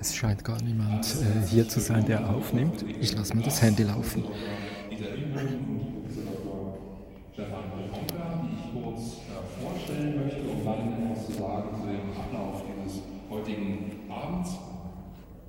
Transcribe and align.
Es 0.00 0.14
scheint 0.14 0.44
gar 0.44 0.60
niemand 0.62 1.04
äh, 1.06 1.46
hier 1.46 1.68
zu 1.68 1.80
sein, 1.80 2.04
der 2.06 2.28
aufnimmt. 2.28 2.84
Ich 3.00 3.14
lasse 3.16 3.34
mal 3.34 3.42
das 3.42 3.60
Handy 3.62 3.82
laufen. 3.82 4.24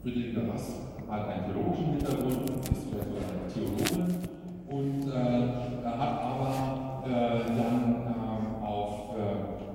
Friedrich 0.01 0.33
Garas 0.33 0.75
hat 1.09 1.27
einen 1.27 1.45
theologischen 1.45 1.91
Hintergrund, 1.91 2.49
ist 2.49 3.53
Theologe 3.53 4.13
und 4.69 5.13
hat 5.13 6.21
aber 6.21 7.03
dann 7.05 8.07
auf 8.63 9.15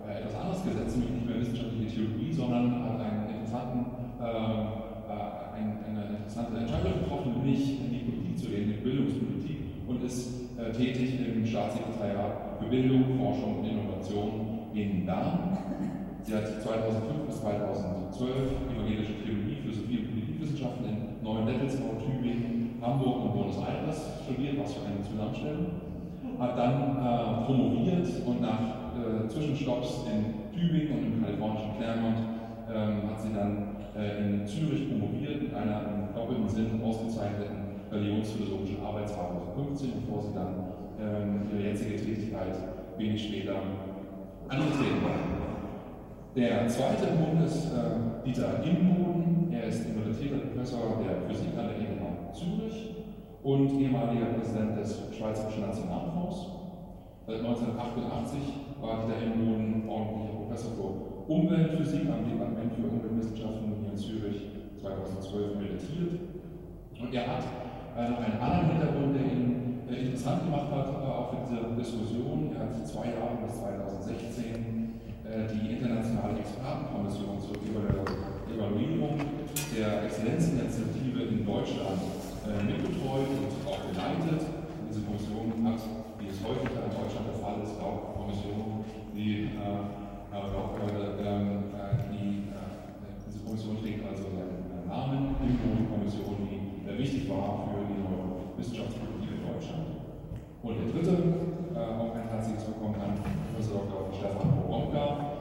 etwas 0.09 0.35
anderes 0.41 0.65
gesetzt, 0.65 0.97
nämlich 0.97 1.15
nicht 1.15 1.27
mehr 1.27 1.41
wissenschaftliche 1.41 1.95
Theologie, 1.95 2.33
sondern 2.33 2.85
hat 2.85 3.01
einen 3.01 3.29
interessanten, 3.29 3.87
ähm, 4.21 4.67
äh, 5.09 5.57
ein, 5.57 5.79
eine 5.85 6.17
interessante 6.17 6.59
Entscheidung 6.59 6.93
getroffen, 7.01 7.33
nämlich 7.37 7.81
in 7.81 7.91
die 7.91 7.99
Politik 7.99 8.39
zu 8.39 8.47
gehen, 8.47 8.63
in 8.63 8.69
die 8.69 8.74
Bildungspolitik 8.85 9.89
und 9.89 10.05
ist 10.05 10.45
äh, 10.61 10.71
tätig 10.71 11.19
im 11.19 11.45
Staatssekretariat 11.47 12.61
für 12.61 12.69
Bildung, 12.69 13.17
Forschung 13.19 13.61
und 13.61 13.65
Innovation 13.65 14.69
in 14.75 15.07
Bern. 15.07 15.57
Sie 16.23 16.35
hat 16.35 16.47
2005 16.63 17.27
bis 17.27 17.41
2012 17.41 18.31
evangelische 18.73 19.25
Theologie, 19.25 19.57
Philosophie 19.63 19.99
und 19.99 20.09
Politikwissenschaften 20.13 20.85
in 20.85 20.99
Neuendettelsbau, 21.25 21.97
Tübingen, 22.01 22.77
Hamburg 22.81 23.25
und 23.25 23.33
Buenos 23.33 23.59
Aires 23.59 24.21
studiert, 24.25 24.61
was 24.61 24.75
für 24.75 24.87
eine 24.87 25.03
Zusammenstellung. 25.03 25.67
Hat 26.39 26.59
dann 26.59 26.97
äh, 26.97 27.45
promoviert 27.45 28.09
und 28.27 28.41
nach 28.41 28.93
äh, 28.97 29.29
Zwischenstopps 29.29 30.05
in 30.13 30.53
Tübingen 30.53 30.99
und 30.99 31.05
im 31.05 31.25
kalifornischen 31.25 31.77
Claremont 31.79 32.19
ähm, 32.69 33.11
hat 33.11 33.21
sie 33.21 33.33
dann 33.33 33.77
äh, 33.97 34.19
in 34.21 34.47
Zürich 34.47 34.89
promoviert 34.89 35.43
mit 35.43 35.55
einer 35.55 35.83
im 35.89 36.15
doppelten 36.15 36.49
Sinn 36.49 36.81
ausgezeichneten 36.83 37.64
religionsphilosophischen 37.91 38.83
Arbeit 38.83 39.09
2015, 39.09 39.93
bevor 40.01 40.23
sie 40.23 40.35
dann 40.35 40.55
ähm, 41.01 41.43
ihre 41.53 41.71
jetzige 41.71 41.97
Tätigkeit 41.97 42.57
wenig 42.99 43.25
später 43.25 43.57
angetreten 44.49 45.03
hat. 45.05 45.35
Der 46.37 46.67
zweite 46.69 47.07
Punkt 47.15 47.45
ist 47.47 47.67
äh, 47.67 48.27
Dieter 48.27 48.63
Imboden. 48.65 49.53
Er 49.53 49.65
ist 49.65 49.87
emeritierter 49.87 50.39
Professor 50.49 51.01
der 51.03 51.29
Physik 51.29 51.57
an 51.57 51.69
der 51.69 51.79
ETH 51.79 52.35
Zürich 52.35 52.95
und 53.43 53.81
ehemaliger 53.81 54.27
Präsident 54.27 54.77
des 54.77 55.01
Schweizerischen 55.17 55.63
Nationalfonds. 55.63 56.51
Seit 57.27 57.39
1988 57.39 58.41
war 58.81 59.07
Dieter 59.07 59.23
Imboden 59.23 59.89
ordentlicher 59.89 60.35
Professor 60.35 60.73
für 60.73 61.33
Umweltphysik 61.33 62.03
am 62.11 62.29
Departement 62.29 62.73
für 62.75 62.83
Umweltwissenschaften 62.83 63.73
hier 63.81 63.93
in 63.93 63.97
Zürich 63.97 64.43
2012 64.81 65.57
meditiert. 65.57 66.21
Und 67.01 67.15
er 67.15 67.27
hat 67.27 67.45
äh, 67.97 68.09
noch 68.11 68.19
einen 68.19 68.41
anderen 68.43 68.71
Hintergrund, 68.75 69.15
der 69.15 69.25
ihn 69.25 69.87
äh, 69.89 70.11
interessant 70.11 70.45
gemacht 70.45 70.67
hat, 70.71 70.89
äh, 70.91 71.07
auch 71.07 71.31
für 71.31 71.47
diese 71.47 71.75
Diskussion. 71.79 72.51
Er 72.55 72.67
hat 72.67 72.75
zwei 72.87 73.15
Jahre 73.15 73.39
bis 73.47 73.55
2016 73.63 74.99
äh, 75.23 75.47
die 75.47 75.79
internationale 75.79 76.43
Expertenkommission 76.43 77.39
zur 77.39 77.55
Evaluierung 77.63 79.19
der 79.79 80.05
Exzellenzinitiative 80.05 81.23
in 81.23 81.47
Deutschland 81.47 82.03
äh, 82.47 82.63
mitbetreut 82.67 83.31
und 83.31 83.63
auch 83.63 83.81
geleitet. 83.87 84.43
Diese 84.91 85.01
Kommission 85.07 85.55
hat, 85.63 85.81
wie 86.19 86.29
es 86.29 86.39
häufig 86.43 86.71
in 86.71 86.91
Deutschland 86.91 87.27
der 87.31 87.39
Fall 87.39 87.63
ist, 87.63 87.79
auch 87.79 88.15
Kommission, 88.19 88.85
die, 89.15 89.55
äh, 89.55 89.83
äh, 90.35 90.51
ähm, 91.23 91.71
äh, 91.75 92.11
die 92.11 92.51
diese 93.27 93.45
Kommission 93.45 93.79
trägt 93.83 94.03
also 94.07 94.23
seinen 94.35 94.87
Namen, 94.87 95.35
die 95.43 95.59
Kommission, 95.59 96.47
die 96.51 96.64
wichtig 96.99 97.29
war 97.29 97.69
für 97.71 97.83
die 97.91 97.99
neue 97.99 98.55
Wissenschaftspolitik 98.57 99.31
in 99.35 99.43
Deutschland. 99.43 99.87
Und 100.63 100.75
der 100.79 100.89
dritte, 100.95 101.15
auch 101.75 102.15
ein 102.15 102.29
herzliches 102.29 102.67
Willkommen 102.69 102.95
an 103.01 103.19
Professor 103.19 103.83
Dr. 103.91 104.15
Stefan 104.15 104.55
Boronka, 104.55 105.35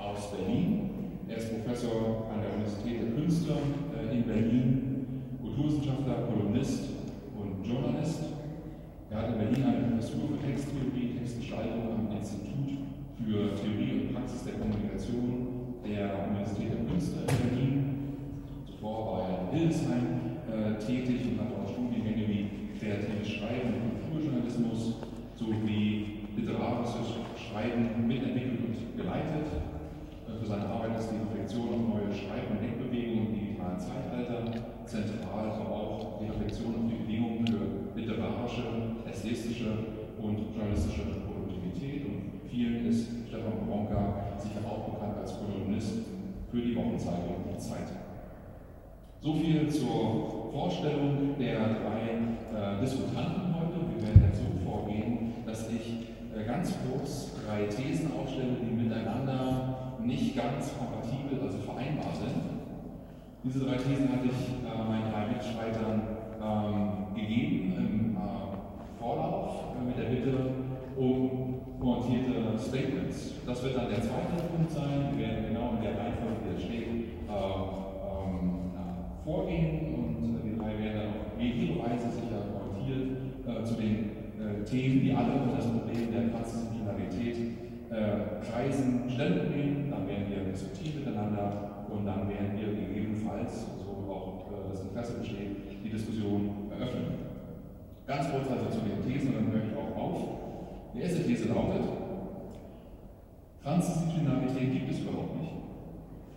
aus 0.00 0.32
Berlin. 0.32 0.90
Er 1.28 1.36
ist 1.36 1.52
Professor 1.52 2.26
an 2.32 2.40
der 2.42 2.54
Universität 2.56 3.02
der 3.02 3.12
Künste 3.14 3.52
äh, 3.94 4.16
in 4.16 4.24
Berlin, 4.24 5.36
Kulturwissenschaftler, 5.40 6.26
Kolumnist 6.26 6.88
und 7.38 7.64
Journalist. 7.64 8.24
Er 9.10 9.16
hat 9.18 9.28
in 9.28 9.38
Berlin 9.38 9.64
eine 9.64 9.88
Professur 9.88 10.32
für 10.32 10.46
Texttheorie, 10.46 11.18
Textgestaltung 11.18 11.92
am 11.92 12.16
Institut 12.16 12.88
für 13.20 13.54
Theorie 13.54 14.08
und 14.08 14.14
Praxis 14.14 14.44
der 14.44 14.54
Kommunikation 14.54 15.76
der 15.84 16.26
Universität 16.26 16.72
der 16.72 16.84
Künste 16.88 17.18
in 17.20 17.48
Berlin. 17.48 17.74
Zuvor 18.66 19.06
war 19.06 19.28
er 19.28 19.52
in 19.52 19.58
Hildesheim 19.58 20.29
äh, 20.50 20.78
tätig 20.78 21.20
und 21.30 21.40
hat 21.40 21.54
auch 21.54 21.70
Studiengänge 21.70 22.28
wie 22.28 22.78
kreatives 22.78 23.28
Schreiben 23.28 23.74
und 23.80 24.10
Kulturjournalismus 24.10 24.96
sowie 25.36 26.26
literarisches 26.36 27.16
Schreiben 27.36 28.06
mitentwickelt 28.06 28.60
und 28.60 28.96
geleitet 28.96 29.46
für 30.40 30.46
seine 30.46 30.66
Arbeit 30.66 30.98
ist 30.98 31.10
die 31.12 31.20
Reflexion 31.20 31.68
auf 31.68 31.84
neue 31.92 32.08
Schreib- 32.16 32.48
und 32.50 32.62
Denkbewegungen 32.64 33.28
im 33.28 33.34
digitalen 33.34 33.78
Zeitalter 33.78 34.40
zentral, 34.86 35.52
aber 35.52 35.68
auch 35.68 36.18
die 36.18 36.32
Reflexion 36.32 36.74
auf 36.74 36.88
die 36.88 36.96
Bedingungen 37.04 37.46
für 37.46 37.98
literarische, 37.98 38.64
ästhetische 39.04 39.68
und 40.16 40.56
journalistische 40.56 41.02
Produktivität. 41.28 42.06
Und 42.06 42.48
vielen 42.48 42.86
ist 42.86 43.08
Stefan 43.28 43.68
Bronka 43.68 44.32
sicher 44.38 44.64
auch 44.64 44.94
bekannt 44.94 45.18
als 45.20 45.36
Kolumnist 45.36 46.08
für 46.50 46.60
die 46.62 46.74
Wochenzeitung 46.74 47.44
Die 47.52 47.58
Zeit. 47.58 47.92
So 49.20 49.34
viel 49.34 49.68
zur 49.68 50.29
Vorstellung 50.50 51.36
der 51.38 51.58
drei 51.58 52.10
äh, 52.10 52.80
Diskutanten 52.80 53.54
heute. 53.54 53.86
Wir 53.94 54.02
werden 54.02 54.24
jetzt 54.26 54.42
so 54.42 54.68
vorgehen, 54.68 55.34
dass 55.46 55.70
ich 55.70 56.08
äh, 56.34 56.44
ganz 56.44 56.74
kurz 56.82 57.36
drei 57.46 57.66
Thesen 57.66 58.10
aufstelle, 58.18 58.56
die 58.60 58.74
miteinander 58.74 59.94
nicht 60.02 60.34
ganz 60.34 60.72
kompatibel, 60.76 61.40
also 61.46 61.58
vereinbar 61.58 62.12
sind. 62.14 62.42
Diese 63.44 63.60
drei 63.60 63.76
Thesen 63.76 64.10
hatte 64.10 64.26
ich 64.26 64.50
äh, 64.66 64.88
meinen 64.88 65.12
drei 65.12 65.28
Mitstreitern 65.28 66.02
ähm, 66.42 67.14
gegeben 67.14 67.74
im 67.76 68.16
äh, 68.16 68.98
Vorlauf 68.98 69.76
äh, 69.78 69.86
mit 69.86 69.98
der 69.98 70.10
Bitte 70.10 70.34
um 70.96 71.60
pointierte 71.78 72.58
Statements. 72.58 73.34
Das 73.46 73.62
wird 73.62 73.76
dann 73.76 73.88
der 73.88 74.02
zweite 74.02 74.42
Punkt 74.50 74.70
sein. 74.70 75.14
Wir 75.16 75.28
werden 75.28 75.46
genau 75.48 75.74
in 75.76 75.82
der 75.82 75.96
Reihenfolge, 75.96 76.42
wie 76.44 76.56
es 76.56 76.62
steht, 76.62 76.88
äh, 76.88 77.30
ähm, 77.30 78.72
vorgehen 79.24 79.94
und 79.94 80.39
werden 80.80 80.96
dann 80.96 81.12
auf 81.20 81.38
jede 81.38 81.78
Weise 81.78 82.08
sicher 82.08 82.40
pointiert 82.48 83.20
äh, 83.46 83.64
zu 83.64 83.74
den 83.74 84.10
Themen, 84.64 85.00
die 85.00 85.12
alle 85.14 85.42
unter 85.42 85.56
das 85.56 85.66
Problem 85.66 86.10
der 86.12 86.30
Transdisziplinarität 86.32 87.36
äh, 87.90 88.38
Kreisen 88.46 89.10
Stellung 89.10 89.50
nehmen, 89.50 89.90
dann 89.90 90.06
werden 90.06 90.30
wir 90.30 90.52
diskutieren 90.52 91.00
miteinander 91.00 91.86
und 91.90 92.06
dann 92.06 92.28
werden 92.28 92.54
wir 92.54 92.70
gegebenenfalls, 92.70 93.66
so 93.82 94.06
auch 94.06 94.46
äh, 94.46 94.70
das 94.70 94.82
Interesse 94.82 95.18
besteht, 95.18 95.82
die 95.84 95.90
Diskussion 95.90 96.70
eröffnen. 96.70 97.18
Ganz 98.06 98.30
kurz 98.30 98.46
also 98.50 98.70
zu 98.70 98.86
den 98.86 99.02
Thesen, 99.02 99.34
dann 99.34 99.50
höre 99.50 99.66
ich 99.66 99.76
auch 99.76 99.96
auf. 100.00 100.18
Die 100.94 101.00
erste 101.02 101.24
These 101.24 101.48
lautet, 101.48 101.82
Transdisziplinarität 103.62 104.72
gibt 104.72 104.90
es 104.90 105.00
überhaupt 105.00 105.40
nicht 105.40 105.52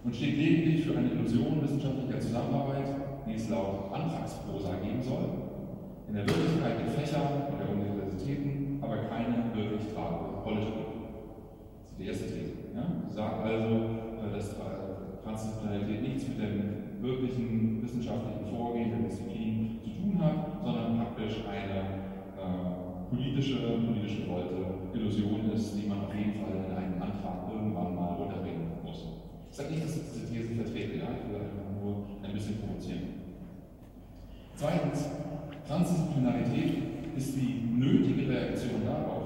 und 0.03 0.15
steht 0.15 0.37
lediglich 0.37 0.85
für 0.85 0.97
eine 0.97 1.09
Illusion 1.09 1.61
wissenschaftlicher 1.61 2.19
Zusammenarbeit, 2.19 2.89
die 3.27 3.35
es 3.35 3.49
laut 3.49 3.91
Antragsprosa 3.93 4.75
geben 4.83 5.01
soll. 5.01 5.29
In 6.07 6.15
der 6.15 6.27
Wirklichkeit 6.27 6.79
der 6.79 6.91
Fächer 6.91 7.21
und 7.49 7.59
der 7.59 7.69
Universitäten 7.69 8.79
aber 8.81 9.07
keine 9.07 9.55
wirklich 9.55 9.93
tragende 9.93 10.43
Rolle 10.43 10.61
spielt 10.61 10.93
die 11.97 12.07
erste 12.07 12.25
These. 12.25 12.75
Ja? 12.75 12.83
Sie 13.07 13.15
sagt 13.15 13.45
also, 13.45 13.75
äh, 14.19 14.31
dass 14.33 14.55
Transdisziplinarität 15.23 16.01
nichts 16.01 16.27
mit 16.27 16.39
dem 16.39 17.01
wirklichen 17.01 17.81
wissenschaftlichen 17.81 18.45
Vorgehen 18.49 18.91
der 18.91 19.09
Disziplin 19.09 19.79
zu 19.83 19.89
tun 19.89 20.19
hat, 20.19 20.63
sondern 20.63 20.97
praktisch 20.97 21.43
eine 21.47 21.79
äh, 22.35 23.09
politische, 23.09 23.79
politische 23.85 24.27
Wolte, 24.27 24.91
Illusion 24.93 25.51
ist, 25.53 25.75
die 25.75 25.87
man 25.87 26.05
auf 26.05 26.15
jeden 26.15 26.43
Fall 26.43 26.53
in 26.53 26.75
einem 26.75 27.01
Antrag 27.01 27.49
irgendwann 27.51 27.95
mal 27.95 28.15
unterbringen 28.17 28.83
muss. 28.83 29.07
Ich 29.49 29.55
sage 29.55 29.71
nicht, 29.71 29.83
dass 29.83 29.95
ich 29.95 30.03
diese 30.11 30.27
These 30.27 30.55
vertrete, 30.55 30.97
ja? 30.97 31.07
ich 31.15 31.29
will 31.29 31.41
einfach 31.41 31.71
nur 31.81 32.05
ein 32.23 32.33
bisschen 32.33 32.57
provozieren. 32.59 33.12
Zweitens, 34.55 35.09
Transdisziplinarität 35.67 37.17
ist 37.17 37.35
die 37.35 37.65
nötige 37.75 38.29
Reaktion 38.29 38.85
darauf, 38.85 39.23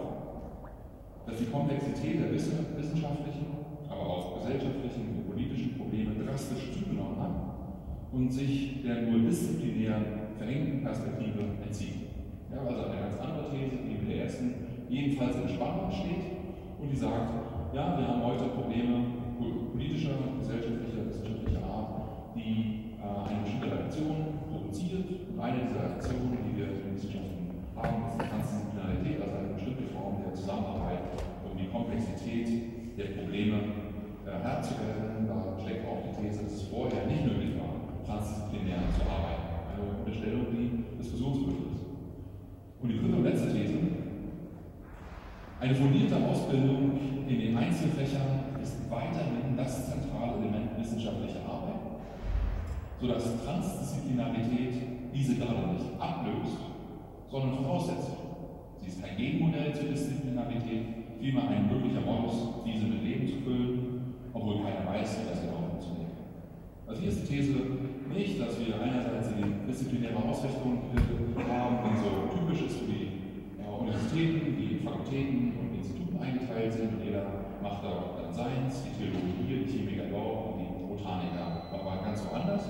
dass 1.25 1.37
die 1.37 1.51
Komplexität 1.51 2.23
der 2.23 2.31
wissenschaftlichen, 2.31 3.45
aber 3.89 4.01
auch 4.01 4.39
gesellschaftlichen 4.39 5.17
und 5.17 5.31
politischen 5.33 5.77
Probleme 5.77 6.11
drastisch 6.23 6.71
zugenommen 6.71 7.19
hat 7.19 7.35
und 8.13 8.31
sich 8.31 8.81
der 8.83 9.01
nur 9.01 9.19
disziplinären, 9.19 10.05
verengten 10.37 10.83
Perspektive 10.83 11.39
entzieht. 11.65 12.07
Ja, 12.49 12.61
also 12.61 12.85
eine 12.85 13.01
ganz 13.01 13.19
andere 13.19 13.51
These, 13.51 13.83
die 13.83 13.99
mit 13.99 14.09
der 14.09 14.23
ersten 14.23 14.53
jedenfalls 14.87 15.35
in 15.35 15.49
Spannung 15.49 15.91
steht 15.91 16.23
und 16.79 16.89
die 16.89 16.95
sagt, 16.95 17.33
ja, 17.73 17.99
wir 17.99 18.07
haben 18.07 18.23
heute 18.23 18.45
Probleme 18.45 19.03
politischer, 19.73 20.15
gesellschaftlicher, 20.39 21.05
wissenschaftlicher 21.05 21.63
Art, 21.65 22.33
die 22.33 22.77
provoziert. 24.67 25.07
Und 25.31 25.39
eine 25.39 25.65
dieser 25.65 25.95
Aktionen, 25.95 26.37
die 26.43 26.57
wir 26.57 26.67
in 26.67 26.83
den 26.83 26.95
Wissenschaften 26.95 27.47
haben, 27.75 28.03
ist 28.07 28.17
die 28.19 28.27
Transdisziplinarität, 28.27 29.21
also 29.23 29.35
eine 29.37 29.53
bestimmte 29.55 29.83
Form 29.95 30.15
der 30.23 30.33
Zusammenarbeit, 30.33 31.03
um 31.47 31.57
die 31.57 31.67
Komplexität 31.67 32.97
der 32.97 33.15
Probleme 33.15 33.57
äh, 34.27 34.43
Herr 34.43 34.61
zu 34.61 34.75
werden. 34.83 35.27
Da 35.27 35.55
steckt 35.61 35.87
auch 35.87 36.03
die 36.03 36.13
These, 36.19 36.43
dass 36.43 36.53
es 36.53 36.63
vorher 36.67 37.07
nicht 37.07 37.23
möglich 37.23 37.55
war, 37.59 37.79
transdisziplinär 38.03 38.83
zu 38.91 39.03
arbeiten. 39.07 39.47
Eine 39.71 40.03
Unterstellung, 40.03 40.51
die 40.51 40.97
diskussionswürdig 40.97 41.59
ist. 41.71 41.85
Und 42.81 42.89
die 42.89 42.99
dritte 42.99 43.15
und 43.15 43.23
letzte 43.23 43.53
These, 43.53 43.77
eine 45.59 45.73
fundierte 45.73 46.15
Ausbildung 46.17 46.99
in 47.27 47.39
den 47.39 47.57
Einzelfächern 47.57 48.53
ist 48.61 48.77
weiterhin 48.89 49.57
das 49.57 49.89
zentrale 49.89 50.37
Element 50.37 50.77
wissenschaftlicher 50.77 51.41
Arbeit 51.47 51.66
sodass 52.99 53.43
Transdisziplinarität 53.43 54.73
diese 55.13 55.35
gerade 55.35 55.73
nicht 55.73 55.85
ablöst, 55.99 56.57
sondern 57.29 57.63
voraussetzt. 57.63 58.11
Sie 58.81 58.87
ist 58.87 59.01
kein 59.01 59.17
Gegenmodell 59.17 59.73
zur 59.73 59.89
Disziplinarität, 59.89 61.19
vielmehr 61.19 61.49
ein 61.49 61.67
möglicher 61.67 62.01
Modus, 62.01 62.63
diese 62.65 62.85
mit 62.85 63.03
Leben 63.03 63.27
zu 63.27 63.37
füllen, 63.41 64.13
obwohl 64.33 64.63
keiner 64.63 64.85
weiß, 64.85 65.19
wie 65.19 65.29
das 65.29 65.41
genau 65.41 65.67
funktioniert. 65.69 66.13
Also 66.87 67.01
hier 67.01 67.09
ist 67.09 67.21
die 67.23 67.35
These 67.35 67.53
nicht, 68.13 68.39
dass 68.39 68.59
wir 68.59 68.81
einerseits 68.81 69.29
die 69.35 69.67
disziplinäre 69.67 70.17
Ausrichtung 70.17 70.81
haben, 71.49 71.77
die 71.83 71.97
so 71.97 72.37
typisch 72.37 72.65
ist 72.67 72.79
für 72.79 72.91
die 72.91 73.07
Universitäten, 73.79 74.57
die 74.57 74.79
Fakultäten 74.83 75.53
und 75.59 75.75
Instituten 75.77 76.19
eingeteilt 76.19 76.73
sind 76.73 76.97
jeder 77.03 77.25
macht 77.61 77.83
da 77.83 78.21
dann 78.21 78.33
Science, 78.33 78.83
die 78.83 78.93
Theologie 78.97 79.65
die 79.65 79.71
Chemiker 79.71 80.09
dort 80.11 80.53
und 80.53 80.59
die 80.59 80.85
Botaniker 80.85 81.63
aber 81.71 82.03
ganz 82.03 82.23
woanders, 82.29 82.63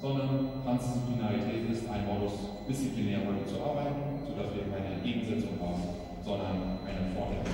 sondern 0.00 0.62
Transdisziplinarität 0.64 1.70
ist 1.70 1.88
ein 1.88 2.06
Modus, 2.06 2.62
disziplinär 2.68 3.24
heute 3.26 3.44
zu 3.46 3.62
arbeiten, 3.62 4.22
sodass 4.26 4.54
wir 4.54 4.68
keine 4.68 5.00
Gegensetzung 5.02 5.56
haben, 5.60 5.82
sondern 6.24 6.80
einen 6.84 7.14
Vorteil. 7.14 7.44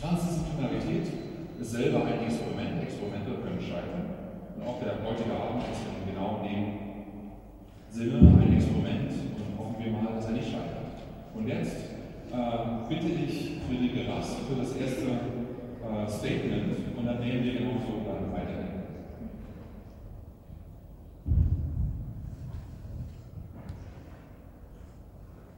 Transdisziplinarität 0.00 1.06
ist 1.60 1.70
selber 1.72 2.04
ein 2.04 2.24
Experiment, 2.24 2.82
Experimente 2.82 3.30
können 3.42 3.60
scheitern. 3.60 4.04
Und 4.56 4.62
auch 4.66 4.78
der 4.80 5.00
heutige 5.04 5.32
Abend 5.32 5.64
ist 5.72 5.82
in 5.84 6.12
genau 6.12 6.40
dem 6.44 6.86
Sinne 7.90 8.18
ein 8.18 8.52
Experiment 8.54 9.10
und 9.10 9.58
hoffen 9.58 9.76
wir 9.78 9.92
mal, 9.92 10.14
dass 10.14 10.26
er 10.26 10.32
nicht 10.32 10.50
scheitert. 10.50 11.00
Und 11.34 11.48
jetzt 11.48 11.76
äh, 12.32 12.88
bitte 12.88 13.06
ich 13.06 13.60
Friederike 13.66 14.10
Rass 14.10 14.36
für 14.48 14.56
das 14.60 14.76
erste 14.76 15.06
äh, 15.06 16.08
Statement 16.08 16.96
und 16.96 17.06
dann 17.06 17.20
nehmen 17.20 17.44
wir 17.44 17.52
genauso 17.54 18.04
dann 18.04 18.32
weiter. 18.32 18.66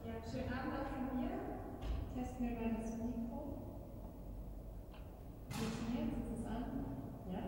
Ja, 0.05 0.13
schönen 0.23 0.51
Abend 0.51 0.73
auch 0.75 0.89
von 0.93 1.19
mir. 1.19 1.29
Mal 2.39 2.55
das 2.55 2.95
Mikro. 2.95 3.51
Funktioniert 5.51 6.07
es 6.31 6.45
an? 6.47 6.63
Ja? 7.27 7.43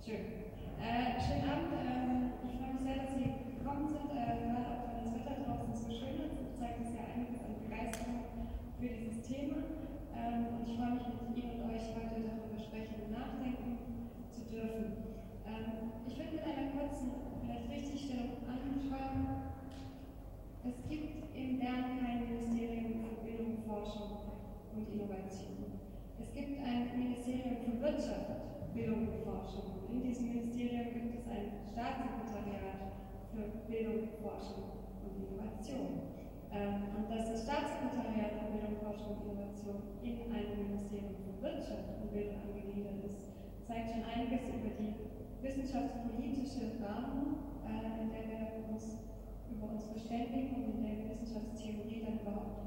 Schön. 0.00 0.48
Äh, 0.80 1.20
schönen 1.20 1.44
Abend. 1.44 1.76
Ähm, 1.76 2.40
ich 2.40 2.56
freue 2.56 2.72
mich 2.72 2.80
sehr, 2.80 3.04
dass 3.04 3.12
Sie 3.12 3.52
gekommen 3.52 3.84
sind, 3.92 4.16
äh, 4.16 4.48
gerade 4.48 4.64
auch 4.64 4.88
wenn 4.88 5.04
das 5.04 5.12
Wetter 5.12 5.44
draußen 5.44 5.76
so 5.76 5.92
schön 5.92 6.24
ist. 6.24 6.56
Zeigt 6.56 6.80
uns 6.80 6.96
ja 6.96 7.04
einiges 7.04 7.36
an 7.44 7.60
Begeisterung 7.60 8.24
für 8.80 8.88
dieses 8.88 9.28
Thema. 9.28 9.60
Ähm, 10.16 10.56
und 10.56 10.64
ich 10.64 10.80
freue 10.80 10.96
mich, 10.96 11.04
mit 11.20 11.36
Ihnen 11.36 11.60
und 11.60 11.68
euch 11.68 11.84
heute 11.92 12.16
darüber 12.16 12.56
sprechen 12.64 12.96
und 12.96 13.12
nachdenken 13.12 13.76
zu 14.32 14.40
dürfen. 14.48 15.20
Ähm, 15.44 16.00
ich 16.08 16.16
würde 16.16 16.32
mit 16.32 16.44
einer 16.48 16.72
kurzen, 16.80 17.12
vielleicht 17.44 17.68
Richtigstellung 17.68 18.40
anfangen. 18.48 19.52
Es 20.64 20.80
gibt 20.88 21.36
in 21.36 21.58
Bern 21.60 22.00
kein 22.00 22.24
Ministerium 22.24 23.00
Forschung 23.70 24.34
und 24.74 24.82
Innovation. 24.90 25.78
Es 26.18 26.34
gibt 26.34 26.58
ein 26.58 26.90
Ministerium 26.98 27.62
für 27.62 27.78
Wirtschaft, 27.78 28.74
Bildung 28.74 29.06
und 29.06 29.22
Forschung. 29.22 29.86
In 29.86 30.02
diesem 30.02 30.26
Ministerium 30.34 30.90
gibt 30.90 31.14
es 31.14 31.24
ein 31.30 31.54
Staatssekretariat 31.70 32.98
für 33.30 33.46
Bildung, 33.70 34.10
Forschung 34.18 34.90
und 35.06 35.14
Innovation. 35.22 36.18
Ähm, 36.50 36.98
und 36.98 37.06
dass 37.14 37.30
das 37.30 37.46
Staatssekretariat 37.46 38.42
für 38.42 38.50
Bildung, 38.50 38.74
Forschung 38.82 39.22
und 39.22 39.38
Innovation 39.38 39.78
in 40.02 40.18
einem 40.34 40.66
Ministerium 40.66 41.14
für 41.22 41.38
Wirtschaft 41.38 41.94
und 42.02 42.10
Bildung 42.10 42.42
angegliedert 42.42 43.06
ist, 43.06 43.30
zeigt 43.62 43.94
schon 43.94 44.02
einiges 44.02 44.50
über 44.50 44.74
die 44.82 44.98
wissenschaftspolitische 45.46 46.74
Rahmen, 46.82 47.54
äh, 47.70 48.02
in 48.02 48.10
der 48.10 48.26
wir 48.26 48.66
uns 48.66 48.98
über 49.46 49.70
uns 49.70 49.86
verständigen 49.86 50.58
und 50.58 50.82
in 50.82 51.06
der 51.06 51.14
Wissenschaftstheorie 51.14 52.02
dann 52.02 52.18
überhaupt 52.18 52.59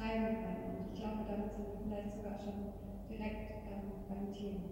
betreiben 0.00 0.40
können. 0.40 0.64
Und 0.80 0.92
ich 0.92 1.00
glaube, 1.00 1.28
damit 1.28 1.52
sind 1.52 1.68
wir 1.68 1.76
vielleicht 1.84 2.16
sogar 2.16 2.36
schon 2.40 2.72
direkt 3.04 3.52
ähm, 3.68 4.00
beim 4.08 4.32
Thema. 4.32 4.64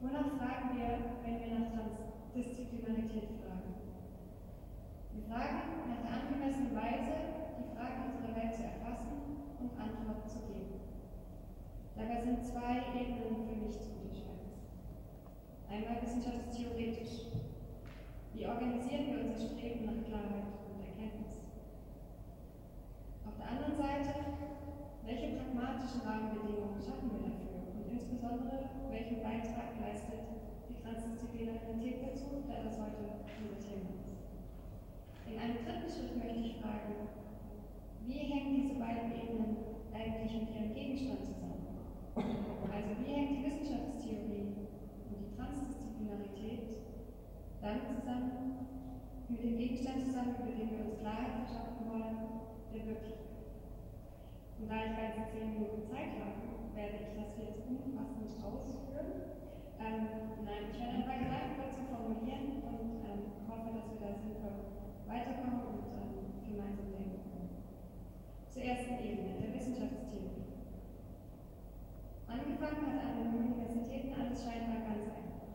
Wonach 0.00 0.28
fragen 0.40 0.76
wir, 0.76 0.88
wenn 1.24 1.40
wir 1.40 1.58
nach 1.58 1.68
Transdisziplinarität 1.72 3.28
fragen? 3.44 3.76
Wir 5.12 5.24
fragen 5.28 5.84
nach 5.88 6.00
der 6.00 6.12
angemessenen 6.16 6.76
Weise, 6.76 7.12
die 7.60 7.76
Fragen 7.76 8.12
unserer 8.12 8.36
Welt 8.36 8.54
zu 8.54 8.62
erfassen 8.64 9.12
und 9.60 9.70
Antworten 9.76 10.28
zu 10.28 10.40
geben. 10.48 10.80
Dabei 11.96 12.20
sind 12.24 12.44
zwei 12.44 12.88
Ebenen 12.96 13.44
für 13.44 13.56
mich 13.56 13.76
zu 13.80 14.00
unterscheiden. 14.00 14.56
Einmal 15.68 16.00
wissenschaftstheoretisch. 16.00 17.36
Wie 18.32 18.46
organisieren 18.46 19.06
wir 19.08 19.24
unser 19.24 19.40
Streben 19.40 19.86
nach 19.86 20.04
Klarheit 20.04 20.65
der 23.46 23.54
anderen 23.54 23.78
Seite, 23.78 24.42
welche 25.06 25.38
pragmatischen 25.38 26.02
Rahmenbedingungen 26.02 26.82
schaffen 26.82 27.14
wir 27.14 27.30
dafür? 27.30 27.62
Und 27.78 27.86
insbesondere, 27.86 28.74
welchen 28.90 29.22
Beitrag 29.22 29.78
leistet 29.78 30.26
die 30.66 30.74
Transdisziplinarität 30.82 32.02
dazu, 32.02 32.42
da 32.50 32.66
das 32.66 32.74
heute 32.74 33.22
unser 33.38 33.62
Thema 33.62 33.94
ist? 34.02 34.18
In 35.30 35.38
einem 35.38 35.62
dritten 35.62 35.86
Schritt 35.86 36.18
möchte 36.18 36.42
ich 36.42 36.58
fragen, 36.58 37.06
wie 38.02 38.18
hängen 38.18 38.66
diese 38.66 38.74
beiden 38.82 39.14
Ebenen 39.14 39.78
eigentlich 39.94 40.32
mit 40.42 40.50
ihrem 40.50 40.74
Gegenstand 40.74 41.22
zusammen? 41.22 41.70
Also 42.18 42.90
wie 42.98 43.12
hängt 43.14 43.30
die 43.30 43.44
Wissenschaftstheorie 43.46 44.58
und 45.06 45.22
die 45.22 45.30
Transdisziplinarität 45.38 46.82
dann 47.62 47.78
zusammen 47.94 48.66
mit 49.28 49.42
dem 49.42 49.58
Gegenstand 49.58 50.02
zusammen, 50.02 50.34
über 50.42 50.50
den 50.50 50.70
wir 50.70 50.82
uns 50.86 50.98
Klarheit 50.98 51.46
verschaffen 51.46 51.86
wollen, 51.86 52.18
der 52.74 52.86
Wirklichkeit. 52.86 53.25
Und 54.66 54.74
da 54.74 54.82
ich 54.82 54.98
ganze 54.98 55.30
zehn 55.30 55.54
Minuten 55.54 55.86
Zeit 55.86 56.18
habe, 56.18 56.42
werde 56.74 56.98
ich 56.98 57.14
das 57.14 57.38
jetzt 57.38 57.62
umfassend 57.70 58.34
ausführen. 58.42 59.38
Ähm, 59.78 60.42
nein, 60.42 60.74
ich 60.74 60.82
werde 60.82 60.98
ein 60.98 61.06
paar 61.06 61.22
Gedanken 61.22 61.54
dazu 61.54 61.86
formulieren 61.86 62.66
und 62.66 62.98
ähm, 63.06 63.46
hoffe, 63.46 63.70
dass 63.78 63.94
wir 63.94 64.02
da 64.02 64.10
sinnvoll 64.18 64.82
weiterkommen 65.06 65.62
und 65.70 65.86
ähm, 65.94 66.50
gemeinsam 66.50 66.90
denken 66.98 67.22
können. 67.30 67.62
Zur 68.50 68.66
ersten 68.66 68.98
Ebene, 68.98 69.38
der 69.38 69.54
Wissenschaftstheorie. 69.54 70.50
Angefangen 72.26 72.90
hat 72.90 73.06
an 73.06 73.22
den 73.22 73.38
Universitäten 73.38 74.18
alles 74.18 74.42
scheinbar 74.42 74.82
ganz 74.82 75.14
einfach. 75.14 75.46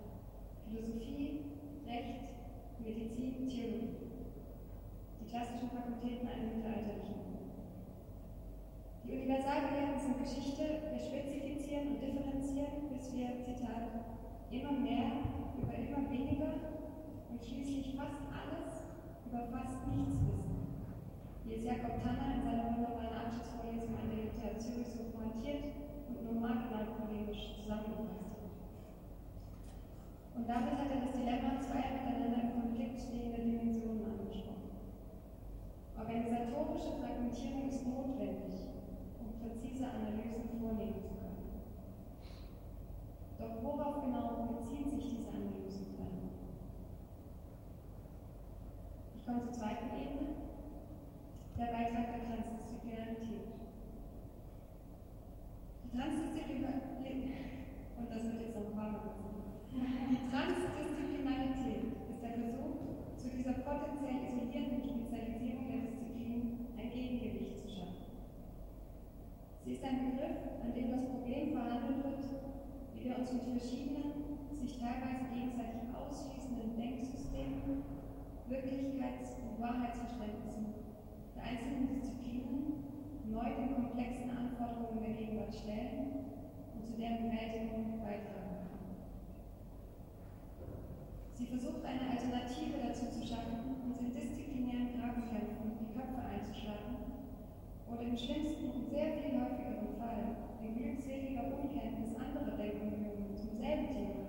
Philosophie, 0.72 1.51
Recht, 1.84 2.32
Medizin, 2.80 3.44
Theologie. 3.44 4.08
Die 5.20 5.27
klassischen 5.27 5.68
Fakultäten 5.68 6.32
einer 6.32 6.48
mittelalterlichen 6.48 7.21
Die 9.12 9.27
Universalgelehrten 9.27 10.00
sind 10.00 10.24
Geschichte, 10.24 10.88
wir 10.88 10.96
spezifizieren 10.96 12.00
und 12.00 12.00
differenzieren, 12.00 12.88
bis 12.96 13.12
wir, 13.12 13.44
Zitat, 13.44 13.91
immer 14.50 14.72
mehr 14.72 15.27
über 15.60 15.75
immer 15.75 16.08
weniger 16.08 16.56
und 17.27 17.44
schließlich 17.44 17.91
fast 18.00 18.24
alles 18.32 18.88
über 19.27 19.51
fast 19.51 19.84
nichts 19.91 20.15
wissen. 20.15 20.88
Wie 21.44 21.56
es 21.60 21.68
Jakob 21.68 22.00
Tanner 22.00 22.39
in 22.39 22.44
seiner 22.48 22.72
wunderbaren 22.72 23.27
Abschlussvorlesung 23.27 24.00
an 24.00 24.15
der 24.15 24.32
Zürich 24.56 24.88
so 24.88 25.12
pointiert 25.12 25.75
und 26.08 26.24
nur 26.24 26.39
marginal 26.39 26.96
polemisch 26.96 27.60
zusammengefasst 27.60 28.32
hat. 28.32 28.48
Und 30.39 30.48
damit 30.48 30.80
hat 30.80 30.88
er 30.88 31.03
das 31.03 31.20
Dilemma 31.20 31.60
zweier 31.60 32.00
miteinander 32.00 32.48
im 32.48 32.56
Konflikt 32.56 32.96
stehender 32.96 33.44
Dimensionen 33.44 34.08
angesprochen. 34.08 34.72
Organisatorische 36.00 36.96
Fragmentierung 36.96 37.68
ist 37.68 37.84
notwendig, 37.86 38.50
präzise 39.82 39.90
Analysen 39.90 40.60
vornehmen 40.60 41.02
zu 41.02 41.10
können. 41.18 41.42
Doch 43.40 43.64
worauf 43.64 44.04
genau 44.04 44.54
beziehen 44.54 44.90
sich 44.90 45.10
diese 45.10 45.30
Analysen 45.30 45.98
dann? 45.98 46.30
Ich 49.16 49.26
komme 49.26 49.42
zur 49.42 49.54
zweiten 49.54 49.90
Ebene, 49.98 50.36
der 51.58 51.66
Beitrag 51.66 52.14
der 52.14 52.26
Transdisziplinarität. 52.30 53.50
Die 55.84 55.98
Transdisziplinarität, 55.98 57.24
und 57.98 58.10
das 58.10 58.24
wird 58.24 58.42
jetzt 58.42 58.56
noch 58.56 58.76
Mal 58.76 59.02
die 59.72 60.30
Transdisziplinarität 60.30 61.84
ist 62.10 62.22
der 62.22 62.34
Versuch, 62.38 63.18
zu 63.18 63.30
dieser 63.30 63.54
potenziell 63.64 64.28
isolierten 64.28 64.84
Spezialisierung 64.84 65.66
der 65.72 65.82
Disziplin 65.90 66.68
ein 66.78 66.92
Gegengewicht. 66.92 67.61
Sie 69.63 69.74
ist 69.74 69.84
ein 69.84 70.10
Begriff, 70.10 70.41
an 70.65 70.74
dem 70.74 70.89
das 70.89 71.06
Problem 71.06 71.53
verhandelt 71.53 72.01
wird, 72.01 72.25
wie 72.96 73.03
wir 73.06 73.20
uns 73.20 73.32
mit 73.32 73.46
verschiedenen, 73.46 74.50
sich 74.58 74.82
teilweise 74.82 75.30
gegenseitig 75.30 75.86
ausschließenden 75.94 76.82
Denksystemen, 76.82 77.86
Wirklichkeits- 78.50 79.38
und 79.38 79.62
Wahrheitsverständnissen 79.62 80.65
der 81.38 81.44
einzelnen 81.46 81.94
Disziplinen 81.94 82.89
neu 83.30 83.53
den 83.53 83.75
komplexen 83.77 84.34
Anforderungen 84.34 85.06
der 85.06 85.13
Gegenwart 85.13 85.53
stellen 85.53 86.25
und 86.74 86.82
zu 86.82 86.98
deren 86.98 87.30
Bewältigung 87.30 88.01
beitragen 88.01 88.65
kann. 88.65 88.98
Sie 91.38 91.46
versucht 91.46 91.86
eine 91.86 92.10
Alternative 92.10 92.82
dazu 92.82 93.13
zu 93.13 93.22
schaffen, 93.22 93.77
uns 93.86 94.01
in 94.01 94.10
disziplinären 94.10 94.98
Grabenkämpfen 94.98 95.86
die 95.86 95.94
Köpfe 95.94 96.18
einzuschlagen 96.18 97.01
oder 97.91 98.07
im 98.07 98.17
schlimmsten 98.17 98.71
und 98.71 98.89
sehr 98.89 99.19
viel 99.19 99.36
häufigeren 99.36 99.91
Fall 100.00 100.24
in 100.63 100.75
glückseliger 100.75 101.51
Unkenntnis 101.51 102.15
anderer 102.15 102.55
Denkbemühungen 102.55 103.36
zum 103.36 103.60
selben 103.60 103.88
Thema 103.91 104.24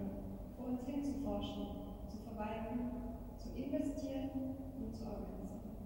vor 0.56 0.66
uns 0.74 0.82
hinzuforschen, 0.86 1.94
zu 2.10 2.18
verwalten, 2.26 3.14
zu 3.38 3.54
investieren 3.54 4.58
und 4.78 4.90
zu 4.94 5.06
organisieren. 5.06 5.78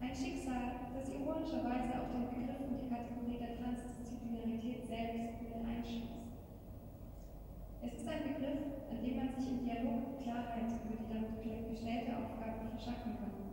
Ein 0.00 0.14
Schicksal, 0.14 0.90
das 0.90 1.08
ironischerweise 1.08 2.02
auch 2.02 2.10
den 2.10 2.26
Begriff 2.26 2.66
und 2.66 2.82
die 2.82 2.90
Kategorie 2.90 3.38
der 3.38 3.54
Transdisziplinarität 3.62 4.90
selbst 4.90 5.38
mit 5.38 5.54
einschließt. 5.54 6.18
Es 7.82 7.94
ist 7.94 8.08
ein 8.08 8.26
Begriff, 8.26 8.90
an 8.90 8.98
dem 8.98 9.16
man 9.16 9.30
sich 9.38 9.46
im 9.46 9.62
Dialog 9.62 10.18
Klarheit 10.18 10.66
über 10.66 10.98
die 10.98 11.06
damit 11.06 11.70
gestellte 11.70 12.10
Aufgabe 12.18 12.74
verschaffen 12.74 13.14
kann 13.18 13.51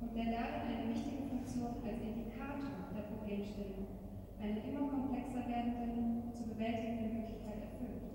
und 0.00 0.16
der 0.16 0.32
darin 0.32 0.64
eine 0.64 0.88
wichtige 0.88 1.28
Funktion 1.28 1.84
als 1.84 2.00
Indikator 2.00 2.88
der 2.96 3.04
Problemstellung, 3.12 3.84
eine 4.40 4.64
immer 4.64 4.88
komplexer 4.88 5.44
werdenden, 5.44 6.32
zu 6.32 6.48
bewältigenden 6.48 7.20
Möglichkeit 7.20 7.60
erfüllt. 7.60 8.08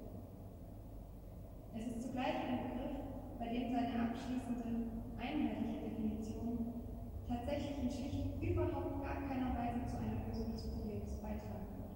Es 1.78 1.86
ist 1.86 2.02
zugleich 2.02 2.42
ein 2.42 2.74
Begriff, 2.74 2.98
bei 3.38 3.48
dem 3.54 3.70
seine 3.70 4.10
abschließende, 4.10 5.06
einheitliche 5.22 5.86
Definition 5.86 6.82
tatsächlich 7.30 7.78
in 7.78 7.90
schlicht 7.90 8.42
überhaupt 8.42 9.06
gar 9.06 9.22
keiner 9.30 9.54
Weise 9.54 9.86
zu 9.86 10.02
einer 10.02 10.26
Lösung 10.26 10.54
des 10.54 10.66
Problems 10.74 11.22
beitragen 11.22 11.70
wird. 11.78 11.94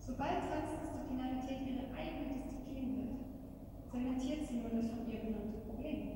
Sobald 0.00 0.40
Transdisziplinarität 0.48 1.68
ihre 1.68 1.92
eigene 1.92 2.40
Disziplin 2.40 2.96
wird, 2.96 3.20
zementiert 3.92 4.48
sie 4.48 4.64
nur 4.64 4.72
das 4.72 4.88
von 4.88 5.04
ihr 5.04 5.20
benannte 5.20 5.60
Problem. 5.68 6.15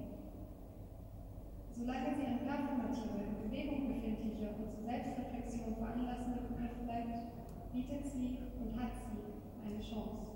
Solange 1.80 2.12
sie 2.14 2.26
ein 2.26 2.44
performative, 2.44 3.24
in 3.24 3.48
Bewegung 3.48 3.88
befindlicher 3.88 4.52
und 4.52 4.68
zur 4.68 4.84
Selbstreflexion 4.84 5.80
veranlassender 5.80 6.44
Begriff 6.52 6.76
bleibt, 6.84 7.32
bietet 7.72 8.04
sie 8.04 8.36
und 8.60 8.76
hat 8.76 8.92
sie 8.92 9.40
eine 9.64 9.80
Chance, 9.80 10.28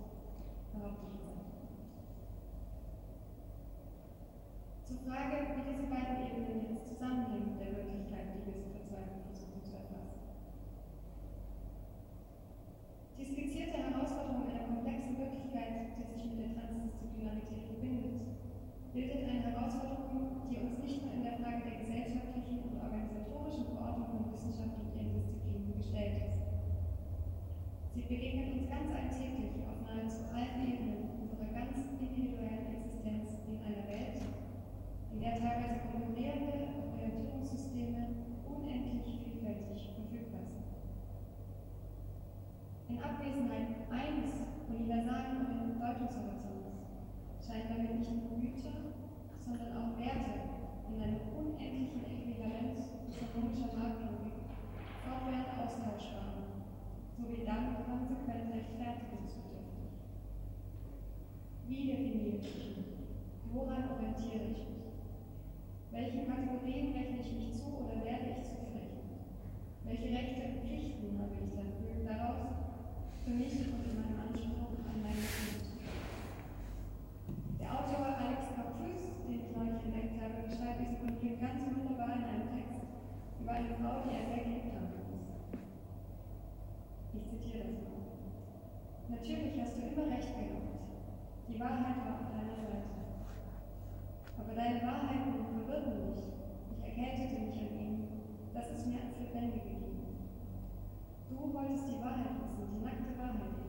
Zur 4.89 4.97
Frage, 5.05 5.37
wie 5.53 5.69
diese 5.69 5.85
beiden 5.93 6.17
Ebenen 6.25 6.65
jetzt 6.65 6.89
zusammenhängen, 6.89 7.61
der 7.61 7.77
Wirklichkeit, 7.77 8.33
die 8.33 8.45
wir 8.45 8.57
so 8.57 8.69
verzweifelt 8.73 9.25
versuchen 9.29 9.61
zu 9.65 9.73
erfassen. 9.77 10.17
Die 13.21 13.25
skizzierte 13.25 13.85
Herausforderung 13.85 14.49
einer 14.49 14.65
komplexen 14.65 15.19
Wirklichkeit, 15.19 15.93
die 15.93 16.04
bildet 18.95 19.27
eine 19.27 19.43
Herausforderung, 19.43 20.47
die 20.47 20.63
uns 20.63 20.79
nicht 20.79 21.03
nur 21.03 21.19
in 21.19 21.27
der 21.27 21.35
Frage 21.43 21.67
der 21.67 21.83
gesellschaftlichen 21.83 22.63
und 22.63 22.79
organisatorischen 22.79 23.75
Verordnung 23.75 24.07
von 24.07 24.31
Wissenschaft 24.31 24.79
und 24.79 24.95
ihren 24.95 25.11
Disziplinen 25.19 25.75
gestellt 25.75 26.31
ist. 26.31 26.39
Sie 27.91 28.07
begegnet 28.07 28.55
uns 28.55 28.71
ganz 28.71 28.87
alltäglich 28.95 29.67
auf 29.67 29.83
nahezu 29.83 30.31
allen 30.31 30.63
Ebenen 30.63 31.27
unserer 31.27 31.51
ganz 31.51 31.75
individuellen 31.75 32.71
Existenz 32.71 33.35
in 33.51 33.59
einer 33.67 33.83
Welt, 33.91 34.23
in 35.11 35.19
der 35.19 35.43
teilweise 35.43 35.91
konkurrierende 35.91 36.71
Orientierungssysteme 36.95 38.31
unendlich 38.47 39.11
vielfältig 39.27 39.91
verfügbar 39.91 40.47
sind. 40.47 40.71
In 42.95 43.03
Abwesenheit 43.03 43.91
eines 43.91 44.39
universalen 44.71 45.83
Deutungshorizonts 45.83 46.44
scheint 47.55 47.71
damit 47.71 48.01
nicht 48.01 48.11
nur 48.11 48.35
Güter, 48.43 48.99
sondern 49.39 49.71
auch 49.79 49.95
Werte 49.95 50.59
in 50.91 50.99
einer 50.99 51.23
unendlichen 51.39 52.03
Äquivalenz 52.03 52.99
ökonomischer 53.15 53.71
Marktlogik 53.79 54.43
fortwährend 55.07 55.55
austauschbar 55.63 56.51
sowie 57.15 57.47
damit 57.47 57.87
konsequent 57.87 58.51
rechtfertigungsbedürftig. 58.51 59.87
Wie 61.71 61.87
definiere 61.87 62.43
ich 62.43 62.59
mich? 62.59 62.75
Woran 63.55 63.87
orientiere 63.87 64.51
ich 64.51 64.67
mich? 64.75 64.91
Welchen 65.95 66.27
Kategorien 66.27 66.91
rechne 66.91 67.23
ich 67.23 67.33
mich 67.39 67.55
zu 67.55 67.71
oder 67.71 68.03
werde 68.03 68.35
ich 68.35 68.43
zugerechnet? 68.51 69.31
Welche 69.87 70.11
Rechte 70.11 70.43
und 70.43 70.59
Pflichten 70.59 71.23
habe 71.23 71.39
ich 71.39 71.55
daraus 72.03 72.51
für 73.23 73.31
mich 73.31 73.55
und 73.71 73.87
in 73.87 73.95
meinem 73.95 74.19
Anspruch 74.27 74.75
an 74.91 74.99
meine 75.07 75.23
Kinder? 75.23 75.64
Der 77.65 77.73
Autor 77.73 78.13
Alex 78.21 78.53
Capus, 78.53 79.25
den 79.25 79.41
ich 79.41 79.57
neulich 79.57 79.81
entdeckt 79.89 80.21
habe, 80.21 80.45
beschreibt 80.45 80.85
Konflikt 81.01 81.41
ganz 81.41 81.65
wunderbar 81.65 82.13
in 82.13 82.29
einem 82.29 82.53
Text 82.53 82.85
über 83.41 83.53
eine 83.57 83.73
Frau, 83.81 84.05
die 84.05 84.21
er 84.21 84.29
sehr 84.29 84.45
geliebt 84.45 84.77
haben 84.77 84.93
muss. 84.93 85.17
Ich 87.17 87.25
zitiere 87.25 87.65
das 87.65 87.81
mal. 87.89 88.05
Natürlich 89.17 89.57
hast 89.57 89.81
du 89.81 89.81
immer 89.81 90.13
recht 90.13 90.37
gehabt. 90.37 90.77
Die 91.49 91.57
Wahrheit 91.57 92.05
war 92.05 92.21
auf 92.21 92.29
deiner 92.37 92.53
Seite. 92.69 93.01
Aber 94.37 94.53
deine 94.53 94.85
Wahrheiten 94.85 95.33
verwirrten 95.49 96.05
mich. 96.05 96.21
Ich 96.69 96.85
erkältete 96.85 97.49
mich 97.49 97.57
an 97.65 97.81
ihnen. 97.81 97.97
Das 98.53 98.69
ist 98.77 98.85
mir 98.93 99.09
als 99.09 99.17
Lebendige 99.17 99.73
gegeben. 99.73 100.29
Du 101.33 101.49
wolltest 101.49 101.89
die 101.89 102.01
Wahrheit 102.05 102.37
wissen, 102.45 102.77
die 102.77 102.85
nackte 102.85 103.17
Wahrheit 103.17 103.64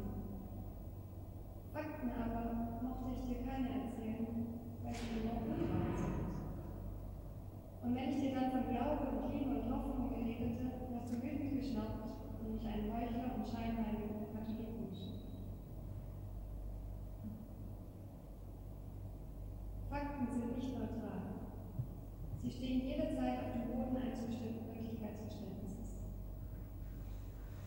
Fakten 1.75 2.07
aber 2.15 2.55
mochte 2.87 3.11
ich 3.11 3.27
dir 3.27 3.43
keine 3.43 3.67
erzählen, 3.67 4.47
weil 4.79 4.95
sie 4.95 5.19
überhaupt 5.19 5.51
nicht 5.51 5.67
wahr 5.67 5.91
sind. 5.91 6.23
Und 7.83 7.91
wenn 7.91 8.15
ich 8.15 8.19
dir 8.23 8.31
dann 8.31 8.47
von 8.47 8.63
Glaube 8.71 9.11
und 9.11 9.27
Liebe 9.27 9.59
und 9.59 9.67
Hoffnung 9.67 10.07
redete, 10.07 10.71
hast 10.95 11.11
du 11.11 11.19
wütend 11.19 11.59
geschnappt 11.59 12.15
und 12.39 12.55
mich 12.55 12.63
einen 12.63 12.87
Heuchler 12.95 13.35
und 13.35 13.43
scheinheiligen 13.43 14.23
Katholiken 14.31 14.87
geschickt. 14.87 15.27
Fakten 19.91 20.27
sind 20.31 20.55
nicht 20.55 20.79
neutral. 20.79 21.43
Sie 22.39 22.51
stehen 22.55 22.87
jederzeit 22.87 23.35
auf 23.43 23.51
dem 23.51 23.67
Boden 23.67 23.99
eines 23.99 24.23
bestimmten 24.23 24.63
Wirklichkeitsverständnisses. 24.71 25.91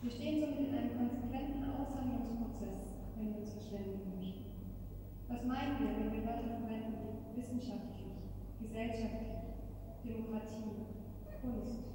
Wir 0.01 0.09
stehen 0.09 0.41
somit 0.41 0.65
in 0.65 0.73
einem 0.73 0.97
konsequenten 0.97 1.61
Aushandlungsprozess 1.61 2.88
verständigen 3.69 4.17
möchten. 4.17 4.49
Was 5.29 5.45
meinen 5.45 5.77
wir, 5.77 5.93
wenn 5.93 6.11
wir 6.11 6.25
Wörter 6.25 6.57
verwenden 6.57 6.97
wie 7.29 7.37
wissenschaftlich, 7.37 8.09
gesellschaftlich, 8.57 9.37
Demokratie, 10.03 10.89
Kunst, 11.41 11.85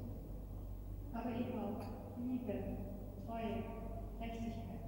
aber 1.13 1.31
eben 1.35 1.59
auch 1.59 1.83
Liebe, 2.23 2.55
Treue, 3.27 3.67
Rechtlichkeit? 4.23 4.87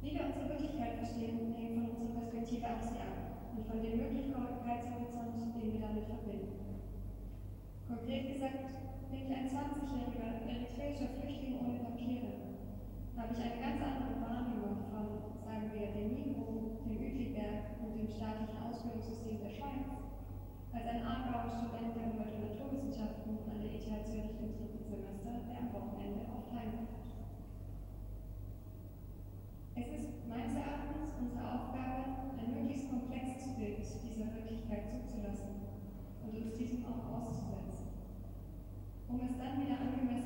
Wie 0.00 0.14
wir 0.16 0.24
unsere 0.26 0.48
Wirklichkeit 0.48 0.96
verstehen, 0.96 1.52
hängt 1.54 1.76
von 1.76 1.92
unserer 1.92 2.24
Perspektive 2.24 2.66
auf 2.72 2.82
sie 2.88 3.04
ab 3.04 3.52
und 3.52 3.68
von 3.68 3.82
dem 3.84 4.00
Möglichkeitshorizont, 4.00 5.52
den 5.60 5.72
wir 5.76 5.80
damit 5.80 6.08
verbinden. 6.08 6.80
Konkret 7.86 8.32
gesagt, 8.32 8.64
bin 9.12 9.20
ich 9.20 9.28
ein 9.28 9.44
20-jähriger 9.44 10.48
eritreischer 10.48 11.20
Flüchtling 11.20 11.60
ohne 11.60 11.84
Papiere, 11.84 12.41
habe 13.22 13.38
ich 13.38 13.46
eine 13.46 13.62
ganz 13.62 13.78
andere 13.78 14.18
Wahrnehmung 14.18 14.82
von, 14.90 15.06
sagen 15.46 15.70
wir, 15.70 15.94
dem 15.94 16.10
Niveau, 16.10 16.74
dem 16.82 16.98
Uetliberg 16.98 17.78
und 17.78 17.94
dem 17.94 18.10
staatlichen 18.10 18.58
Ausbildungssystem 18.58 19.38
der 19.38 19.54
Schweiz, 19.54 19.86
als 20.74 20.86
ein 20.90 21.06
Aargauer 21.06 21.46
Student 21.46 21.94
der 21.94 22.10
Umwelt- 22.10 22.34
und 22.34 22.50
Naturwissenschaften 22.50 23.46
an 23.46 23.62
der 23.62 23.78
ETH 23.78 23.86
Zürich 23.86 24.42
im 24.42 24.58
dritten 24.58 24.82
Semester, 24.82 25.38
der 25.38 25.54
am 25.54 25.70
Wochenende 25.70 26.26
oft 26.34 26.50
heimkommt. 26.50 26.98
Es 29.78 29.86
ist 30.02 30.10
meines 30.26 30.58
Erachtens 30.58 31.14
unsere 31.14 31.46
Aufgabe, 31.46 32.34
ein 32.42 32.50
möglichst 32.50 32.90
komplexes 32.90 33.54
Bild 33.54 33.86
dieser 33.86 34.34
Wirklichkeit 34.34 34.90
zuzulassen 34.90 35.62
und 36.26 36.34
uns 36.42 36.58
diesem 36.58 36.82
auch 36.90 37.06
auszusetzen, 37.06 37.86
um 39.06 39.22
es 39.22 39.38
dann 39.38 39.62
wieder 39.62 39.78
angemessen 39.78 40.22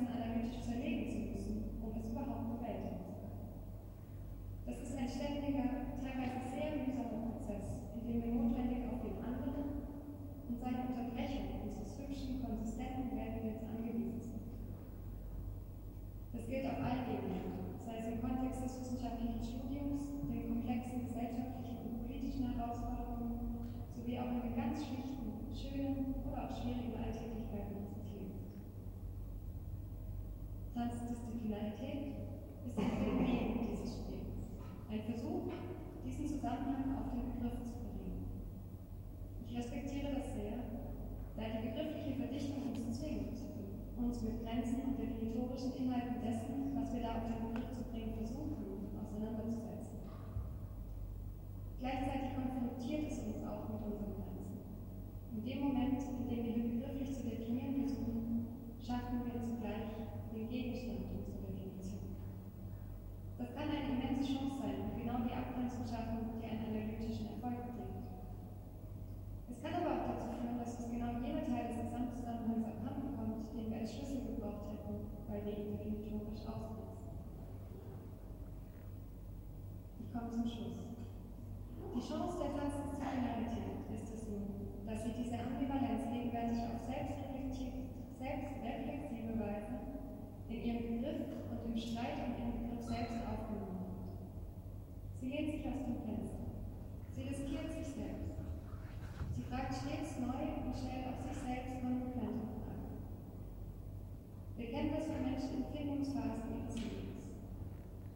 ein 4.97 5.07
ständiger, 5.07 5.93
teilweise 6.01 6.41
sehr 6.49 6.73
mühsamer 6.73 7.29
Prozess, 7.29 7.85
in 7.93 8.01
dem 8.01 8.17
wir 8.17 8.33
notwendig 8.33 8.89
auf 8.89 8.97
den 9.05 9.21
anderen 9.21 9.93
und 10.49 10.57
seine 10.57 10.89
Unterbrechung 10.89 11.69
unseres 11.69 12.01
hübschen, 12.01 12.41
konsistenten 12.41 13.13
Weltbilds 13.13 13.61
angewiesen 13.61 14.17
sind. 14.17 14.41
Das 16.33 16.49
gilt 16.49 16.65
auf 16.65 16.81
allen 16.81 17.05
Ebenen, 17.13 17.77
sei 17.85 18.01
es 18.01 18.09
im 18.09 18.21
Kontext 18.25 18.65
des 18.65 18.73
wissenschaftlichen 18.81 19.37
Studiums, 19.37 20.01
den 20.33 20.49
komplexen 20.49 21.05
gesellschaftlichen 21.05 21.77
und 21.85 22.01
politischen 22.01 22.57
Herausforderungen, 22.57 23.69
sowie 23.93 24.17
auch 24.17 24.33
in 24.33 24.49
den 24.49 24.57
ganz 24.57 24.81
schlichten, 24.81 25.53
schönen 25.53 26.25
oder 26.25 26.49
auch 26.49 26.53
schwierigen 26.57 26.97
Alltäglichkeiten 26.97 27.85
unseres 27.85 28.09
Lebens. 28.17 28.49
Transdisziplinarität 30.73 32.17
ist 32.65 32.77
ein 32.81 32.91
Phänomen 32.97 33.76
ein 34.89 35.03
Versuch, 35.03 35.51
diesen 36.05 36.27
Zusammenhang 36.27 36.95
auf 36.95 37.11
den 37.11 37.35
Begriff 37.35 37.59
zu 37.59 37.75
bringen. 37.83 38.23
Ich 39.43 39.57
respektiere 39.57 40.15
das 40.15 40.31
sehr, 40.31 40.63
da 41.35 41.43
die 41.43 41.67
begriffliche 41.67 42.15
Verdichtung 42.15 42.71
uns 42.71 42.99
zwingt, 42.99 43.35
uns 43.97 44.21
mit 44.21 44.43
Grenzen 44.43 44.81
und 44.87 44.99
definitorischen 44.99 45.75
Inhalten 45.75 46.23
dessen, 46.23 46.71
was 46.75 46.93
wir 46.93 47.01
da 47.03 47.19
auf 47.19 47.27
den 47.27 47.51
Begriff 47.51 47.69
zu 47.75 47.83
bringen 47.91 48.15
versuchen, 48.15 48.95
auseinanderzusetzen. 48.95 50.07
Gleichzeitig 51.79 52.31
konfrontiert 52.39 53.11
es 53.11 53.19
uns 53.27 53.43
auch 53.43 53.67
mit 53.67 53.83
unseren 53.83 54.15
Grenzen. 54.15 54.63
In 55.35 55.43
dem 55.43 55.59
Moment, 55.67 55.99
in 55.99 56.27
dem 56.31 56.41
wir 56.47 56.63
begrifflich 56.63 57.11
zu 57.11 57.27
definieren 57.27 57.83
versuchen, 57.83 58.47
schaffen 58.79 59.19
wir 59.27 59.35
zugleich 59.43 60.07
den 60.31 60.47
Gegenstand 60.47 61.11
unserer 61.11 61.43
Definition. 61.43 62.15
Das 63.37 63.46
kann 63.57 63.73
eine 63.73 63.89
immense 63.89 64.21
Chance 64.21 64.61
sein, 64.61 64.93
genau 64.93 65.17
die 65.25 65.33
Abgrenzung 65.33 65.81
schaffen, 65.81 66.37
die 66.37 66.45
einen 66.45 66.69
analytischen 66.69 67.33
Erfolg 67.33 67.73
bringt. 67.73 68.05
Es 69.49 69.57
kann 69.57 69.81
aber 69.81 69.97
auch 69.97 70.05
dazu 70.13 70.29
führen, 70.37 70.61
dass 70.61 70.77
uns 70.77 70.93
genau 70.93 71.17
jener 71.17 71.41
Teil 71.49 71.65
des 71.73 71.81
Gesamtzusammenhangs 71.81 72.69
abhanden 72.69 73.17
kommt, 73.17 73.49
den 73.57 73.73
wir 73.73 73.81
als 73.81 73.89
Schlüssel 73.89 74.29
gebraucht 74.29 74.69
hätten, 74.69 75.09
weil 75.25 75.41
wir 75.41 75.57
ihn 75.57 75.73
definitorisch 75.73 76.45
ausnutzen. 76.45 77.01
Ich 79.97 80.13
komme 80.13 80.29
zum 80.29 80.45
Schluss. 80.45 80.77
Die 81.97 82.05
Chance 82.05 82.37
der 82.37 82.53
Transdisziplinarität 82.53 83.89
ist 83.89 84.13
es 84.13 84.29
nun, 84.29 84.69
dass 84.85 85.01
sie 85.01 85.17
diese 85.17 85.41
Ambivalenz 85.41 86.05
gegenwärtig 86.13 86.61
auf 86.61 86.85
selbstreflexive 86.85 87.87
Weise 89.39 89.77
in 90.49 90.63
ihrem 90.63 91.01
Begriff 91.01 91.21
und 91.51 91.71
im 91.71 91.77
Streit 91.77 92.17
um 92.25 92.33
ihren 92.33 92.53
Begriff 92.57 92.85
selbst 92.85 93.21
aufgenommen 93.21 93.85
hat. 93.85 93.97
Sie 95.19 95.27
lehnt 95.29 95.51
sich 95.51 95.65
aus 95.67 95.85
dem 95.85 96.01
Fenster. 96.01 96.37
Sie 97.17 97.23
riskiert 97.23 97.73
sich 97.73 97.97
selbst. 97.97 98.29
Sie 99.33 99.41
fragt 99.49 99.73
stets 99.73 100.21
neu 100.21 100.37
und 100.61 100.77
stellt 100.77 101.09
auch 101.09 101.17
sich 101.25 101.33
selbst 101.33 101.81
konsequente 101.81 102.45
Fragen. 102.61 103.01
Wir 104.53 104.69
kennen 104.69 104.93
das 104.93 105.09
von 105.09 105.25
Menschen 105.25 105.65
in 105.65 105.69
Findungsphasen 105.73 106.45
ihres 106.45 106.77
Lebens. 106.77 107.41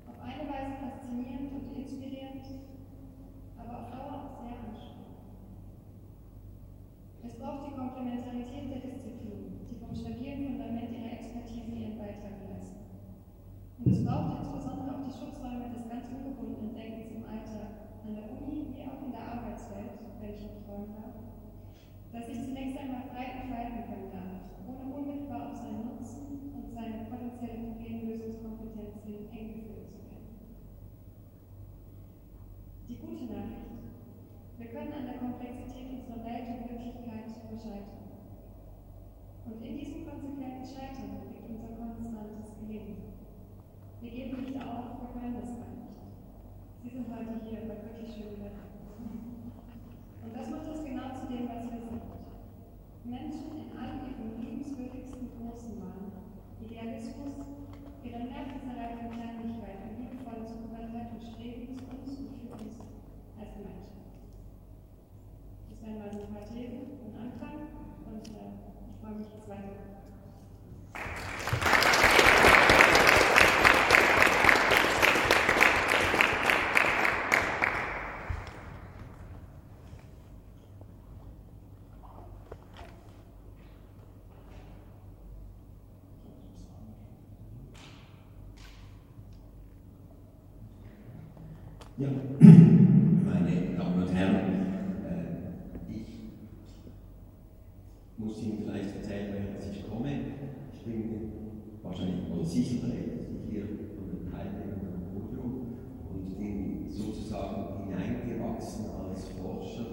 Auf 0.05 0.21
eine 0.21 0.45
Weise 0.45 0.77
faszinierend 0.85 1.49
und 1.49 1.73
inspirierend, 1.81 2.45
aber 3.57 3.73
auf 3.73 3.89
Dauer 3.89 4.13
auch 4.21 4.37
sehr 4.37 4.53
anstrengend. 4.69 5.17
Es 7.25 7.33
braucht 7.41 7.73
die 7.73 7.73
Komplementarität 7.73 8.69
der 8.69 8.85
Disziplin, 8.85 9.65
die 9.65 9.81
vom 9.81 9.97
stabilen 9.97 10.45
Fundament 10.45 10.93
ihrer 10.93 11.17
Expertise 11.17 11.73
ihren 11.73 11.97
Beitrag 11.97 12.37
leisten. 12.45 12.85
Und 13.81 13.97
es 13.97 14.05
braucht 14.05 14.45
insbesondere 14.45 14.93
auch 14.93 15.09
die 15.09 15.17
Schutzräume 15.17 15.73
des 15.73 15.89
ganz 15.89 16.05
ungebundenen 16.05 16.77
Denkens 16.77 17.17
im 17.17 17.25
Alltag, 17.25 17.90
an 18.01 18.15
der 18.15 18.33
Uni 18.33 18.73
wie 18.73 18.85
auch 18.89 19.01
in 19.05 19.13
der 19.13 19.21
Arbeitswelt, 19.21 19.93
wenn 20.19 20.33
ich 20.33 20.41
noch 20.41 20.57
träumen 20.65 20.93
darf, 20.97 21.21
dass 22.11 22.27
ich 22.27 22.41
zunächst 22.41 22.77
einmal 22.77 23.05
frei 23.13 23.45
entfalten 23.45 23.85
können 23.85 24.09
darf, 24.09 24.41
ohne 24.65 24.89
unmittelbar 24.89 25.49
auf 25.49 25.55
seinen 25.55 25.85
Nutzen 25.85 26.49
und 26.57 26.73
seine 26.73 27.05
potenzielle 27.05 27.71
Problemlösungskompetenz 27.71 29.05
hin 29.05 29.29
eng 29.29 29.53
geführt 29.53 29.85
zu 29.85 30.01
werden. 30.01 30.33
Die 32.89 32.97
gute 32.97 33.25
Nachricht. 33.29 33.69
Wir 34.57 34.67
können 34.73 34.93
an 34.93 35.05
der 35.05 35.21
Komplexität 35.21 35.89
unserer 35.89 36.25
Welt 36.25 36.45
und 36.49 36.69
Wirklichkeit 36.69 37.29
scheitern. 37.61 38.01
Und 39.45 39.65
in 39.65 39.77
diesem 39.77 40.05
konsequenten 40.05 40.65
Scheitern 40.65 41.21
liegt 41.21 41.49
unser 41.49 41.77
konstantes 41.77 42.57
Gelingen. 42.59 43.13
Wir 44.01 44.11
geben 44.11 44.41
nicht 44.41 44.57
auf, 44.57 45.01
wir 45.01 45.09
können 45.13 45.37
das 45.37 45.53
gar 45.57 45.70
Sie 46.91 46.97
sind 46.97 47.07
heute 47.07 47.39
hier 47.47 47.61
bei 47.71 47.79
wirklich 47.87 48.11
schönem 48.11 48.43
Wetter. 48.43 48.67
Und 48.99 50.35
das 50.35 50.49
macht 50.49 50.67
uns 50.67 50.83
genau 50.83 51.07
zu 51.15 51.23
dem, 51.31 51.47
was 51.47 51.63
wir 51.71 51.79
sind. 51.87 52.03
Menschen 53.07 53.47
in 53.55 53.71
all 53.79 53.95
ihrem 54.11 54.35
liebenswürdigsten 54.35 55.31
großen 55.39 55.79
Wahn, 55.79 56.11
Idealismus, 56.59 57.47
ihrer 58.03 58.27
nervenzerreißenden 58.27 59.07
Kleinlichkeit 59.07 59.79
und 59.87 60.03
liebevolle 60.03 60.43
Zugewandertheit 60.43 61.15
und 61.15 61.23
Streben 61.23 61.79
zu 61.79 61.87
uns 61.95 62.11
und 62.27 62.35
für 62.43 62.59
uns 62.59 62.75
als 63.39 63.55
Gemeinschaft. 63.55 64.11
Das 65.71 65.79
wären 65.79 65.95
mal 65.95 66.11
so 66.11 66.27
ein 66.27 66.33
paar 66.35 66.43
Themen 66.43 66.99
und 67.07 67.15
Anfang 67.15 67.71
und 68.03 68.27
äh, 68.35 68.51
ich 68.91 68.99
freue 68.99 69.15
mich 69.15 69.31
jetzt 69.31 69.47
weiter. 69.47 69.79
Ja, 91.97 92.07
meine 92.39 93.77
Damen 93.77 94.01
und 94.01 94.11
Herren, 94.11 94.35
äh, 95.05 95.91
ich 95.91 96.07
muss 98.17 98.41
Ihnen 98.41 98.63
vielleicht 98.63 98.95
erzählen, 98.95 99.35
woher 99.35 99.71
ich 99.71 99.87
komme. 99.87 100.09
Ich 100.73 100.81
bin 100.83 101.31
wahrscheinlich, 101.83 102.31
oder 102.33 102.43
sicher 102.43 102.87
hier 103.47 103.65
von 103.95 104.09
den 104.09 104.31
Teilnehmern 104.31 104.95
am 104.95 105.03
Podium 105.13 105.77
und 106.09 106.39
bin 106.39 106.89
sozusagen 106.89 107.85
hineingewachsen 107.85 108.85
als 109.07 109.27
Forscher 109.39 109.85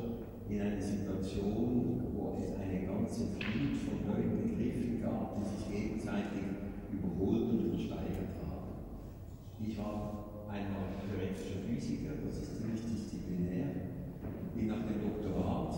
in 0.49 0.63
eine 0.63 0.81
Situation, 0.81 2.01
wo 2.15 2.39
es 2.41 2.57
eine 2.57 2.87
ganze 2.87 3.27
Flut 3.37 3.77
von 3.85 4.07
neuen 4.09 4.49
Begriffen 4.49 5.03
gab, 5.03 5.37
die 5.37 5.45
sich 5.45 5.69
gegenseitig 5.71 6.45
überholt 6.91 7.51
und 7.51 7.67
übersteigert 7.67 8.41
haben. 8.41 8.79
Ich 9.61 9.77
war 9.77 10.47
einmal 10.49 10.95
theoretischer 11.03 11.67
Physiker, 11.67 12.15
das 12.25 12.39
ist 12.39 12.63
ziemlich 12.63 12.81
disziplinär, 12.81 13.67
bin 14.55 14.69
nach 14.69 14.87
dem 14.87 15.03
Doktorat 15.03 15.75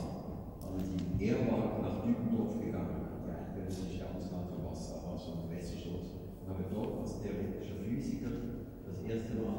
an 0.62 0.76
die 0.84 1.24
Ehrwag 1.24 1.80
nach 1.82 2.04
Dübendorf 2.04 2.60
gegangen, 2.60 3.24
die 3.24 3.32
eidgenössische 3.32 4.04
Anstalt 4.04 4.52
für 4.52 4.60
Wasser 4.68 5.00
und 5.32 5.50
Wässerschutz, 5.50 6.12
und 6.40 6.48
habe 6.48 6.64
dort 6.70 7.00
als 7.00 7.22
theoretischer 7.22 7.80
Physiker 7.84 8.30
das 8.84 9.00
erste 9.00 9.34
Mal 9.40 9.58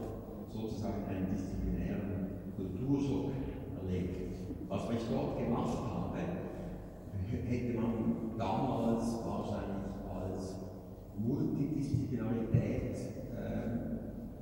sozusagen 0.54 1.06
einen 1.10 1.30
disziplinären 1.34 2.54
Kulturschock 2.56 3.34
erlebt. 3.82 4.38
Was 4.70 4.90
ich 4.92 5.04
dort 5.10 5.38
gemacht 5.38 5.78
habe, 5.78 6.20
hätte 7.48 7.74
man 7.80 8.38
damals 8.38 9.04
wahrscheinlich 9.26 9.92
als 10.08 10.56
Multidisziplinarität 11.18 12.96
äh, 13.36 13.91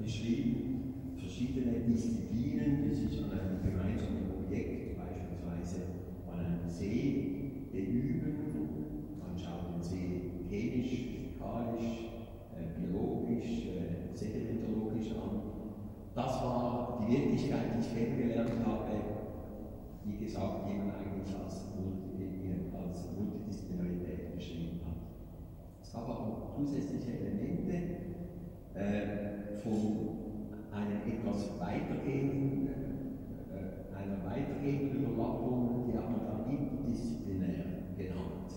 beschrieben, 0.10 1.14
verschiedene 1.20 1.86
Disziplinen, 1.86 2.90
die 2.90 2.96
sich 2.96 3.24
an 3.24 3.30
einem 3.30 3.62
gemeinsamen 3.62 4.42
Objekt, 4.42 4.98
beispielsweise 4.98 5.86
an 6.26 6.40
einem 6.40 6.68
See, 6.68 7.68
beüben. 7.72 8.34
Man 9.20 9.38
schaut 9.38 9.70
den 9.70 9.84
See 9.84 10.32
chemisch, 10.50 11.14
physikalisch, 11.14 12.10
äh, 12.58 12.74
biologisch, 12.74 13.68
äh, 13.70 14.18
sedimentologisch 14.18 15.12
an. 15.12 15.42
Das 16.16 16.42
war 16.42 17.06
die 17.06 17.14
Wirklichkeit, 17.14 17.76
die 17.76 17.86
ich 17.86 17.94
kennengelernt 17.94 18.66
habe, 18.66 18.90
wie 20.06 20.26
gesagt, 20.26 20.66
die 20.66 20.74
man 20.74 20.90
eigentlich 20.90 21.36
als, 21.38 21.70
als 22.74 22.98
Multidisziplinarität 23.16 24.36
beschrieben 24.36 24.82
hat. 24.88 24.98
Es 25.84 25.94
gab 25.94 26.10
auch 26.10 26.56
zusätzliche 26.58 27.12
Elemente, 27.20 28.09
äh, 28.76 29.58
von 29.64 30.20
einem 30.72 31.02
etwas 31.06 31.60
weitergehenden, 31.60 32.70
äh, 33.50 33.96
einer 33.96 34.24
weitergehenden 34.24 35.04
Überlappung, 35.04 35.86
die 35.88 35.98
hat 35.98 36.10
man 36.10 36.22
dann 36.26 36.50
interdisziplinär 36.50 37.94
genannt. 37.98 38.54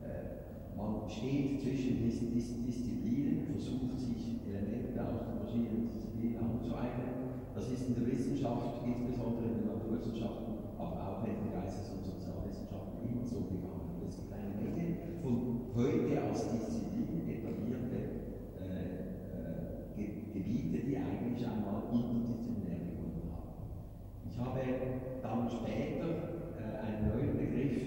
Äh, 0.00 0.76
man 0.76 1.08
steht 1.08 1.60
zwischen 1.60 2.02
diesen, 2.02 2.32
Disziplinen, 2.66 3.46
versucht 3.50 3.98
sich 3.98 4.40
Elemente 4.46 4.96
aus 5.02 5.26
den 5.26 5.38
verschiedenen 5.42 5.88
Disziplinen 5.90 6.38
anzueignen. 6.38 7.42
Das 7.54 7.70
ist 7.70 7.88
in 7.88 7.94
der 7.94 8.06
Wissenschaft, 8.06 8.80
insbesondere 8.86 9.44
in 9.44 9.58
den 9.58 9.66
Naturwissenschaften, 9.66 10.54
aber 10.78 10.96
auch 11.02 11.26
in 11.26 11.36
den 11.36 11.52
Geistes- 11.52 11.92
und 11.92 12.06
Sozialwissenschaften 12.06 13.04
immer 13.04 13.26
so 13.26 13.44
gegangen. 13.50 14.00
Es 14.08 14.16
gibt 14.16 14.32
eine 14.32 14.54
Menge 14.56 15.20
von 15.20 15.68
heute 15.74 16.22
als 16.22 16.48
Disziplin 16.48 16.81
eigentlich 21.32 21.48
einmal 21.48 21.88
interdisziplinär 21.92 22.92
gefunden 22.92 23.32
habe. 23.32 23.56
Ich 24.28 24.36
habe 24.36 24.60
dann 25.22 25.48
später 25.48 26.44
äh, 26.60 26.76
einen 26.84 27.08
neuen 27.08 27.36
Begriff 27.40 27.80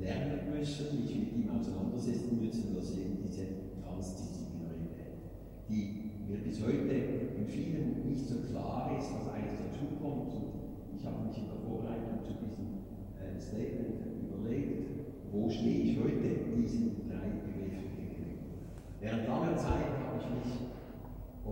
lernen 0.00 0.50
müssen, 0.50 1.00
mich 1.00 1.14
mit 1.14 1.32
ihm 1.38 1.50
auseinandersetzen 1.54 2.42
müssen, 2.42 2.74
das 2.74 2.90
eben 2.98 3.22
diese 3.22 3.46
Transdisziplinarität, 3.78 5.22
die 5.68 6.10
mir 6.26 6.38
bis 6.42 6.62
heute 6.66 6.94
in 7.38 7.46
vielen 7.46 8.10
nicht 8.10 8.26
so 8.26 8.42
klar 8.50 8.90
ist, 8.98 9.14
was 9.14 9.34
eigentlich 9.34 9.70
dazukommt. 9.70 10.34
Und 10.34 10.98
ich 10.98 11.06
habe 11.06 11.26
mich 11.30 11.38
in 11.38 11.46
der 11.46 11.62
Vorbereitung 11.62 12.26
zu 12.26 12.34
diesem 12.42 12.90
äh, 13.22 13.38
Statement 13.38 14.02
überlegt, 14.18 14.82
wo 15.30 15.48
stehe 15.48 15.94
ich 15.94 15.98
heute 16.00 16.58
diesen 16.58 17.06
drei 17.06 17.38
Begriffen 17.38 17.94
gegenüber. 17.94 18.66
Während 18.98 19.28
langer 19.28 19.56
Zeit 19.56 19.94
habe 19.94 20.18
ich 20.18 20.26
mich 20.26 20.69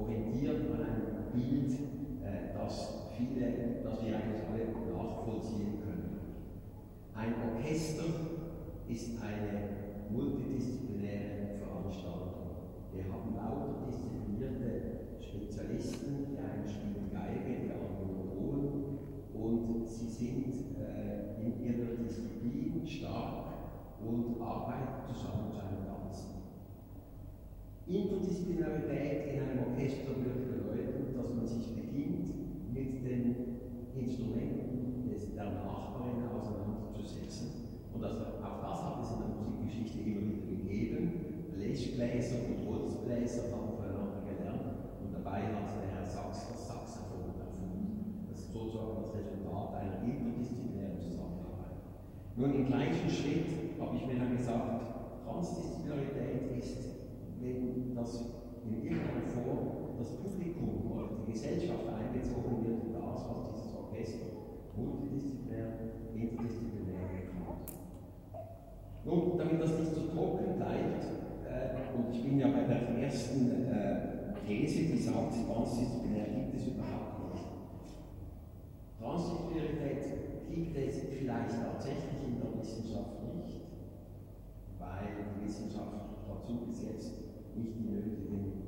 orientiert 0.00 0.70
an 0.72 0.82
einem 0.82 1.32
Bild, 1.32 1.72
äh, 2.24 2.54
das 2.54 3.10
viele, 3.16 3.82
das 3.82 4.04
wir 4.04 4.16
eigentlich 4.16 4.42
alle 4.46 4.94
nachvollziehen 4.94 5.80
können. 5.82 6.18
Ein 7.14 7.34
Orchester 7.52 8.04
ist 8.88 9.10
eine 9.22 10.10
multidisziplinäre 10.10 11.58
Veranstaltung. 11.58 12.78
Wir 12.94 13.04
haben 13.04 13.34
lauter 13.36 13.86
disziplinierte 13.86 15.20
Spezialisten, 15.20 16.26
die 16.30 16.38
einen 16.38 16.68
spielen 16.68 17.10
Geige, 17.12 17.66
die 17.66 17.70
anderen 17.70 18.30
Oboen 18.30 18.98
und 19.34 19.86
sie 19.86 20.08
sind 20.08 20.54
äh, 20.78 21.42
in 21.42 21.62
ihrer 21.62 21.96
Disziplin 21.96 22.86
stark 22.86 23.48
und 24.00 24.40
arbeiten 24.40 25.12
zusammen 25.12 25.52
zu. 25.52 25.67
Interdisziplinarität 27.88 29.32
in 29.32 29.40
einem 29.40 29.64
Orchester 29.64 30.12
würde 30.12 30.44
bedeuten, 30.44 31.16
dass 31.16 31.32
man 31.32 31.46
sich 31.46 31.72
beginnt, 31.72 32.28
mit 32.68 33.00
den 33.00 33.34
Instrumenten 33.96 35.08
der 35.34 35.44
Nachbarin 35.56 36.20
auseinanderzusetzen. 36.28 37.48
Und 37.94 38.02
das, 38.02 38.12
auch 38.44 38.60
das 38.60 38.78
hat 38.84 39.00
es 39.00 39.10
in 39.16 39.24
der 39.24 39.32
Musikgeschichte 39.40 40.04
immer 40.04 40.20
wieder 40.20 40.52
gegeben. 40.52 41.48
Blechbläser 41.56 42.44
und 42.44 42.68
Holzbläser 42.68 43.56
haben 43.56 43.72
voneinander 43.72 44.20
gelernt 44.20 44.68
und 45.00 45.08
dabei 45.08 45.48
hat 45.48 45.72
der 45.80 45.88
Herr 45.88 46.04
Sachs 46.04 46.44
das 46.52 46.68
Saxophon 46.68 47.40
erfunden. 47.40 48.28
Das 48.28 48.40
ist 48.40 48.52
sozusagen 48.52 49.00
das 49.00 49.16
Resultat 49.16 49.80
einer 49.80 50.04
interdisziplinären 50.04 51.00
Zusammenarbeit. 51.00 51.80
Nun 52.36 52.52
im 52.52 52.66
gleichen 52.66 53.08
Schritt 53.08 53.80
habe 53.80 53.96
ich 53.96 54.04
mir 54.04 54.20
dann 54.20 54.36
gesagt, 54.36 55.24
Transdisziplinarität 55.24 56.52
ist, 56.60 56.97
wenn 57.40 57.94
das 57.94 58.24
in 58.64 58.82
irgendeiner 58.82 59.26
Form 59.28 59.78
das 59.98 60.10
Publikum 60.16 60.92
oder 60.92 61.08
die 61.26 61.32
Gesellschaft 61.32 61.86
einbezogen 61.88 62.64
wird 62.64 62.84
in 62.84 62.92
das, 62.92 63.26
was 63.26 63.50
dieses 63.50 63.74
Orchester 63.74 64.26
multidisziplinär, 64.76 65.90
interdisziplinär 66.14 67.34
macht. 67.42 67.74
Nun, 69.04 69.38
damit 69.38 69.60
das 69.60 69.78
nicht 69.78 69.94
zu 69.94 70.06
trocken 70.14 70.56
bleibt, 70.56 71.02
äh, 71.46 71.96
und 71.96 72.14
ich 72.14 72.22
bin 72.22 72.38
ja 72.38 72.48
bei 72.48 72.62
der 72.62 72.88
ersten 73.02 73.50
äh, 73.66 74.34
These, 74.46 74.92
die 74.92 74.98
sagt, 74.98 75.34
transdisziplinär 75.34 76.26
gibt 76.26 76.54
es 76.54 76.66
überhaupt 76.68 77.34
nicht. 77.34 77.44
Transdisziplinarität 79.00 80.48
gibt 80.48 80.76
es 80.76 81.00
vielleicht 81.10 81.50
tatsächlich 81.50 82.22
in 82.26 82.40
der 82.40 82.60
Wissenschaft 82.60 83.18
nicht, 83.34 83.60
weil 84.78 85.26
die 85.34 85.46
Wissenschaft 85.46 86.06
dazu 86.28 86.66
bis 86.66 86.82
jetzt 86.82 87.27
nicht 87.56 87.72
die 87.78 87.84
nötigen 87.88 88.58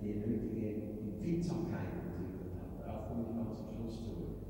die 0.00 0.16
nötige 0.16 0.96
Empfindsamkeit 1.12 1.92
entwickelt 1.92 2.56
hat. 2.56 2.80
Darauf 2.80 3.08
komme 3.08 3.28
ich 3.28 3.36
ganz 3.36 3.52
zum 3.60 3.68
Schluss 3.76 4.00
zurück. 4.00 4.40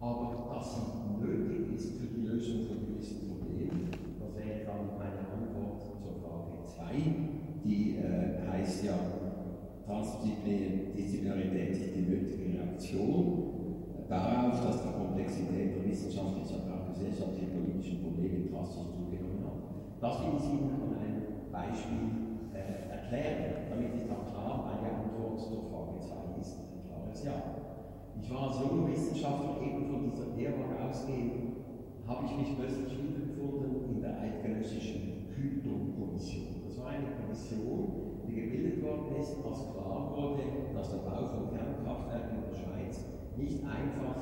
Aber 0.00 0.48
dass 0.48 0.74
sie 0.74 0.88
nötig 1.20 1.76
ist 1.76 2.00
für 2.00 2.08
die 2.08 2.24
Lösung 2.24 2.66
von 2.66 2.88
gewissen 2.88 3.28
Problemen, 3.28 3.92
das 3.92 4.32
wäre 4.32 4.64
dann 4.64 4.96
meine 4.96 5.28
Antwort 5.28 5.76
zur 5.84 6.00
Frage 6.24 6.64
2, 6.64 7.64
die 7.64 8.00
äh, 8.00 8.48
heißt 8.48 8.84
ja, 8.84 8.96
Transdisziplinarität 9.84 11.70
ist 11.70 11.96
die 11.96 12.08
nötige 12.08 12.60
Reaktion 12.60 14.06
darauf, 14.08 14.60
dass 14.64 14.82
die 14.82 14.92
Komplexität 14.92 15.76
der 15.76 15.84
wissenschaftlichen, 15.84 16.60
aber 16.64 16.80
auch 16.80 16.92
gesellschaftlichen 16.92 17.52
politischen 17.52 18.02
Probleme 18.02 18.48
drastisch 18.48 18.88
zugenommen 18.92 19.44
hat. 19.44 20.00
Das 20.00 20.20
will 20.20 20.36
ich 20.36 20.77
Beispiel 21.58 22.54
äh, 22.54 22.86
erklären, 22.86 23.66
damit 23.70 23.94
ist 23.98 24.06
auch 24.10 24.30
klar, 24.30 24.70
meine 24.70 24.94
Antwort 24.94 25.40
zur 25.40 25.66
Frage 25.66 25.98
2 25.98 26.38
ist 26.38 26.54
ein 26.54 26.86
klares 26.86 27.24
Ja. 27.24 27.58
Ich 28.22 28.30
war 28.30 28.48
als 28.48 28.60
junger 28.62 28.86
Wissenschaftler 28.86 29.58
eben 29.62 29.86
von 29.90 30.02
dieser 30.06 30.36
Lehrung 30.36 30.70
ausgehend, 30.78 31.66
habe 32.06 32.24
ich 32.26 32.34
mich 32.38 32.56
plötzlich 32.56 32.94
wiedergefunden 32.94 33.90
in 33.90 34.00
der 34.00 34.20
eidgenössischen 34.20 35.28
Hydro-Kommission. 35.34 36.62
Das 36.64 36.78
war 36.78 36.94
eine 36.94 37.10
Kommission, 37.18 38.22
die 38.26 38.34
gebildet 38.34 38.82
worden 38.82 39.16
ist, 39.20 39.34
als 39.44 39.72
klar 39.74 40.14
wurde, 40.14 40.42
dass 40.74 40.90
der 40.90 41.02
Bau 41.08 41.26
von 41.26 41.50
Kernkraftwerken 41.50 42.38
in 42.38 42.44
der 42.50 42.58
Schweiz 42.58 43.04
nicht 43.36 43.64
einfach 43.64 44.18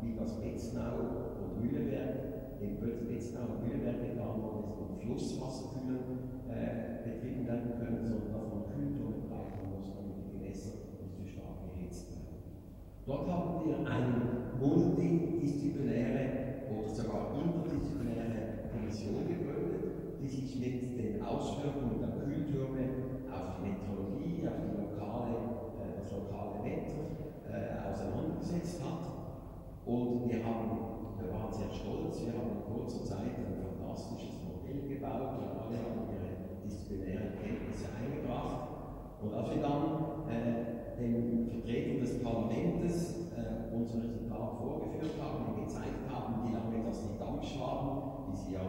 wie 0.00 0.14
das 0.14 0.40
Betznau 0.40 1.40
und 1.40 1.62
Mühleberg, 1.62 2.60
in 2.60 2.78
Betznau 2.80 3.56
und 3.56 3.66
Mühleberg 3.66 4.00
getan 4.00 4.42
worden 4.42 4.64
ist, 4.68 4.78
und 4.78 5.00
Flusswasserkühlen 5.00 6.13
äh, 6.54 7.02
betrieben 7.02 7.46
werden 7.46 7.72
können, 7.78 8.06
sondern 8.06 8.32
davon 8.32 8.64
Kühltone 8.70 9.26
brauchen 9.28 9.70
muss, 9.74 9.90
damit 9.94 10.16
die 10.22 10.30
Gewässer 10.38 10.74
nicht 11.02 11.14
zu 11.14 11.26
stark 11.26 11.58
erhitzt 11.68 12.10
werden. 12.14 12.34
Dort 13.06 13.28
haben 13.28 13.66
wir 13.66 13.78
eine 13.84 14.56
multidisziplinäre 14.58 16.64
oder 16.70 16.88
sogar 16.88 17.34
interdisziplinäre 17.36 18.70
Kommission 18.72 19.28
gegründet, 19.28 20.16
die 20.20 20.28
sich 20.28 20.56
mit 20.56 20.96
den 20.96 21.22
Auswirkungen 21.22 22.00
der 22.00 22.12
Kühltürme 22.22 22.88
auf 23.28 23.58
die 23.58 23.62
Meteorologie, 23.68 24.48
auf 24.48 24.56
die 24.62 24.72
lokale, 24.80 25.36
äh, 25.84 26.00
das 26.00 26.08
lokale 26.16 26.64
Wetter 26.64 27.04
äh, 27.50 27.76
auseinandergesetzt 27.84 28.80
hat. 28.80 29.04
Und 29.84 30.24
wir, 30.32 30.40
haben, 30.40 31.12
wir 31.20 31.28
waren 31.28 31.52
sehr 31.52 31.68
stolz, 31.68 32.24
wir 32.24 32.32
haben 32.32 32.56
in 32.56 32.64
kurzer 32.64 33.04
Zeit 33.04 33.36
ein 33.36 33.60
fantastisches 33.60 34.40
Modell 34.40 34.88
gebaut 34.88 35.36
und 35.36 35.52
alle 35.60 35.76
haben 35.76 36.08
ihre 36.08 36.23
disziplinären 36.94 37.34
Kenntnisse 37.42 37.88
eingebracht. 37.98 38.68
Und 39.20 39.34
als 39.34 39.50
wir 39.50 39.62
dann 39.62 40.28
äh, 40.30 41.00
den 41.00 41.48
Vertretern 41.48 42.00
des 42.00 42.22
Parlaments 42.22 43.30
äh, 43.34 43.74
unser 43.74 43.98
Resultat 43.98 44.58
vorgeführt 44.58 45.18
haben 45.18 45.46
und 45.46 45.64
gezeigt 45.64 46.06
haben, 46.08 46.46
wie 46.46 46.52
lange 46.52 46.86
das 46.86 47.02
die 47.02 47.18
Dampfschwaden, 47.18 48.30
die 48.30 48.36
Sie 48.36 48.52
ja 48.54 48.62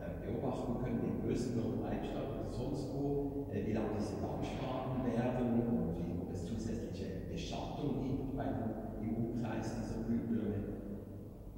äh, 0.00 0.24
beobachten 0.24 0.80
können 0.82 1.00
in 1.04 1.26
oder 1.26 1.90
Leibstadt 1.90 2.30
oder 2.32 2.50
sonst 2.50 2.88
wo, 2.94 3.46
äh, 3.52 3.66
wie 3.66 3.72
lange 3.72 3.98
diese 3.98 4.22
Dampfschwaden 4.22 5.04
werden 5.04 5.60
und 5.60 5.96
wie 5.98 6.32
es 6.32 6.46
zusätzliche 6.46 7.28
Beschattung 7.30 8.02
gibt 8.02 8.36
bei 8.36 8.44
im 9.02 9.14
Umkreis 9.16 9.74
dieser 9.76 10.02
Glühbirne, 10.06 10.80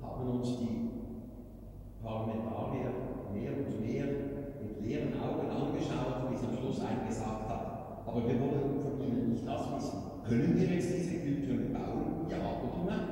haben 0.02 0.28
uns 0.28 0.58
die 0.58 0.90
Parlamentarier 2.02 2.90
mehr 3.32 3.52
und 3.52 3.80
mehr 3.80 4.06
leeren 4.82 5.14
Augen 5.20 5.50
angeschaut, 5.50 6.30
bis 6.30 6.44
am 6.44 6.56
Schluss 6.56 6.80
ein 6.80 7.06
gesagt 7.06 7.48
hat, 7.48 8.02
aber 8.06 8.26
wir 8.26 8.40
wollen 8.40 8.80
von 8.82 9.00
Ihnen 9.00 9.32
nicht 9.32 9.46
das 9.46 9.62
wissen. 9.74 9.98
Können 10.26 10.56
wir 10.56 10.68
jetzt 10.68 10.92
diese 10.94 11.18
Glühbirne 11.20 11.74
bauen? 11.74 12.26
Ja 12.30 12.38
oder 12.38 12.84
nein? 12.86 13.08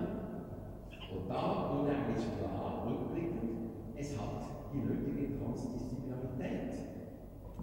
Und 1.15 1.29
da 1.29 1.71
wurde 1.73 1.91
eigentlich 1.91 2.27
klar, 2.39 2.87
rückblickend, 2.87 3.71
es 3.97 4.19
hat 4.19 4.43
die 4.73 4.79
nötige 4.79 5.39
Transdisziplinarität 5.39 6.73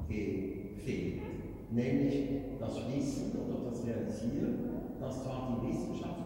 gefehlt. 0.08 1.22
Nämlich 1.72 2.30
das 2.60 2.76
Wissen 2.88 3.32
oder 3.40 3.70
das 3.70 3.86
Realisieren, 3.86 5.00
dass 5.00 5.24
zwar 5.24 5.60
die 5.62 5.68
Wissenschaft 5.68 6.24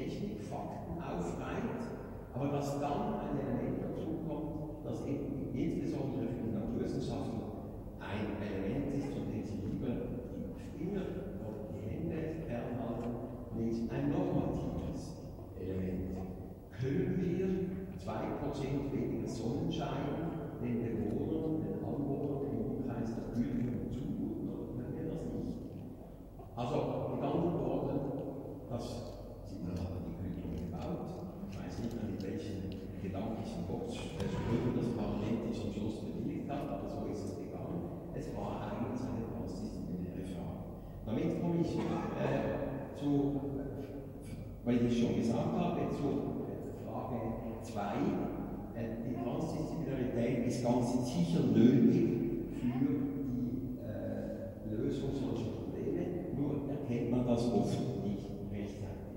Technik 0.00 0.40
Fakten 0.42 0.96
aufreibt, 0.96 1.84
aber 2.32 2.48
dass 2.48 2.80
dann 2.80 3.20
ein 3.20 3.36
Element 3.36 3.84
dazu 3.84 4.24
kommt, 4.26 4.84
das 4.84 5.06
eben 5.06 5.52
insbesondere 5.52 6.28
für 6.32 6.39
die 6.80 6.84
Naturwissenschaftler 6.84 7.60
ein 8.00 8.40
Element 8.40 8.96
ist, 8.96 9.12
von 9.12 9.28
dem 9.28 9.44
sie 9.44 9.60
lieber 9.60 9.92
die 10.56 10.78
Finger 10.78 11.04
oder 11.44 11.68
die 11.68 11.84
Hände 11.84 12.40
fernhalten, 12.46 13.12
nämlich 13.54 13.90
ein 13.90 14.10
normatives 14.10 15.20
Element. 15.60 16.16
Können 16.72 17.20
wir 17.20 17.46
2% 18.00 18.92
weniger 18.92 19.28
Sonnenschein 19.28 20.40
den 20.62 20.80
Bewohnern, 20.80 21.60
den 21.60 21.84
Anwohnern 21.84 22.48
im 22.48 22.60
Umkreis 22.64 23.12
der 23.14 23.28
Kühlung 23.34 23.92
zumuten 23.92 24.48
oder 24.48 24.72
können 24.72 24.96
wir 24.96 25.12
das 25.12 25.24
nicht? 25.36 25.56
Also 26.56 26.76
mit 27.12 27.22
anderen 27.22 27.60
Worten, 27.60 28.00
das 28.70 28.84
man 29.64 29.76
hat 29.76 29.92
die 30.00 30.16
Kühlung 30.16 30.56
gebaut. 30.56 31.28
Ich 31.50 31.58
weiß 31.58 31.78
nicht 31.80 31.94
mehr, 31.96 32.10
mit 32.10 32.22
welchen 32.24 32.80
gedanklichen 33.02 33.64
Boxsprüchen 33.68 34.76
das 34.76 34.88
Parlament 34.96 35.48
die 35.48 35.56
zum 35.56 35.72
Schluss 35.72 36.04
bewilligt 36.04 36.48
hat, 36.50 36.68
aber 36.68 36.88
so 36.88 37.08
ist 37.10 37.24
es 37.24 37.38
gegangen. 37.38 38.12
Es 38.14 38.28
war 38.36 38.60
eigentlich 38.68 39.00
eine 39.00 39.24
transdisziplinäre 39.24 40.24
Frage. 40.28 40.68
Damit 41.06 41.40
komme 41.40 41.60
ich 41.64 41.72
äh, 41.74 43.00
zu, 43.00 43.40
weil 44.64 44.86
ich 44.86 45.00
schon 45.00 45.16
gesagt 45.16 45.52
habe, 45.56 45.80
zur 45.96 46.44
Frage 46.84 47.18
2. 47.62 47.80
Äh, 48.76 49.08
die 49.08 49.16
Transdisziplinarität 49.16 50.46
ganz 50.62 51.06
sicher 51.06 51.40
nötig 51.40 52.52
für 52.60 52.84
die 52.84 53.78
äh, 53.80 54.74
Lösung 54.74 55.10
solcher 55.14 55.50
Probleme, 55.56 56.36
nur 56.36 56.68
erkennt 56.68 57.10
man 57.10 57.26
das 57.26 57.52
oft 57.52 58.04
nicht 58.04 58.26
rechtzeitig. 58.52 59.16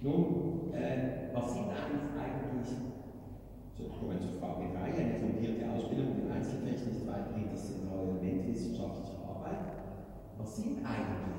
Nun, 0.00 0.72
äh, 0.72 1.34
was 1.34 1.54
sind 1.54 1.66
eigentlich, 1.66 2.70
so 3.76 3.84
kommen 3.90 4.12
wir 4.12 4.20
zur 4.20 4.38
Frage 4.38 4.70
3, 4.72 5.02
eine 5.02 5.18
fundierte 5.18 5.70
Ausbildung 5.70 6.22
in 6.22 6.30
Einzelflächen 6.30 6.90
ist 6.90 7.06
weiterhin 7.06 7.50
das 7.50 7.66
zentrale 7.66 8.10
Element 8.10 8.48
wissenschaftlicher 8.48 9.18
Arbeit. 9.26 9.74
Was 10.38 10.56
sind 10.56 10.78
eigentlich 10.84 11.34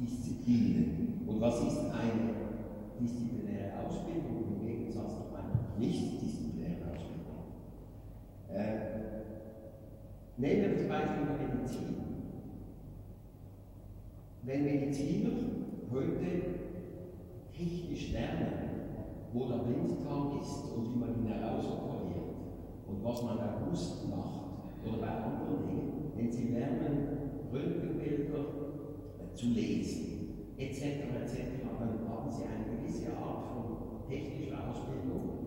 Disziplinen 0.00 1.20
und 1.26 1.40
was 1.40 1.60
ist 1.60 1.78
eine 1.92 2.32
disziplinäre 2.98 3.84
Ausbildung 3.84 4.60
im 4.60 4.66
Gegensatz 4.66 5.12
zu 5.12 5.36
einer 5.36 5.78
nicht? 5.78 6.19
Äh, 8.54 8.90
nehmen 10.36 10.62
wir 10.62 10.74
das 10.74 10.88
Beispiel 10.88 11.26
der 11.26 11.48
Medizin. 11.48 11.96
Wenn 14.42 14.64
Mediziner 14.64 15.30
heute 15.92 16.60
technisch 17.56 18.12
lernen, 18.12 18.70
wo 19.32 19.46
der 19.46 19.58
Blinddarm 19.58 20.40
ist 20.40 20.64
und 20.74 20.92
wie 20.92 20.98
man 20.98 21.14
ihn 21.14 21.32
herausoperiert 21.32 22.34
und 22.88 23.04
was 23.04 23.22
man 23.22 23.36
bei 23.38 23.70
Husten 23.70 24.10
macht 24.10 24.40
oder 24.84 24.98
bei 24.98 25.08
anderen 25.08 25.68
Dingen, 25.68 26.12
wenn 26.16 26.32
sie 26.32 26.48
lernen, 26.48 27.08
Röntgenbilder 27.52 28.44
zu 29.34 29.46
lesen, 29.48 30.54
etc., 30.56 30.82
etc., 30.82 31.60
dann 31.78 32.08
haben 32.08 32.30
sie 32.30 32.42
eine 32.44 32.76
gewisse 32.76 33.16
Art 33.16 33.44
von 33.52 34.08
technischer 34.08 34.68
Ausbildung, 34.68 35.39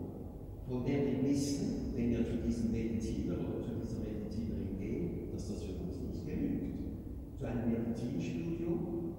von 0.67 0.86
der 0.86 1.06
wir 1.06 1.30
wissen, 1.30 1.91
wenn 1.95 2.12
wir 2.12 2.26
zu 2.26 2.38
diesem 2.38 2.71
Mediziner 2.71 3.36
oder 3.36 3.62
zu 3.62 3.76
dieser 3.84 3.99
Medizinerin 3.99 4.80
gehen, 4.80 5.30
dass 5.32 5.49
das 5.49 5.63
für 5.63 5.76
uns 5.84 5.99
nicht 5.99 6.26
genügt. 6.26 7.38
Zu 7.38 7.45
einem 7.45 7.69
Medizinstudium 7.69 9.15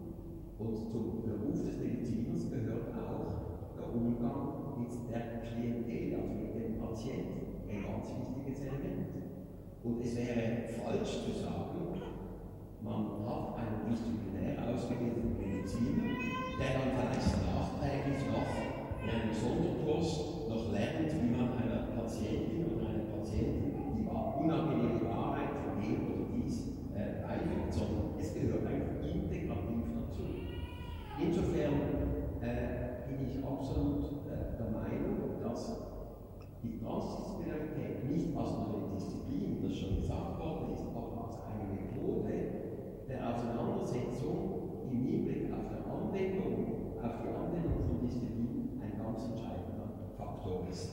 und 0.58 0.90
zum 0.90 1.22
Beruf 1.22 1.60
des 1.60 1.76
Mediziners 1.76 2.48
gehört 2.48 2.88
auch 2.96 3.76
der 3.76 3.92
Umgang 3.92 4.80
mit 4.80 4.92
der 5.12 5.44
Klientel, 5.44 6.16
also 6.16 6.32
mit 6.32 6.54
dem 6.56 6.80
Patienten, 6.80 7.68
ein 7.68 7.84
ganz 7.84 8.08
wichtiges 8.08 8.60
Element. 8.64 9.12
Und 9.84 10.00
es 10.00 10.16
wäre 10.16 10.64
falsch 10.80 11.28
zu 11.28 11.32
sagen, 11.44 12.00
man 12.80 13.24
hat 13.28 13.56
einen 13.60 13.84
disziplinär 13.84 14.64
ausgebildeten 14.64 15.36
Mediziner, 15.36 16.08
der 16.56 16.72
dann 16.72 16.88
vielleicht 16.96 17.36
nachträglich 17.44 18.24
noch 18.32 18.48
in 19.04 19.08
einem 19.08 19.32
Sonderkurs 19.32 20.43
lernt, 20.84 21.12
wie 21.16 21.30
man 21.32 21.56
einer 21.56 21.88
Patientin 21.96 22.76
oder 22.76 22.88
einem 22.88 23.08
Patienten 23.08 23.96
die 23.96 24.04
unangenehme 24.04 25.08
Wahrheit 25.08 25.56
von 25.64 25.80
dem 25.80 26.12
oder 26.12 26.26
dies 26.36 26.76
äh, 26.92 27.24
sondern 27.70 28.18
es 28.20 28.34
gehört 28.34 28.66
einfach 28.66 28.94
Insofern 31.16 31.72
äh, 32.42 33.08
bin 33.08 33.30
ich 33.30 33.38
absolut 33.42 34.28
äh, 34.28 34.60
der 34.60 34.68
Meinung, 34.68 35.40
dass 35.40 35.88
die 36.62 36.76
Transdisziplinarität 36.76 38.04
nicht 38.10 38.36
als 38.36 38.50
eine 38.50 38.92
Disziplin, 38.92 39.62
das 39.62 39.72
schon 39.78 39.96
gesagt 40.02 40.38
worden 40.38 40.74
ist, 40.74 40.84
aber 40.90 41.24
als 41.24 41.38
eine 41.48 41.64
Methode 41.70 43.08
der 43.08 43.30
Auseinandersetzung 43.30 44.84
im 44.90 45.00
Hinblick 45.00 45.48
auf 45.54 45.64
die 45.70 45.80
Anwendung, 45.80 47.00
auf 47.00 47.14
die 47.22 47.30
Anwendung 47.32 47.80
von 47.88 48.00
Disziplin 48.04 48.76
ein 48.82 49.00
ganz 49.00 49.24
entscheidender 49.24 49.63
Faktor 50.44 50.68
ist. 50.70 50.90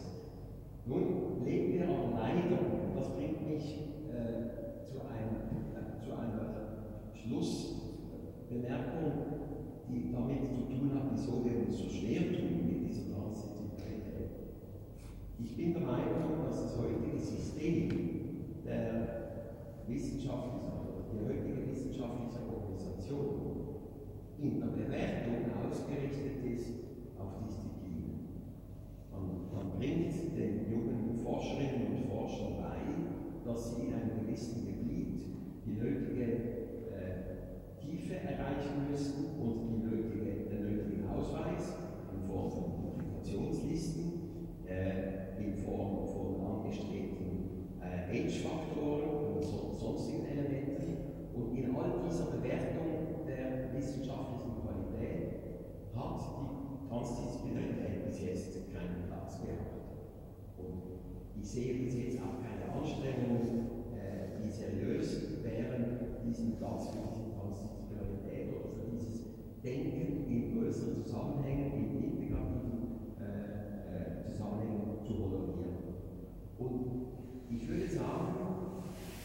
Nun 0.85 1.43
leben 1.43 1.73
wir 1.73 1.83
aber 1.83 2.11
leider, 2.17 2.57
das 2.95 3.09
bringt 3.09 3.45
mich 3.47 3.65
äh, 4.09 4.85
zu, 4.87 5.01
einem, 5.01 5.75
äh, 5.75 5.99
zu 5.99 6.11
einer 6.13 6.47
Schlussbemerkung, 7.13 9.11
die 9.89 10.11
damit 10.11 10.49
zu 10.49 10.61
tun 10.61 10.91
hat, 10.95 11.03
wieso 11.11 11.43
wir 11.43 11.67
uns 11.67 11.77
so 11.77 11.89
schwer 11.89 12.31
tun 12.31 12.65
mit 12.65 12.87
dieser 12.89 13.13
Transsensibilität. 13.13 14.03
Ich 15.37 15.55
bin 15.57 15.73
der 15.73 15.83
Meinung, 15.83 16.45
dass 16.47 16.63
das 16.63 16.77
heutige 16.77 17.19
System 17.19 17.89
der 18.65 19.83
wissenschaftlichen, 19.87 20.71
die 21.11 21.19
heutige 21.27 21.67
wissenschaftliche 21.69 22.39
Organisation 22.47 23.27
in 24.39 24.59
der 24.59 24.67
Bewertung 24.67 25.51
ausgerichtet 25.67 26.43
ist 26.45 26.69
auf 27.19 27.43
Disziplinen. 27.45 27.80
Bringt 29.81 30.37
den 30.37 30.69
jungen 30.69 31.17
Forscherinnen 31.23 31.87
und 31.89 32.05
Forschern 32.05 32.53
bei, 32.61 33.49
dass 33.49 33.73
sie 33.73 33.87
in 33.87 33.93
einem 33.95 34.27
gewissen 34.27 34.63
Gebiet 34.63 35.25
die 35.65 35.73
nötige 35.73 36.37
Tiefe 37.81 38.13
erreichen 38.13 38.85
müssen 38.91 39.41
und 39.41 39.65
die 39.65 39.81
nötige, 39.81 40.45
den 40.51 40.69
nötigen 40.69 41.09
Ausweis 41.09 41.73
in 42.13 42.29
Form 42.29 42.51
von 42.51 42.63
Publikationslisten, 42.77 44.05
äh, 44.69 45.41
in 45.43 45.55
Form 45.55 46.05
von 46.05 46.45
angestrebten 46.45 47.81
äh, 47.81 48.21
Age-Faktoren 48.21 49.33
und 49.33 49.43
so, 49.43 49.73
sonstigen 49.79 50.27
Elementen. 50.27 50.97
Und 51.33 51.57
in 51.57 51.75
all 51.75 52.05
dieser 52.07 52.25
Bewertung 52.29 53.25
der 53.25 53.73
wissenschaftlichen 53.73 54.61
Qualität 54.61 55.41
hat 55.95 56.21
die 56.21 56.87
Transdisziplinarität 56.87 58.05
bis 58.05 58.21
jetzt 58.21 58.53
keinen 58.71 59.10
Platz 59.31 59.41
gehabt. 59.41 59.71
Und 60.57 61.41
ich 61.41 61.47
sehe 61.47 61.73
bis 61.75 61.95
jetzt 61.95 62.19
auch 62.19 62.43
keine 62.43 62.67
Anstrengungen, 62.71 63.93
äh, 63.95 64.43
die 64.43 64.49
seriös 64.49 65.43
wären, 65.43 65.99
diesen 66.25 66.57
Platz 66.57 66.89
für 66.89 66.97
diese 66.99 67.31
Denken 69.63 70.25
in 70.27 70.59
größeren 70.59 71.05
Zusammenhängen, 71.05 71.71
in 71.73 72.03
integrativen 72.03 73.15
äh, 73.19 74.25
äh, 74.25 74.31
Zusammenhängen 74.31 74.99
zu 75.05 75.13
moderieren. 75.13 75.77
Und 76.57 76.85
ich 77.49 77.67
würde 77.67 77.87
sagen, 77.87 78.35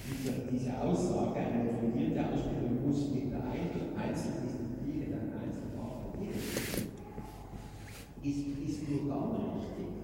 diese, 0.07 0.33
diese 0.53 0.81
Aussage, 0.83 1.40
eine 1.40 1.71
fundierte 1.73 2.21
Ausbildung 2.21 2.87
muss 2.87 3.12
mit 3.14 3.33
der 3.33 3.42
Einzeldisziplin 3.45 5.03
in 5.03 5.12
einem 5.14 5.33
Einzelfach 5.33 6.12
beginnen, 6.12 6.87
ist, 8.27 8.59
ist 8.69 8.88
nur 8.88 9.09
dann 9.09 9.57
richtig, 9.57 9.96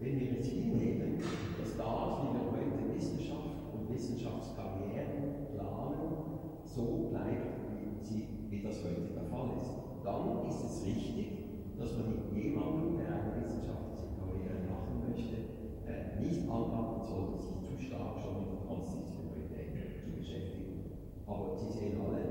wenn 0.00 0.20
wir 0.20 0.38
es 0.38 0.46
hinnehmen, 0.46 1.18
dass 1.58 1.76
da, 1.76 2.22
wie 2.22 2.38
wir 2.38 2.52
heute 2.52 2.96
Wissenschaft 2.96 3.58
und 3.72 3.92
Wissenschaftskarrieren 3.92 5.50
planen, 5.54 6.62
so 6.64 7.08
bleibt, 7.10 7.58
wie, 8.04 8.26
wie 8.50 8.62
das 8.62 8.84
heute 8.84 9.12
der 9.14 9.24
Fall 9.24 9.50
ist 9.60 9.88
dann 10.08 10.48
ist 10.48 10.64
es 10.64 10.86
richtig, 10.86 11.28
dass 11.76 11.92
man 12.00 12.32
jemanden, 12.32 12.96
der 12.96 13.12
eine 13.12 13.44
wissenschaftliche 13.44 14.08
Karriere 14.16 14.64
machen 14.64 15.04
möchte, 15.04 15.36
äh, 15.84 16.16
nicht 16.16 16.48
anraten 16.48 17.04
sollte, 17.04 17.36
sich 17.36 17.60
zu 17.60 17.76
stark 17.76 18.16
schon 18.16 18.40
mit 18.40 18.56
der 18.56 18.64
Transdisziplinarität 18.64 20.00
zu 20.00 20.08
beschäftigen. 20.16 20.96
Aber 21.28 21.52
Sie 21.60 21.68
sehen 21.68 22.00
alle, 22.00 22.24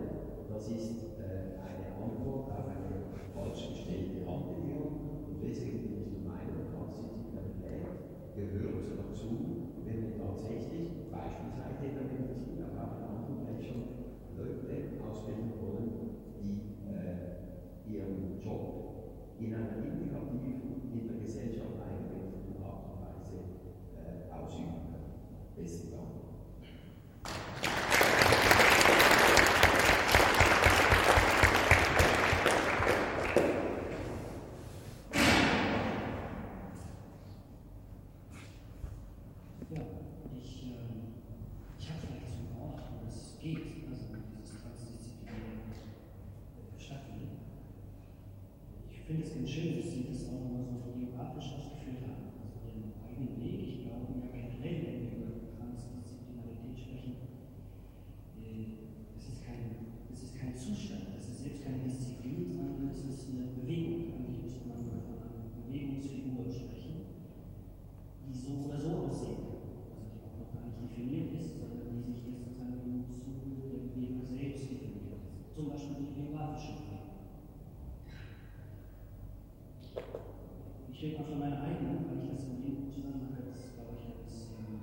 das 0.49 0.73
ist 0.73 1.21
äh, 1.21 1.61
eine 1.61 1.87
Antwort 2.01 2.49
auf 2.49 2.65
eine 2.65 3.13
falsch 3.29 3.77
gestellte 3.77 4.25
Randbedingung 4.25 5.29
und 5.29 5.37
deswegen 5.37 5.85
bin 5.85 6.01
ich 6.01 6.17
der 6.17 6.25
Meinung, 6.25 6.65
Transdisziplinarität 6.65 7.93
gehört 8.57 8.89
dazu, 8.97 9.69
wenn 9.85 10.01
wir 10.01 10.17
tatsächlich 10.17 10.89
beispielsweise 11.13 11.85
in 11.85 11.93
der 11.93 12.09
Medizin, 12.09 12.65
aber 12.65 12.81
auch 12.81 12.97
in 12.97 13.05
anderen 13.05 13.45
Fächern 13.45 13.83
Leute 14.37 14.65
ausbilden 15.05 15.53
wollen, 15.61 16.17
ihren 17.85 18.41
Job 18.41 19.37
in 19.39 19.53
einer 19.53 19.77
integrativen, 19.77 20.89
in 20.91 21.07
der 21.07 21.17
Gesellschaft 21.21 21.77
eingebetteten 21.77 22.57
Art 22.63 22.83
und 22.89 22.99
Weise 23.05 23.37
äh, 23.95 24.33
ausüben 24.33 24.89
können. 24.89 25.13
Besten 25.55 25.91
Dank. 25.91 26.17
Ich 81.07 81.13
rede 81.13 81.23
mal 81.23 81.29
von 81.31 81.39
meiner 81.39 81.63
eigenen, 81.63 82.03
weil 82.03 82.19
ich 82.19 82.35
das 82.35 82.51
in 82.51 82.67
dem 82.67 82.91
Zusammenhang 82.91 83.39
jetzt, 83.39 83.79
glaube 83.79 83.95
ich, 83.95 84.11
jetzt 84.11 84.51
ähm, 84.59 84.75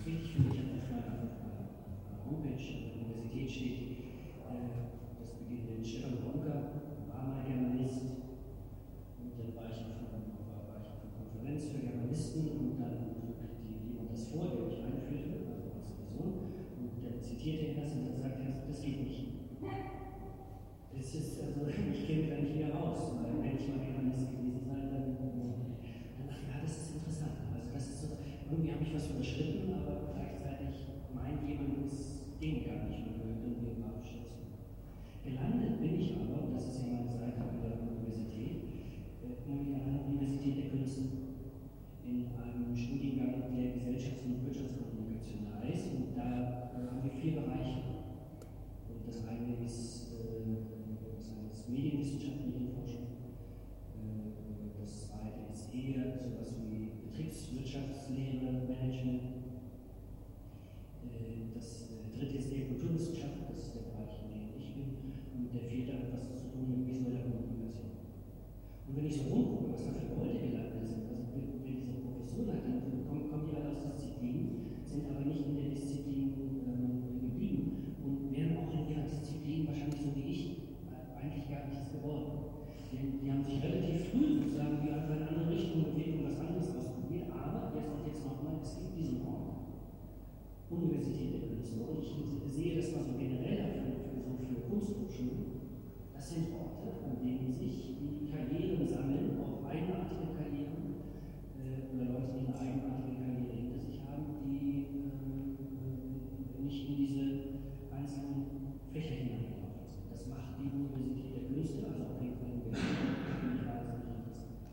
wichtig 0.00 0.32
finde. 0.32 0.48
Ich 0.48 0.64
habe 0.64 0.80
auf 0.80 0.88
meiner, 0.88 1.28
auf 1.28 1.36
meiner 1.44 2.24
Homepage 2.24 2.56
der 2.56 3.04
Universität 3.04 3.52
steht, 3.52 3.76
äh, 4.48 4.88
das 5.20 5.36
beginnt 5.36 5.76
mit 5.76 5.84
Stefan 5.84 6.24
Ronker, 6.24 6.88
war 7.12 7.28
mal 7.28 7.44
Germanist. 7.44 8.32
Und 9.20 9.36
dann 9.36 9.52
war 9.52 9.68
ich 9.68 9.84
auf 9.92 9.92
einer, 9.92 10.40
war 10.40 10.80
ich 10.80 10.88
auf 10.88 11.04
einer 11.04 11.20
Konferenz 11.20 11.68
für 11.68 11.84
Germanisten 11.84 12.48
und 12.48 12.80
dann 12.80 13.12
drückte 13.12 13.44
jemand 13.84 14.08
das 14.08 14.32
vor, 14.32 14.56
der 14.56 14.72
mich 14.72 14.80
einführte, 14.80 15.52
also 15.52 15.68
als 15.68 15.92
Person. 16.00 16.64
Und 16.80 16.96
dann 17.04 17.20
zitierte 17.20 17.76
er 17.76 17.84
das 17.84 17.92
und 17.92 18.08
dann 18.08 18.24
sagte 18.24 18.40
er, 18.40 18.64
das 18.64 18.80
geht 18.80 19.04
nicht. 19.04 19.32
Das 21.02 21.20
ist, 21.20 21.44
also, 21.44 21.68
ich 21.68 22.06
kenne 22.06 22.30
da 22.30 22.36
nicht 22.40 22.56
wieder 22.56 22.72
raus, 22.72 23.20
weil 23.20 23.36
wenn 23.42 23.58
ich 23.58 23.68
mal 23.68 23.84
Germanist 23.84 24.32
gewesen 24.32 24.64
sein, 24.64 24.86
dann, 24.88 25.18
dann 25.18 25.34
dachte 26.24 26.40
ich, 26.40 26.48
ja, 26.48 26.62
das 26.62 26.72
ist 26.72 26.94
interessant. 26.94 27.36
Also, 27.52 27.68
das 27.74 27.84
ist 27.84 28.00
so, 28.00 28.08
irgendwie 28.48 28.70
habe 28.72 28.84
ich 28.86 28.94
was 28.94 29.10
überschritten, 29.10 29.72
aber 29.76 30.14
gleichzeitig 30.14 30.88
meint 31.12 31.42
jemand, 31.42 31.90
ging 32.42 32.66
gar 32.66 32.90
nicht 32.90 33.06
mehr 33.06 33.22
gehört 33.22 33.54
biografisch 33.54 34.18
dazu. 34.18 34.42
Gelandet 35.22 35.78
bin 35.78 35.94
ich 35.94 36.18
aber, 36.18 36.42
und 36.42 36.58
das 36.58 36.74
ist 36.74 36.82
ja 36.82 36.90
meine 36.90 37.06
Seite 37.06 37.38
an 37.38 37.62
der 37.62 37.78
Universität, 37.78 38.66
äh, 39.22 39.46
an 39.46 39.86
der 39.86 40.02
Universität 40.10 40.58
der 40.58 40.70
Künste, 40.74 41.06
in 42.02 42.34
einem 42.34 42.74
Studiengang 42.74 43.46
der 43.54 43.78
Gesellschafts- 43.78 44.26
und 44.26 44.42
Wirtschaftskommunikation 44.42 45.54
heißt. 45.54 45.86
Und 45.94 46.18
da 46.18 46.74
äh, 46.74 46.90
haben 46.90 47.06
wir 47.06 47.14
vier 47.14 47.38
Bereiche. 47.38 48.10
Und 48.90 49.06
das 49.06 49.22
eine 49.22 49.62
ist, 49.62 50.10
äh, 50.18 50.66
das 51.14 51.30
eine 51.38 51.46
ist 51.46 51.70
Medienwissenschaft, 51.70 52.42
Medienforschung. 52.42 53.22
Äh, 54.02 54.82
das 54.82 55.14
zweite 55.14 55.46
ist 55.46 55.70
eher 55.70 56.18
sowas 56.18 56.58
wie 56.58 56.90
Betriebswirtschaftslehre, 57.06 58.66
Management. 58.66 59.31
Dritte 62.22 62.38
ist 62.38 62.54
eher 62.54 62.70
Kulturwissenschaft, 62.70 63.50
das 63.50 63.58
ist 63.58 63.74
der 63.74 63.90
Bereich, 63.90 64.14
in 64.22 64.30
dem 64.30 64.54
ich 64.54 64.70
bin. 64.78 64.94
Und 65.34 65.50
der 65.50 65.66
vierte 65.66 65.90
hat 65.98 66.14
was 66.14 66.38
zu 66.38 66.54
tun 66.54 66.70
mit 66.70 66.86
visueller 66.86 67.26
Kommunikation. 67.26 67.98
Und 68.86 68.92
wenn 68.94 69.10
ich 69.10 69.18
so 69.18 69.26
rumgucke, 69.26 69.74
was 69.74 69.82
da 69.82 69.90
für 69.90 70.06
Leute 70.14 70.38
gelandet 70.38 70.86
sind, 70.86 71.02
also 71.10 71.26
wenn, 71.34 71.66
diese 71.66 71.98
Professoren 71.98 72.54
halt 72.54 72.62
dann 72.62 73.02
kommen, 73.10 73.26
kommen 73.26 73.50
die 73.50 73.58
alle 73.58 73.74
aus 73.74 73.82
Disziplinen, 73.90 74.86
sind 74.86 75.10
aber 75.10 75.26
nicht 75.26 75.50
in 75.50 75.58
der 75.58 75.74
Disziplin 75.74 76.62
ähm, 76.62 77.26
geblieben 77.26 77.98
und 78.06 78.30
wären 78.30 78.54
auch 78.54 78.70
in 78.70 78.86
ihrer 78.86 79.02
Disziplin 79.02 79.66
wahrscheinlich 79.66 79.98
so 79.98 80.14
wie 80.14 80.30
ich 80.30 80.42
äh, 80.86 81.18
eigentlich 81.18 81.50
gar 81.50 81.66
nichts 81.66 81.90
geworden. 81.90 82.54
Die, 82.86 83.18
die 83.18 83.26
haben 83.34 83.42
sich 83.42 83.58
relativ 83.58 84.14
früh 84.14 84.46
sozusagen 84.46 84.78
in 84.78 84.94
andere 84.94 85.50
Richtungen 85.50 85.90
bewegt 85.90 86.22
und 86.22 86.30
was 86.30 86.38
anderes 86.38 86.70
ausprobiert, 86.70 87.34
aber 87.34 87.74
jetzt 87.74 87.90
und 87.90 88.06
jetzt 88.06 88.22
nochmal, 88.22 88.62
es 88.62 88.78
gibt 88.78 88.94
diesen 88.94 89.26
Ort, 89.26 89.51
Universität 90.72 91.32
der 91.36 91.44
Künste, 91.48 91.84
und 91.84 92.00
ich 92.00 92.12
sehe 92.48 92.76
das 92.76 92.92
mal 92.96 93.04
so 93.04 93.12
generell 93.18 93.60
für, 93.76 93.92
für, 94.00 94.20
so 94.24 94.32
für 94.40 94.56
Kunsthochschulen, 94.68 95.52
das 96.14 96.24
sind 96.30 96.54
Orte, 96.56 97.04
an 97.04 97.20
denen 97.20 97.52
sich 97.52 97.98
die 98.00 98.30
Karrieren 98.30 98.88
sammeln, 98.88 99.36
auch 99.42 99.68
eigenartige 99.68 100.32
Karrieren 100.32 101.04
äh, 101.60 101.92
oder 101.92 102.06
Leute, 102.16 102.32
die 102.40 102.46
eine 102.48 102.56
eigenartige 102.56 103.20
Karriere 103.20 103.52
hinter 103.52 103.80
sich 103.84 104.00
haben, 104.06 104.24
die 104.46 104.88
äh, 104.96 106.62
nicht 106.62 106.88
in 106.88 106.96
diese 106.96 107.24
einzelnen 107.92 108.80
Fächer 108.92 109.16
hineingelaufen 109.20 109.84
sind. 109.84 110.08
Das 110.08 110.24
macht 110.30 110.56
die 110.56 110.70
Universität 110.72 111.36
der 111.36 111.44
Künste, 111.52 111.84
also 111.84 112.16
auf 112.16 112.22
jeden 112.22 112.38
Fall 112.38 112.64
wahnsinnig 112.70 114.24
interessant. 114.24 114.72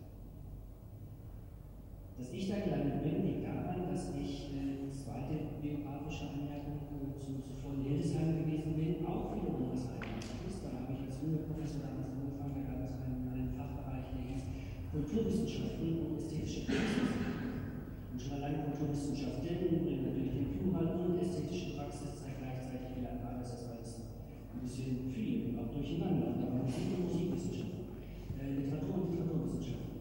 Dass 2.16 2.32
ich 2.32 2.48
da 2.48 2.56
gelandet 2.60 3.04
bin, 3.04 3.26
liegt 3.26 3.44
daran, 3.44 3.90
dass 3.90 4.14
ich 4.16 4.49
zweite 5.30 5.62
biografische 5.62 6.34
Anmerkung 6.34 6.82
zu, 6.82 7.38
zuvor 7.46 7.78
in 7.78 7.86
Hildesheim 7.86 8.42
gewesen 8.42 8.74
bin, 8.74 9.06
auch 9.06 9.30
wiederum 9.38 9.70
was 9.70 9.86
Eigenartiges. 9.94 10.58
Da 10.66 10.74
habe 10.74 10.90
ich 10.90 11.06
als 11.06 11.22
junger 11.22 11.46
Professor 11.46 11.86
damals 11.86 12.18
angefangen, 12.18 12.66
da 12.66 12.74
gab 12.74 12.82
es 12.82 12.98
einen, 12.98 13.30
einen 13.30 13.54
Fachbereich, 13.54 14.10
der 14.10 14.26
hieß 14.26 14.46
Kulturwissenschaften 14.90 16.02
und 16.02 16.18
ästhetische 16.18 16.66
Praxis. 16.66 17.14
Und 18.10 18.18
schon 18.18 18.42
allein 18.42 18.66
Kulturwissenschaften 18.74 19.86
bringt 19.86 20.02
natürlich 20.02 20.34
den 20.34 20.50
Plural 20.50 20.98
und 20.98 21.22
ästhetische 21.22 21.78
Praxis 21.78 22.10
zeigt 22.18 22.42
gleichzeitig 22.42 22.98
wieder 22.98 23.22
an, 23.22 23.38
dass 23.38 23.54
das 23.54 23.70
alles 23.70 24.02
ein 24.02 24.66
bisschen 24.66 25.14
viel 25.14 25.54
und 25.54 25.62
auch 25.62 25.70
durcheinander. 25.70 26.42
Da 26.42 26.58
war 26.58 26.66
Musik 26.66 26.90
und 26.98 27.06
Musikwissenschaften, 27.06 27.86
äh, 28.42 28.66
Literatur 28.66 28.98
und 28.98 29.14
Literaturwissenschaften 29.14 29.94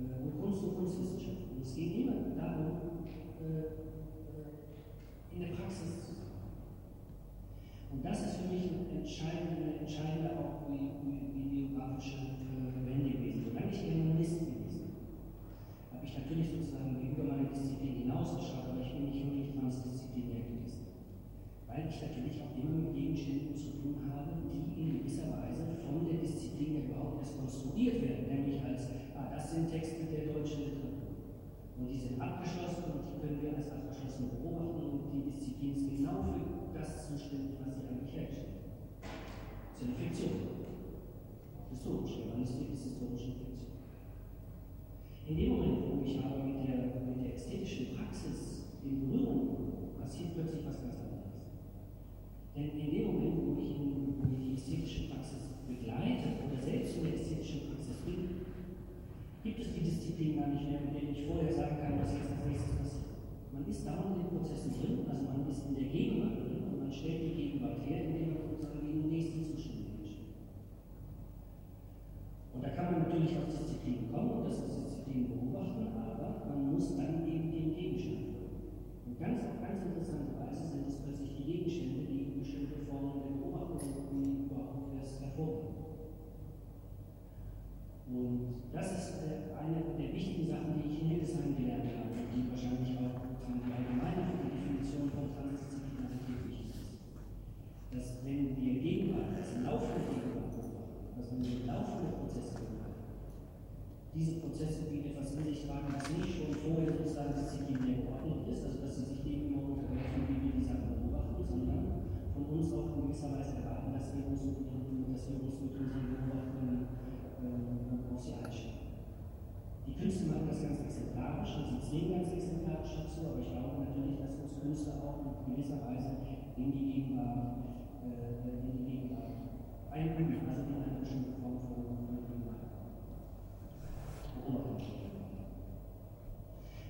äh, 0.00 0.16
und 0.16 0.32
Kunst 0.40 0.64
und 0.64 0.80
Kunstwissenschaften. 0.80 1.44
Und 1.44 1.60
es 1.60 1.76
geht 1.76 1.92
immer 1.92 2.32
darum, 2.40 2.85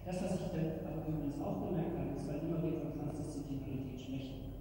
Das, 0.06 0.22
was 0.22 0.38
ich 0.38 0.54
dann 0.54 0.86
aber 0.86 1.02
übrigens 1.02 1.42
auch 1.42 1.66
gemerkt 1.66 1.98
habe, 1.98 2.14
ist, 2.14 2.30
weil 2.30 2.46
immer 2.46 2.62
wir 2.62 2.78
von 2.78 2.94
Transdisziplinarität 2.94 3.98
sprechen, 3.98 4.54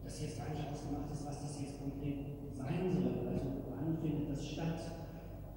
dass 0.00 0.16
jetzt 0.24 0.40
gar 0.40 0.48
nicht 0.48 0.64
ausgemacht 0.64 1.12
ist, 1.12 1.28
was 1.28 1.44
das 1.44 1.60
jetzt 1.60 1.76
konkret 1.76 2.24
sein 2.56 2.88
soll. 2.88 3.28
Also 3.28 3.68
wann 3.68 4.00
findet 4.00 4.32
das 4.32 4.40
statt? 4.40 4.80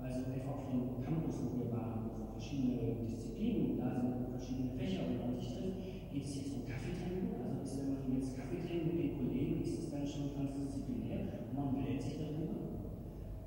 Also 0.04 0.20
etwa 0.36 0.52
auf 0.52 0.68
dem 0.68 0.99
Campus, 0.99 1.39
wo 1.47 1.64
wir 1.64 1.72
waren, 1.72 2.12
wo 2.12 2.36
verschiedene 2.36 3.08
Disziplinen 3.08 3.80
da 3.80 4.04
sind, 4.04 4.36
verschiedene 4.36 4.76
Fächer 4.76 5.08
und 5.08 5.16
man 5.24 5.32
sich 5.39 5.56
trifft, 5.56 6.12
geht 6.12 6.26
es 6.28 6.36
jetzt 6.36 6.52
um 6.52 6.68
Kaffee 6.68 6.91
trinken? 6.91 7.32
Also 7.39 7.64
ist, 7.64 7.80
wenn 7.80 8.04
man 8.04 8.20
jetzt 8.20 8.36
Kaffee 8.36 8.60
trinkt 8.68 8.91
mit 8.91 8.99
den 8.99 9.16
Kollegen, 9.16 9.64
ist 9.64 9.80
es 9.80 9.88
dann 9.88 10.04
schon 10.04 10.36
transdisziplinär 10.36 11.39
und 11.47 11.56
man 11.56 11.72
berät 11.72 12.04
sich 12.04 12.20
darüber? 12.20 12.84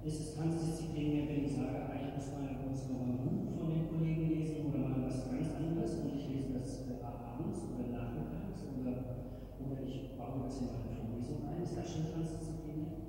Ist 0.00 0.20
es 0.20 0.32
transdisziplinär, 0.32 1.28
wenn 1.28 1.44
ich 1.44 1.52
sage, 1.52 1.92
eigentlich 1.92 2.16
muss 2.16 2.32
man, 2.32 2.56
muss 2.64 2.88
man 2.88 3.00
ein 3.04 3.20
Buch 3.20 3.52
von 3.56 3.68
den 3.72 3.88
Kollegen 3.88 4.28
lesen 4.28 4.68
oder 4.68 4.84
mal 4.84 5.08
was 5.08 5.24
ganz 5.26 5.48
anderes 5.56 5.96
und 6.04 6.12
ich 6.14 6.28
lese 6.28 6.52
das 6.54 6.86
äh, 6.86 7.00
abends 7.00 7.64
oder 7.72 7.88
nachmittags 7.88 8.62
oder, 8.78 9.26
oder 9.58 9.80
ich 9.82 10.12
baue 10.14 10.44
das 10.44 10.60
in 10.60 10.68
meine 10.70 10.92
Vorlesung 10.92 11.48
ein? 11.48 11.62
Ist 11.64 11.76
das 11.76 11.88
schon 11.88 12.04
transdisziplinär? 12.12 13.00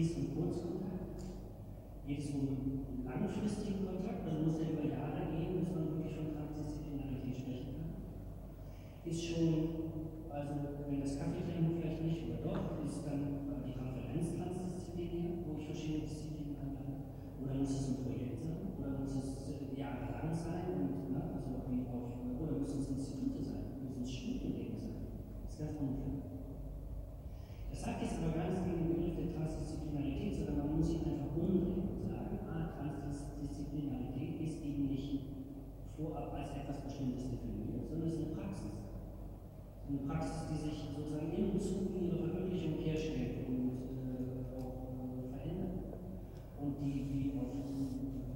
Geht 0.00 0.08
es 0.08 0.16
um 0.16 0.32
Kurzkontakt? 0.32 1.28
Geht 2.08 2.24
es 2.24 2.32
um 2.32 3.04
langfristigen 3.04 3.84
Kontakt? 3.84 4.24
Also 4.24 4.48
muss 4.48 4.56
der 4.56 4.72
über 4.72 4.88
Jahre 4.88 5.28
gehen, 5.28 5.60
bis 5.60 5.68
man 5.76 5.92
wirklich 5.92 6.16
von 6.16 6.32
Transdisziplinarität 6.32 7.36
sprechen 7.36 7.76
kann? 7.76 8.00
Ist 9.04 9.20
schon, 9.20 9.92
also 10.32 10.80
wenn 10.88 11.04
das 11.04 11.20
Kaffeetrinken 11.20 11.76
vielleicht 11.76 12.00
nicht 12.00 12.32
oder 12.32 12.40
doch, 12.48 12.80
ist 12.80 13.04
dann 13.04 13.44
die 13.60 13.76
Konferenz 13.76 14.40
transdisziplinär, 14.40 15.44
wo 15.44 15.60
ich 15.60 15.68
verschiedene 15.68 16.08
Disziplinen 16.08 16.56
anlande? 16.56 17.04
Oder 17.44 17.60
muss 17.60 17.68
es 17.68 17.92
ein 17.92 18.00
Projekt 18.00 18.40
sein? 18.40 18.72
Oder 18.80 19.04
muss 19.04 19.20
es 19.20 19.52
äh, 19.52 19.76
jahrelang 19.76 20.32
sein? 20.32 20.64
Und, 20.80 21.12
ne, 21.12 21.20
also 21.28 21.60
wie 21.68 21.84
auf, 21.92 22.08
oder 22.40 22.56
müssen 22.56 22.80
es 22.80 22.88
Institute 22.88 23.44
sein? 23.44 23.84
Müssen 23.84 24.00
es 24.00 24.08
Studiengänge 24.08 24.80
sein? 24.80 25.12
Das 25.44 25.52
ist 25.52 25.60
ganz 25.60 25.76
unklar. 25.76 26.29
Sagt 27.80 28.02
jetzt 28.02 28.20
aber 28.20 28.36
gar 28.36 28.52
gegen 28.60 28.76
den 28.76 28.92
Begriff 28.92 29.16
der 29.16 29.32
Transdisziplinarität, 29.32 30.36
sondern 30.36 30.58
man 30.60 30.76
muss 30.76 30.92
ihn 30.92 31.00
einfach 31.00 31.32
umdrehen 31.32 31.80
und 31.96 32.12
sagen, 32.12 32.36
ah, 32.44 32.76
Transdisziplinarität 32.76 34.36
ist 34.36 34.60
eben 34.60 34.92
nicht 34.92 35.40
vorab 35.96 36.32
als 36.36 36.52
etwas 36.60 36.84
Bestimmtes 36.84 37.24
definiert, 37.24 37.88
sondern 37.88 38.08
es 38.08 38.20
ist 38.20 38.20
eine 38.20 38.36
Praxis. 38.36 38.76
Eine 39.88 40.00
Praxis, 40.04 40.40
die 40.52 40.60
sich 40.60 40.76
sozusagen 40.92 41.32
im 41.32 41.56
Zuge 41.56 42.04
ihrer 42.04 42.20
Verwirklichung 42.20 42.84
herstellt 42.84 43.48
und 43.48 43.72
äh, 43.80 44.60
auch 44.60 44.92
äh, 44.92 45.32
verändert. 45.32 46.04
Und 46.60 46.84
die, 46.84 47.08
die 47.08 47.32
auf 47.40 47.64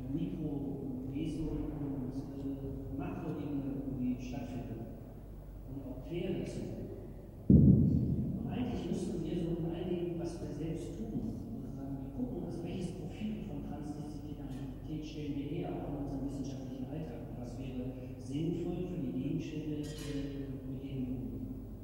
Mikro-, 0.08 1.12
Meso- 1.12 1.68
und 1.84 2.16
äh, 2.32 2.96
Makroebene 2.96 4.16
stattfindet. 4.20 5.04
Und 5.68 5.84
auch 5.84 6.00
quer 6.08 6.32
dazu. 6.32 6.64
Und 7.48 8.48
eigentlich 8.50 8.90
müssten 8.90 9.24
wir 9.24 9.36
so 9.36 9.56
in 9.60 9.74
all 9.74 9.84
dem, 9.84 10.18
was 10.18 10.40
wir 10.40 10.52
selbst 10.52 10.96
tun, 10.96 11.38
sozusagen, 11.38 11.96
wir 12.02 12.12
gucken, 12.12 12.46
also 12.46 12.64
welches 12.64 12.92
Profil 12.92 13.44
von 13.46 13.64
Stellen 15.24 15.40
wir 15.40 15.56
her, 15.56 15.72
auch 15.72 15.88
in 15.88 16.04
unserem 16.04 16.28
wissenschaftlichen 16.28 16.84
Alltag. 16.92 17.32
Und 17.32 17.40
was 17.40 17.56
wäre 17.56 17.96
sinnvoll 18.20 18.92
für 18.92 19.00
die 19.08 19.16
Gegenstände, 19.16 19.80
mit 19.80 20.84
denen 20.84 21.00
wir 21.08 21.16
umgehen. 21.16 21.80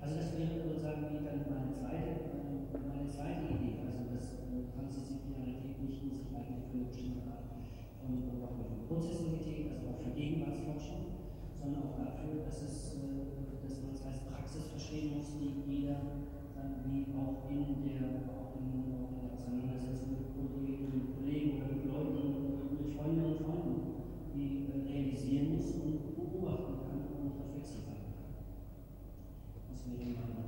Also 0.00 0.16
das 0.16 0.32
wäre 0.32 0.56
sozusagen 0.56 1.04
dann 1.20 1.44
meine 1.52 1.68
zweite, 1.76 2.32
meine 2.72 3.04
zweite 3.12 3.44
Idee, 3.44 3.84
also 3.84 4.08
dass 4.08 4.40
Transdisziplinarität 4.72 5.76
nicht 5.84 6.00
nur 6.00 6.16
sich 6.16 6.32
eignet 6.32 6.64
für 6.64 6.80
eine 6.80 6.88
bestimmte 6.88 7.28
Art 7.28 7.44
von, 8.00 8.24
Prozessivität, 8.88 9.68
also 9.68 9.92
auch 9.92 10.00
für 10.00 10.16
Gegenwartsforschung, 10.16 11.28
sondern 11.60 11.92
auch 11.92 11.96
dafür, 12.00 12.40
dass, 12.40 12.56
es, 12.64 12.96
dass 12.96 13.74
man 13.84 13.92
es 13.92 14.00
als 14.00 14.24
Praxis 14.32 14.64
verstehen 14.72 15.20
muss, 15.20 15.36
die 15.36 15.60
jeder 15.68 16.24
dann 16.56 16.88
wie 16.88 17.04
auch 17.12 17.44
in 17.52 17.84
der, 17.84 18.32
auch 18.32 18.56
in, 18.56 18.96
auch 18.96 19.12
in 19.12 19.20
der 19.20 19.36
Auseinandersetzung 19.36 20.16
mit 20.16 20.32
Kolleginnen 20.32 21.04
und 21.04 21.20
Kollegen 21.20 21.60
oder 21.60 21.68
mit 21.68 21.84
Leuten, 21.84 22.48
mit 22.72 22.96
Freundinnen 22.96 23.26
und 23.26 23.40
Freunden, 23.44 23.76
die 24.34 24.66
realisieren 24.88 25.56
muss 25.56 25.74
und 25.74 26.16
beobachten 26.16 26.74
kann 26.82 27.00
und 27.14 27.32
reflektieren 27.38 27.84
kann. 27.86 28.16
Das 29.70 29.80
wäre 29.86 30.08
meine 30.08 30.38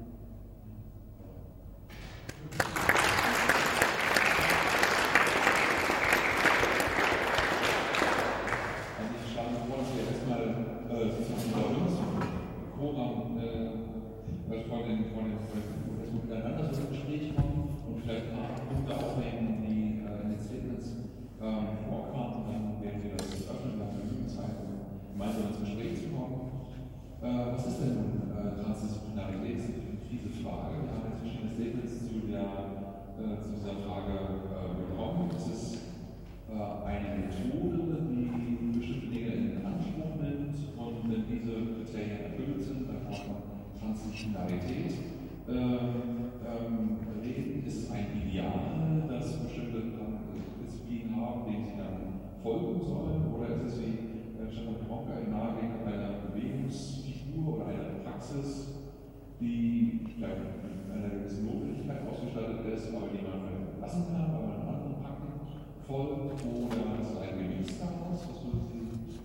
Also 8.99 9.15
ich 9.17 9.33
schlage 9.33 9.57
vor, 9.69 9.79
dass 9.79 9.91
wir 9.95 10.05
erstmal 10.11 10.43
äh, 10.91 11.11
sozusagen 11.11 11.47
unter 11.55 11.83
uns 11.83 11.95
im 11.99 12.19
Koram 12.79 13.39
äh, 13.39 14.61
von 14.69 14.81
den, 14.85 14.99
von 15.15 15.25
den, 15.25 15.39
von 15.47 15.61
den 15.61 15.71
erstmal 16.11 16.27
miteinander 16.27 16.75
so 16.75 16.81
ins 16.81 16.91
Gespräch 16.91 17.35
kommen 17.35 17.79
und 17.87 18.03
vielleicht 18.03 18.27
ein 18.27 18.37
paar 18.37 18.51
Punkte 18.67 18.93
aufnehmen, 18.97 19.63
die 19.63 20.03
äh, 20.03 20.23
in 20.23 20.31
den 20.35 20.41
Statements 20.41 20.87
ähm, 21.41 21.87
vorkamen. 21.89 22.45
Dann 22.51 22.83
werden 22.83 23.03
wir 23.03 23.17
das 23.17 23.47
öffnen, 23.49 23.79
dann 23.79 23.95
genügend 23.97 24.31
Zeit, 24.31 24.59
um 24.61 25.15
gemeinsam 25.15 25.55
ins 25.55 25.61
Gespräch 25.61 25.95
zu 26.03 26.09
kommen. 26.11 26.69
Äh, 27.23 27.55
was 27.55 27.67
ist 27.67 27.81
denn 27.81 27.95
nun 27.95 28.13
äh, 28.35 28.59
Transdisziplinarität? 28.61 29.59
Das 29.59 29.69
ist 29.71 29.81
eine 29.81 30.03
fiese 30.09 30.31
Frage. 30.43 30.83
Wir 30.83 30.91
haben 30.93 31.07
jetzt 31.11 31.23
verschiedene 31.23 31.53
Statements 31.55 31.95
zu, 32.05 32.15
der, 32.27 32.49
äh, 33.21 33.40
zu 33.51 33.57
dieser 33.57 33.83
Frage 33.83 34.15
äh, 34.15 34.71
bekommen. 34.79 35.31
Es 35.37 35.47
ist 35.49 35.79
äh, 36.49 36.87
eine 36.87 37.27
Methode, 37.27 38.07
die 38.11 38.79
bestimmte 38.79 39.07
Dinge 39.09 39.33
in 39.35 39.67
Anspruch 39.67 40.15
nimmt 40.23 40.57
und 40.77 41.11
wenn 41.11 41.25
diese 41.27 41.75
Kriterien 41.75 42.31
erfüllt 42.31 42.63
sind, 42.63 42.89
dann 42.89 43.03
kann 43.03 43.27
man 43.27 43.43
Transdisziplinarität 43.81 44.95
ähm, 45.49 46.31
ähm, 46.47 46.97
reden. 47.23 47.67
Ist 47.67 47.91
ein 47.91 48.07
Ideal, 48.23 49.03
das 49.09 49.37
bestimmte 49.43 49.83
Disziplinen 50.63 51.17
haben, 51.17 51.45
denen 51.47 51.67
sie 51.67 51.77
dann 51.77 52.21
folgen 52.43 52.81
sollen? 52.81 53.35
Oder 53.35 53.57
ist 53.57 53.75
es 53.75 53.81
wie 53.81 54.39
äh, 54.39 54.51
Stefan 54.51 54.77
Kronka 54.87 55.19
nahelegt, 55.29 55.87
eine 55.87 56.31
Bewegungsfigur 56.31 57.57
oder 57.57 57.67
eine 57.67 58.05
Praxis, 58.05 58.75
die 59.41 59.80
vielleicht 60.15 60.41
mit 60.63 60.91
einer 60.93 61.11
gewissen 61.11 61.47
Notwendigkeit 61.47 62.07
ausgestattet 62.07 62.63
ist, 62.71 62.95
aber 62.95 63.09
die 63.11 63.25
man 63.25 63.41
lassen 63.81 64.05
kann, 64.13 64.31
weil 64.31 64.47
man 64.47 64.61
anderen 64.69 65.03
Praktiken 65.03 65.41
folgt? 65.87 66.39
Oder 66.45 67.01
ist 67.01 67.11
es 67.11 67.19
ein 67.19 67.39
Gewicht 67.39 67.81
daraus? 67.81 68.21
Was 68.23 68.39
Sie 68.41 68.51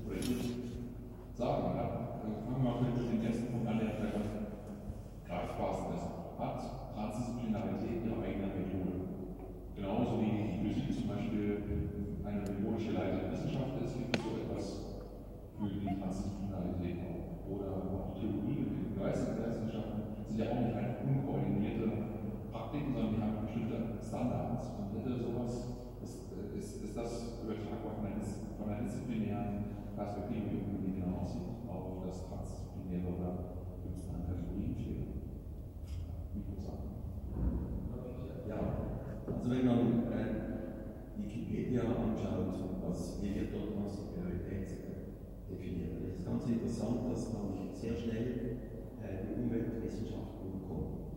oder 0.08 0.18
ich 0.18 1.38
sagen? 1.38 1.78
Ja? 1.78 1.86
Fangen 2.18 2.50
wir 2.50 2.64
mal 2.64 2.82
mit 2.82 2.98
dem 2.98 3.22
ersten 3.22 3.52
Punkt 3.52 3.68
an, 3.68 3.78
der 3.78 3.94
vielleicht 3.94 4.16
am 4.16 4.26
greifbarsten 5.28 5.94
ist. 5.94 6.08
Hat 6.40 6.60
Transdisziplinarität 6.96 8.02
ihre 8.02 8.18
eigene 8.24 8.50
Methode? 8.50 8.96
Genauso 9.76 10.18
wie 10.24 10.58
für 10.58 10.74
Sie 10.74 10.90
zum 10.90 11.08
Beispiel 11.12 11.62
eine 12.26 12.42
methodische 12.42 12.92
Leiter 12.98 13.30
Wissenschaft 13.30 13.78
ist, 13.84 13.94
gibt 13.98 14.18
es 14.18 14.24
so 14.24 14.32
etwas 14.42 14.66
für 15.54 15.70
die 15.70 15.94
Transdisziplinarität 15.94 16.98
auch. 17.06 17.46
Oder 17.46 17.68
auch 17.78 18.18
Theologie 18.18 18.66
und 18.66 18.98
Geisteswissenschaften 18.98 20.05
sind 20.36 20.44
ja 20.44 20.52
auch 20.52 20.68
nicht 20.68 20.76
einfach 20.76 21.00
unkoordinierte 21.08 21.88
Praktiken, 22.52 22.92
sondern 22.92 23.16
die 23.16 23.22
haben 23.24 23.48
bestimmte 23.48 23.96
Standards. 24.04 24.68
Und 24.76 24.92
hätte 25.00 25.16
sowas, 25.16 25.80
ist, 26.04 26.28
ist, 26.60 26.84
ist 26.84 26.98
das 26.98 27.40
übertragbar 27.40 27.96
von 27.96 28.04
einer, 28.04 28.20
von 28.20 28.68
einer 28.68 28.84
disziplinären 28.84 29.96
Perspektive, 29.96 30.60
wie 30.76 30.92
die 30.92 31.00
genau 31.00 31.24
aussieht, 31.24 31.48
auf 31.72 32.04
das 32.04 32.28
Transdisziplinäre 32.28 33.16
oder 33.16 33.32
gibt 33.80 33.96
es 33.96 34.12
eine 34.12 34.28
Kategorienfehler? 34.28 35.08
Ja, 38.44 38.60
also 38.60 39.50
wenn 39.50 39.66
man 39.66 39.80
äh, 40.12 40.36
Wikipedia 41.16 41.82
anschaut, 41.96 42.60
was, 42.84 43.24
wie 43.24 43.40
wird 43.40 43.56
dort 43.56 43.72
Transdisziplinarität 43.72 44.68
definiert, 45.48 45.96
dann 45.96 46.12
ist 46.12 46.26
ganz 46.28 46.44
interessant, 46.46 47.08
dass 47.08 47.32
man 47.32 47.72
sehr 47.72 47.96
schnell 47.96 48.60
äh, 49.00 49.24
die 49.24 49.42
Umweltwissenschaften 49.42 50.16
kommt. 50.16 50.25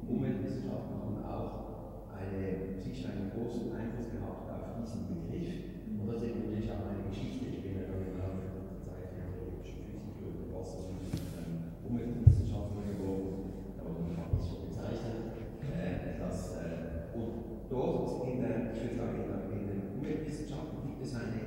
Umweltwissenschaften 0.09 0.97
haben 0.97 1.21
auch 1.21 2.09
eine, 2.17 2.73
sicher 2.81 3.13
einen 3.13 3.29
großen 3.29 3.77
Einfluss 3.77 4.09
gehabt 4.09 4.49
auf 4.49 4.81
diesen 4.81 5.05
Begriff. 5.05 5.85
Und 5.85 6.09
das 6.09 6.25
ist 6.25 6.33
natürlich 6.33 6.73
auch 6.73 6.89
eine 6.89 7.05
Geschichte. 7.13 7.53
Ich 7.53 7.61
bin 7.61 7.77
ja 7.77 7.93
dann 7.93 8.09
Laufe 8.17 8.49
der 8.49 8.81
Zeit 8.81 9.13
ja 9.21 9.29
biologischer 9.29 9.85
Physiker 9.85 10.33
oder 10.33 10.49
Wasserphysik, 10.57 11.29
ähm, 11.37 11.77
Umweltwissenschaftler 11.85 12.89
geworden, 12.89 13.77
aber 13.77 14.01
ich 14.09 14.17
habe 14.17 14.33
das 14.33 14.49
bezeichnet. 14.65 15.29
Äh, 15.69 16.17
dass, 16.17 16.57
äh, 16.57 17.13
und 17.13 17.69
dort 17.69 18.25
in 18.33 18.41
der, 18.41 18.73
ich 18.73 18.81
würde 18.81 18.97
sagen, 18.97 19.17
in, 19.21 19.29
der, 19.29 19.41
in 19.53 19.65
den 19.69 19.81
Umweltwissenschaften 19.93 20.89
gibt 20.89 21.05
es 21.05 21.13
eine, 21.13 21.41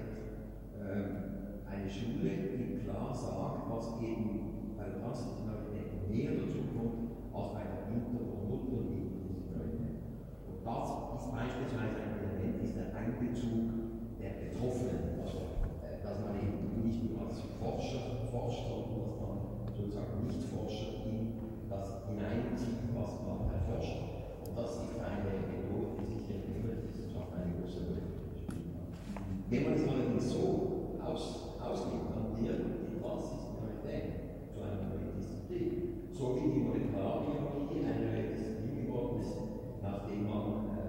ähm, 0.78 1.66
eine 1.66 1.89
Schule, 1.89 2.53
die 2.53 2.86
klar 2.86 3.09
sagt, 3.09 3.66
was 3.74 3.97
eben 4.05 4.78
bei 4.78 4.86
der 4.86 5.01
Transdisziplinarität 5.01 6.05
näher 6.14 6.38
dazu 6.38 6.62
kommt 6.78 7.09
als 7.34 7.49
bei 7.57 7.66
der 7.66 7.89
Inter-. 7.89 8.31
Was 10.72 10.88
ist 11.20 11.28
beispielsweise 11.36 12.00
ein 12.00 12.16
Element, 12.16 12.64
ist 12.64 12.80
der 12.80 12.96
Einbezug 12.96 13.76
der 14.16 14.40
Betroffenen, 14.40 15.20
also 15.20 15.68
äh, 15.84 16.00
dass 16.00 16.24
man 16.24 16.40
eben 16.40 16.80
nicht 16.80 17.12
nur 17.12 17.28
als 17.28 17.44
Forscher 17.60 18.24
forscht, 18.32 18.72
sondern 18.72 19.04
dass 19.04 19.20
man 19.20 19.36
sozusagen 19.68 20.32
nicht 20.32 20.40
Forscher 20.48 21.04
in 21.04 21.36
das 21.68 22.08
hineinzieht, 22.08 22.88
was 22.96 23.20
man 23.20 23.52
erforscht. 23.52 24.00
Und 24.48 24.56
das 24.56 24.72
ist 24.88 24.96
eine 24.96 25.44
Methode, 25.44 26.00
die 26.00 26.08
sich 26.16 26.24
hier 26.24 26.40
immer, 26.40 26.72
entwickelt, 26.72 26.88
die 26.88 27.04
sozusagen 27.04 27.36
eine 27.36 27.52
große 27.52 27.84
Rolle 27.92 28.08
gespielt. 28.32 28.72
Wenn 29.52 29.64
man 29.68 29.76
es 29.76 29.84
allerdings 29.84 30.24
so 30.32 30.96
aus, 31.04 31.60
ausnimmt, 31.60 32.16
dann 32.16 32.32
wird 32.40 32.64
die 32.88 32.96
Klassische 32.96 33.52
zu 34.56 34.60
einer 34.64 34.88
neuen 34.88 35.20
Disziplin, 35.20 36.16
so 36.16 36.40
wie 36.40 36.48
die 36.48 36.64
Molekularbiologie 36.64 37.84
eine 37.84 38.31
man 40.32 40.72
äh, 40.72 40.88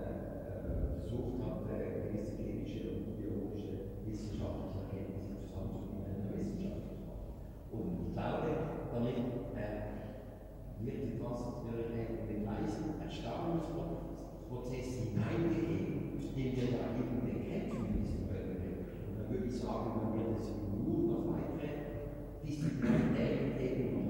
äh, 0.62 1.02
versucht 1.02 1.42
hat, 1.42 1.66
äh, 1.66 2.06
gewisse 2.06 2.38
klinische 2.38 3.02
und 3.02 3.18
biologische 3.18 3.98
wissenschaftliche 4.06 4.86
Erkenntnisse 4.86 5.42
zusammenzubringen 5.42 6.22
in 6.22 6.26
der 6.30 6.38
Wissenschaft. 6.38 6.86
Und 7.74 8.06
ich 8.06 8.14
glaube, 8.14 8.86
damit 8.94 9.18
wird 10.82 10.98
die 11.06 11.18
Transnationalität 11.18 12.10
in 12.22 12.26
den 12.26 12.42
leisen 12.46 12.98
Erstaunungsprozess 13.02 14.88
hineingegeben, 14.98 16.18
den 16.18 16.50
wir 16.56 16.74
da 16.74 16.90
eben 16.98 17.22
bekämpfen 17.22 17.98
müssen 17.98 18.26
können. 18.26 18.86
Und 19.06 19.12
dann 19.18 19.26
würde 19.30 19.46
ich 19.46 19.56
sagen, 19.58 19.94
man 19.94 20.10
wird 20.18 20.38
es 20.38 20.50
nur 20.50 21.02
noch 21.06 21.34
weitere 21.34 21.70
Disziplinen 22.42 23.14
geben. 23.58 24.01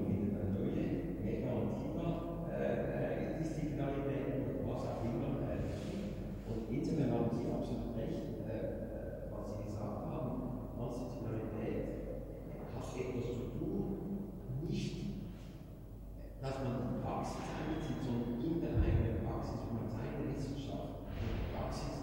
etwas 12.97 13.25
zu 13.25 13.59
tun, 13.59 13.97
nicht, 14.69 14.95
dass 16.41 16.63
man 16.63 17.01
Praxis 17.03 17.41
anbietet, 17.49 18.03
sondern 18.03 18.41
in 18.43 18.61
der 18.61 18.81
eigenen 18.81 19.25
Praxis, 19.25 19.59
wo 19.65 19.73
man 19.75 19.89
seine 19.89 20.35
Wissenschaft 20.35 21.07
in 21.19 21.27
der 21.27 21.57
Praxis 21.57 21.93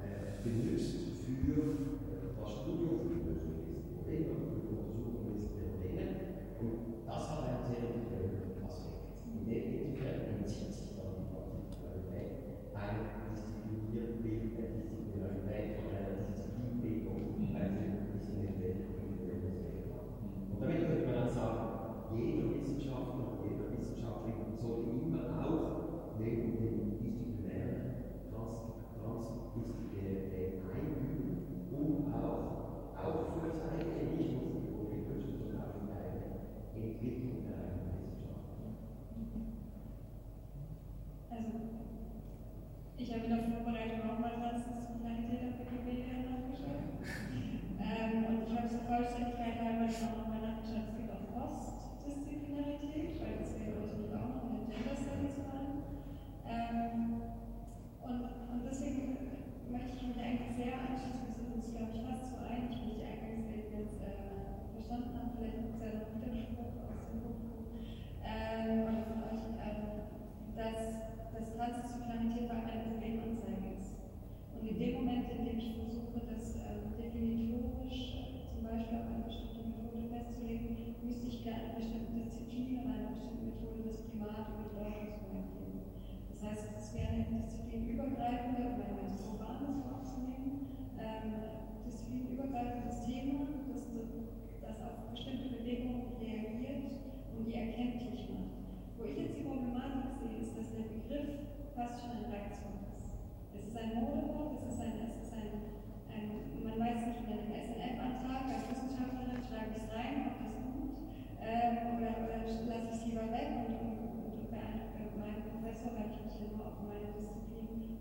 äh, 0.00 0.42
benutzt. 0.42 1.09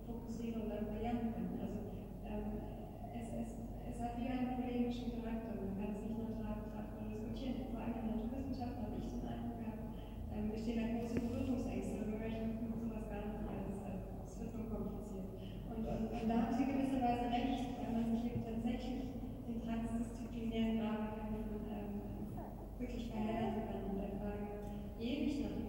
fokussieren 0.09 0.65
und 0.65 0.69
dann 0.73 0.89
lernen 0.97 1.29
können. 1.29 1.53
Also 1.61 1.79
ähm, 2.25 2.45
es, 3.13 3.29
es, 3.29 3.49
es, 3.85 3.97
hat 4.01 4.17
wieder 4.17 4.33
einen 4.33 4.57
polemischen 4.57 5.13
Charakter, 5.21 5.53
man 5.53 5.77
kann 5.77 5.93
es 5.93 6.01
nicht 6.01 6.17
nur 6.17 6.33
tragen 6.41 6.65
und 6.73 7.05
diskutieren. 7.05 7.69
Vor 7.69 7.85
allem 7.85 8.01
in 8.01 8.05
der 8.09 8.17
Naturwissenschaft 8.25 8.77
habe 8.81 8.97
ich 8.97 9.13
den 9.13 9.29
Eindruck 9.29 9.61
gehabt, 9.61 9.85
ähm, 10.33 10.49
stehen 10.57 10.81
da 10.81 10.85
große 10.89 11.19
Berührungsängste 11.21 12.01
wir 12.09 12.17
möchten 12.17 12.57
sowas 12.57 13.05
gar 13.05 13.21
nicht 13.21 13.45
mehr. 13.45 14.01
Es 14.25 14.33
äh, 14.33 14.49
wird 14.49 14.53
nur 14.57 14.67
kompliziert. 14.73 15.29
Und, 15.69 15.85
und, 15.85 16.03
und 16.09 16.25
da 16.25 16.35
haben 16.41 16.57
Sie 16.57 16.65
gewisserweise 16.65 17.29
recht, 17.29 17.69
weil 17.77 17.91
man 17.93 18.05
sich 18.09 18.33
eben 18.33 18.41
tatsächlich 18.41 19.13
den 19.45 19.61
transdisziplinären 19.61 20.81
Rahmen 20.81 21.29
ähm, 21.69 21.93
wirklich 22.81 23.05
verheddern 23.13 23.61
kann 23.69 23.81
und 23.93 23.97
der 24.01 24.13
Frage 24.17 24.49
ewig 24.99 25.45
nach 25.45 25.68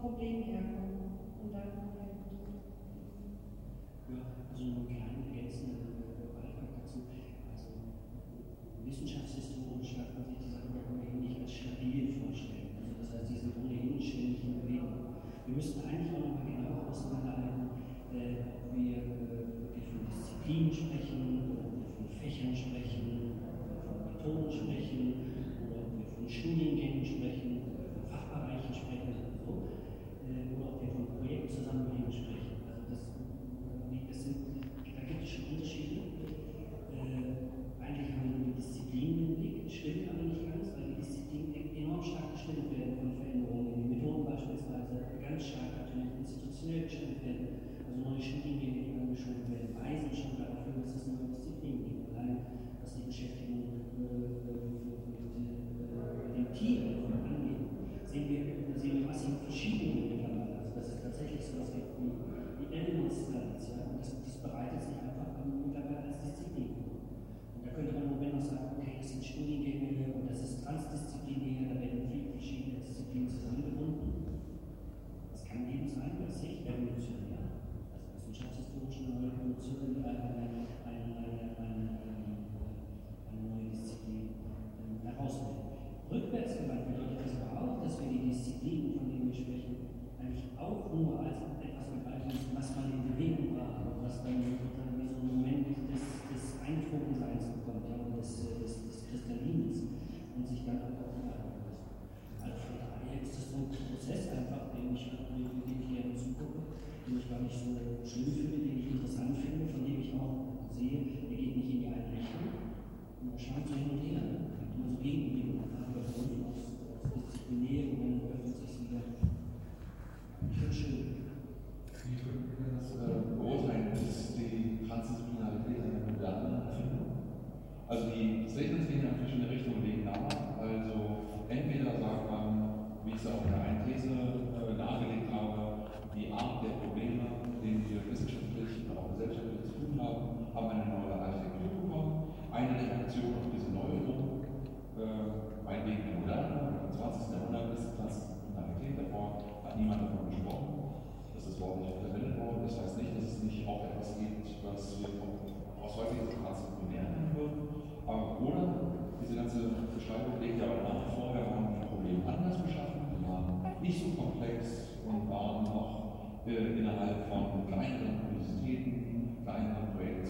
Problem 0.00 0.42
herkommen 0.44 1.18
und 1.42 1.52
dann 1.52 1.68
kommt 1.76 1.94
der 1.94 2.08
Tod. 2.08 2.56
Ja, 4.08 4.24
also 4.50 4.64
nur 4.64 4.80
ein 4.80 4.88
kleiner 4.88 5.19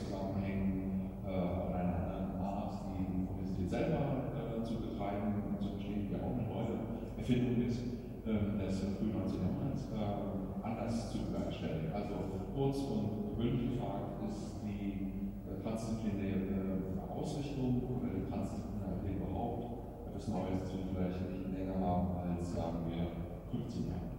zusammenhängen 0.01 1.11
äh, 1.25 1.29
oder 1.29 1.77
einen 1.77 1.95
anderen 1.95 2.41
Arzt 2.41 2.81
die 2.97 3.29
Universität 3.29 3.71
selber 3.71 4.33
äh, 4.33 4.63
zu 4.65 4.81
betreiben 4.81 5.35
und 5.37 5.61
zu 5.63 5.77
verstehen, 5.77 6.09
die 6.09 6.17
auch 6.17 6.35
eine 6.35 6.49
neue 6.49 6.75
Erfindung 7.19 7.61
ist, 7.69 7.81
äh, 8.27 8.57
das 8.59 8.81
früh 8.97 9.13
1900 9.13 9.77
äh, 9.93 10.67
anders 10.67 11.13
zu 11.13 11.19
bewerkstelligen. 11.29 11.93
Also 11.93 12.15
kurz 12.55 12.79
und 12.79 13.37
gewöhnlich 13.37 13.77
gefragt 13.77 14.21
ist 14.29 14.61
die 14.65 15.31
äh, 15.47 15.63
transdisziplinäre 15.63 16.97
äh, 16.97 17.13
Ausrichtung 17.13 17.83
äh, 17.83 17.93
oder 17.93 18.09
die 18.15 18.27
transdisziplinäre 18.29 19.05
überhaupt 19.07 20.09
etwas 20.09 20.29
Neues, 20.29 20.65
das 20.65 20.81
vielleicht 20.93 21.21
nicht 21.31 21.59
länger 21.59 21.79
haben 21.81 22.09
als, 22.17 22.53
sagen 22.53 22.85
wir, 22.89 23.07
15 23.51 23.87
Jahre. 23.87 24.10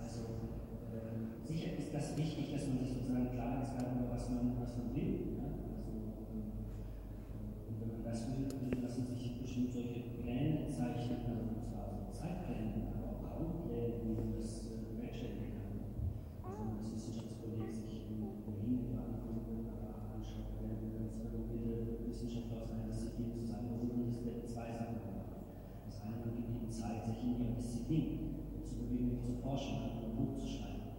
Also 0.00 0.22
äh, 0.92 1.46
sicher 1.46 1.76
ist 1.78 1.92
das 1.92 2.16
wichtig, 2.16 2.52
dass 2.52 2.68
man 2.68 2.78
sich 2.78 2.92
sozusagen 2.94 3.30
klar 3.30 3.62
ist 3.62 3.76
was 4.16 4.30
man, 4.32 4.56
was 4.58 4.72
man 4.80 4.96
will. 4.96 5.36
Ja? 5.36 5.44
Also, 5.44 5.92
äh, 5.92 6.50
wenn 7.78 7.90
man 7.94 8.02
das 8.02 8.26
will, 8.32 8.48
dann 8.48 8.82
lassen 8.82 9.06
sich 9.12 9.38
bestimmt 9.38 9.72
solche 9.72 10.00
Pläne 10.16 10.66
zeichnen, 10.72 11.20
also 11.28 11.52
zwar 11.68 11.92
so 11.94 12.08
Zeitpläne, 12.16 12.96
aber 12.96 13.12
auch 13.12 13.22
Raumpläne, 13.28 14.00
wie 14.02 14.16
man 14.16 14.34
das 14.40 14.72
äh, 14.72 14.88
kann. 14.98 15.78
Also 16.42 16.80
das 16.80 16.90
Wissenschaftskolleg 16.96 17.70
sich 17.70 18.08
in 18.08 18.24
Berlin 18.42 18.88
unter 18.88 19.04
anschaut, 20.16 20.58
wenn 20.64 20.96
ganz 20.96 21.12
promovierte 21.20 22.08
Wissenschaftler 22.08 22.64
aus 22.64 22.72
einer 22.72 22.88
Disziplin 22.88 23.36
zusammengeholt 23.36 23.92
und 23.92 24.08
es 24.08 24.24
werden 24.24 24.48
zwei 24.48 24.72
Sachen 24.74 24.98
gemacht. 25.04 25.44
Das 25.84 26.02
eine, 26.02 26.24
man 26.24 26.34
gibt 26.34 26.50
ihnen 26.50 26.72
Zeit, 26.72 27.04
sich 27.04 27.20
in 27.20 27.36
ihrer 27.36 27.54
Disziplin 27.54 28.25
zu 28.86 28.94
wenig 28.94 29.18
zu 29.18 29.34
forschen 29.42 29.82
hat, 29.82 29.98
um 29.98 30.06
ein 30.06 30.14
Buch 30.14 30.38
zu 30.38 30.46
schreiben. 30.46 30.94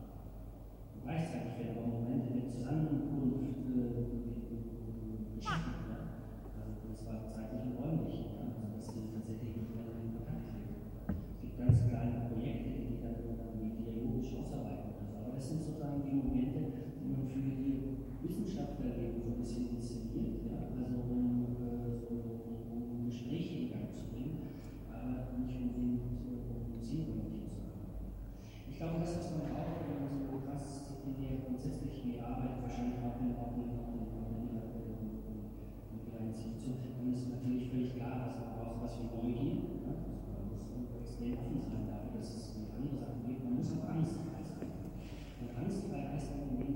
Und 0.91 1.07
gleichzeitig 1.07 1.55
werden 1.55 1.79
aber 1.79 1.87
Momente 1.87 2.35
der 2.35 2.51
Zusammenkunft 2.51 3.07
äh. 3.07 3.87
Ja. 5.39 5.55
Also, 6.59 6.83
und 6.83 6.97
zwar 6.99 7.31
zeitlich 7.31 7.71
und 7.71 7.79
räumlich, 7.79 8.27
ja. 8.27 8.43
also, 8.43 8.67
dass 8.75 8.91
die 8.91 9.07
tatsächlich 9.15 9.55
miteinander 9.55 10.03
in 10.03 10.19
Kontakt 10.19 10.51
treten. 10.51 10.83
Es 11.07 11.39
gibt 11.39 11.55
ganz 11.55 11.87
kleine 11.87 12.27
Projekte, 12.27 12.75
die 12.75 12.99
dann 12.99 13.23
die 13.55 13.79
dialogisch 13.79 14.35
ausarbeiten. 14.35 14.99
Also, 14.99 15.15
aber 15.23 15.39
das 15.39 15.47
sind 15.47 15.63
sozusagen 15.63 16.03
die 16.03 16.19
Momente, 16.19 16.59
die 16.99 17.07
man 17.07 17.23
für 17.23 17.39
die 17.39 18.03
Wissenschaftler 18.19 18.91
eben 18.99 19.23
so 19.23 19.31
ein 19.31 19.39
bisschen 19.39 19.79
inszeniert. 19.79 20.46
Schatten 33.07 33.39
auf 33.39 33.55
den 33.55 33.71
Hintergrund 33.71 34.91
sieht. 36.35 36.75
Und 36.99 37.15
es 37.15 37.23
ist 37.23 37.31
natürlich 37.31 37.71
völlig 37.71 37.95
klar, 37.95 38.19
dass 38.19 38.35
man 38.35 38.51
braucht 38.59 38.83
was 38.83 38.99
wie 38.99 39.07
Neugier. 39.07 39.63
Man 39.87 40.83
muss 40.83 40.91
extrem 40.91 41.39
offen 41.39 41.63
sein 41.63 41.87
dafür, 41.87 42.19
dass 42.19 42.35
es 42.35 42.51
um 42.59 42.67
andere 42.67 42.99
Sachen 42.99 43.23
geht. 43.23 43.39
Man 43.47 43.63
muss 43.63 43.71
auch 43.79 43.87
Angst 43.95 44.19
haben. 44.19 44.35
Und 45.39 45.55
Angst 45.55 45.87
bei 45.87 46.03
Angst 46.03 46.35
haben, 46.35 46.51
man 46.51 46.67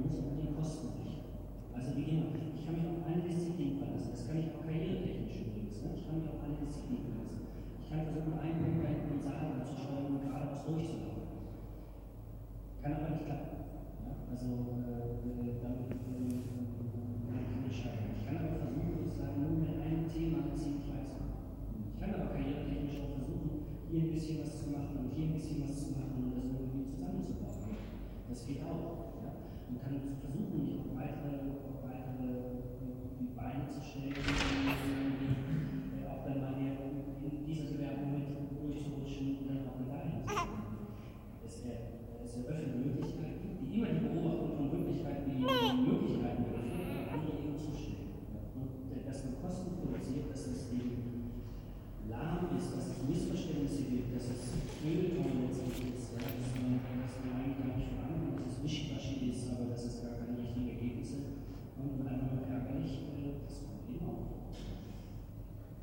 muss 0.00 0.16
auch 0.24 0.40
die 0.40 0.56
Kosten 0.56 0.88
rechnen. 0.96 1.36
Also 1.76 2.00
wie 2.00 2.04
genau, 2.08 2.32
ich 2.32 2.64
kann 2.64 2.72
mich 2.80 2.88
auf 2.88 3.04
eine 3.04 3.20
Disziplin 3.20 3.76
verlassen. 3.76 4.16
Das 4.16 4.24
kann 4.24 4.40
ich 4.40 4.48
auch 4.56 4.64
karriere-technisch 4.64 5.52
übrigens. 5.52 5.84
Ich 5.84 6.08
kann 6.08 6.16
mich 6.16 6.32
auf 6.32 6.40
eine 6.40 6.56
Disziplin 6.64 7.12
verlassen. 7.12 7.44
Ich 7.76 7.92
kann 7.92 8.08
versuchen, 8.08 8.40
einen 8.40 8.56
Punkt 8.56 8.80
bei 8.88 8.96
den 9.04 9.20
Zahlen 9.20 9.60
anzuschauen 9.60 10.16
und 10.16 10.24
geradeaus 10.24 10.64
durchzulaufen. 10.64 11.28
kann 12.80 12.96
aber 12.96 13.12
nicht 13.12 13.28
klappen. 13.28 13.51
Also 14.32 14.48
äh, 14.48 15.60
damit 15.60 15.92
äh, 15.92 16.00
gestalten. 17.68 18.16
Ich 18.16 18.24
kann 18.24 18.40
aber 18.40 18.64
versuchen, 18.64 18.96
sozusagen 19.04 19.36
nur 19.44 19.60
mit 19.60 19.76
einem 19.76 20.08
Thema 20.08 20.48
gezielt 20.48 20.88
reinzukommen. 20.88 21.36
Ich 21.92 22.00
kann 22.00 22.16
aber 22.16 22.32
karrieretechnisch 22.32 22.96
auch 23.04 23.12
versuchen, 23.20 23.76
hier 23.92 24.08
ein 24.08 24.12
bisschen 24.16 24.40
was 24.40 24.56
zu 24.56 24.72
machen 24.72 25.04
und 25.04 25.12
hier 25.12 25.28
ein 25.28 25.36
bisschen 25.36 25.68
was 25.68 25.76
zu 25.84 25.92
machen 26.00 26.16
und 26.16 26.32
das 26.32 26.48
irgendwie 26.48 26.88
zusammenzubauen. 26.88 27.76
Das 28.32 28.40
geht 28.48 28.64
auch. 28.64 29.20
Ja? 29.20 29.36
Man 29.68 29.76
kann 29.84 30.00
versuchen, 30.00 30.64
mich 30.64 30.80
auf 30.80 30.96
weitere, 30.96 31.52
auf 31.68 31.84
weitere 31.84 32.56
äh, 32.64 33.36
Beine 33.36 33.68
zu 33.68 33.84
stellen. 33.84 35.11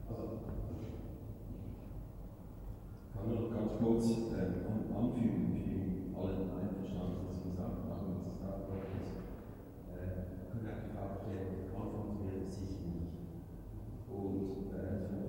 Also, 0.09 0.39
ich 3.05 3.13
kann 3.13 3.29
nur 3.29 3.39
noch 3.41 3.51
ganz 3.53 3.71
kurz 3.79 4.03
äh, 4.33 4.65
anfügen, 4.95 5.55
ich 5.55 5.63
bin 5.63 6.13
allen 6.15 6.49
einverstanden, 6.51 7.23
was 7.29 7.37
Sie 7.39 7.49
gesagt 7.51 7.85
haben, 7.87 8.11
dass 8.11 8.27
es 8.27 8.39
da 8.41 8.49
worden 8.67 8.91
ist. 8.99 9.15
Äh, 9.93 10.35
Kollektivabklärung 10.51 11.69
kann 11.71 11.87
funktioniert 11.95 12.51
sicher 12.51 12.83
nicht. 12.89 13.29
Und 14.09 14.73
äh, 14.73 15.28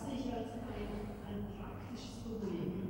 sehe 0.00 0.14
ich 0.14 0.32
als 0.32 0.48
ein, 0.64 0.90
ein 1.28 1.40
praktisches 1.58 2.24
Problem 2.24 2.89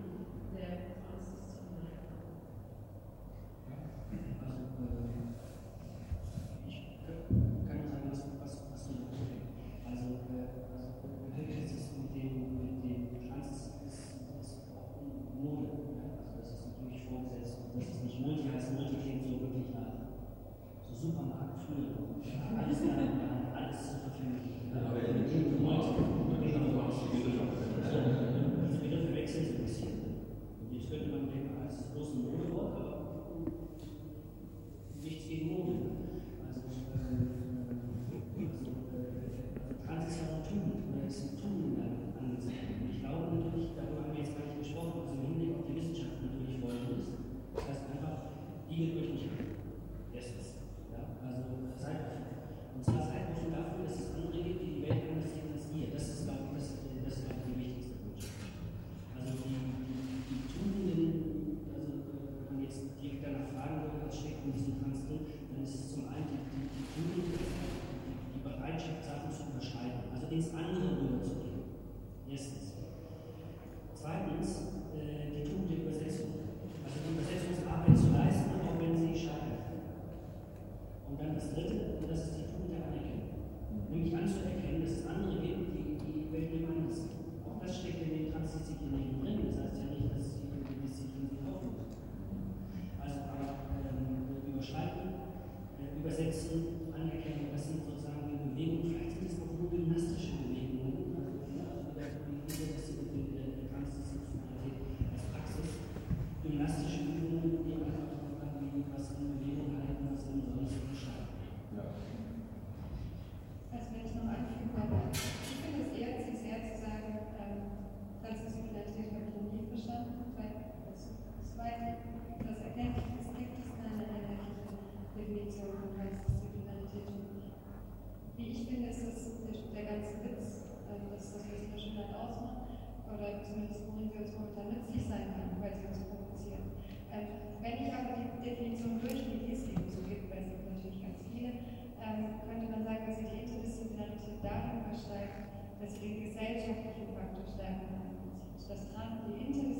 steigt, 144.40 145.52
dass 145.76 146.00
wir 146.00 146.08
den 146.08 146.24
gesellschaftlichen 146.24 147.12
Faktor 147.12 147.44
stärken 147.44 147.92
können. 147.92 148.40
Das 148.64 148.88
Trans, 148.88 149.20
die 149.26 149.36
geht 149.36 149.50
es 149.52 149.60
um 149.60 149.76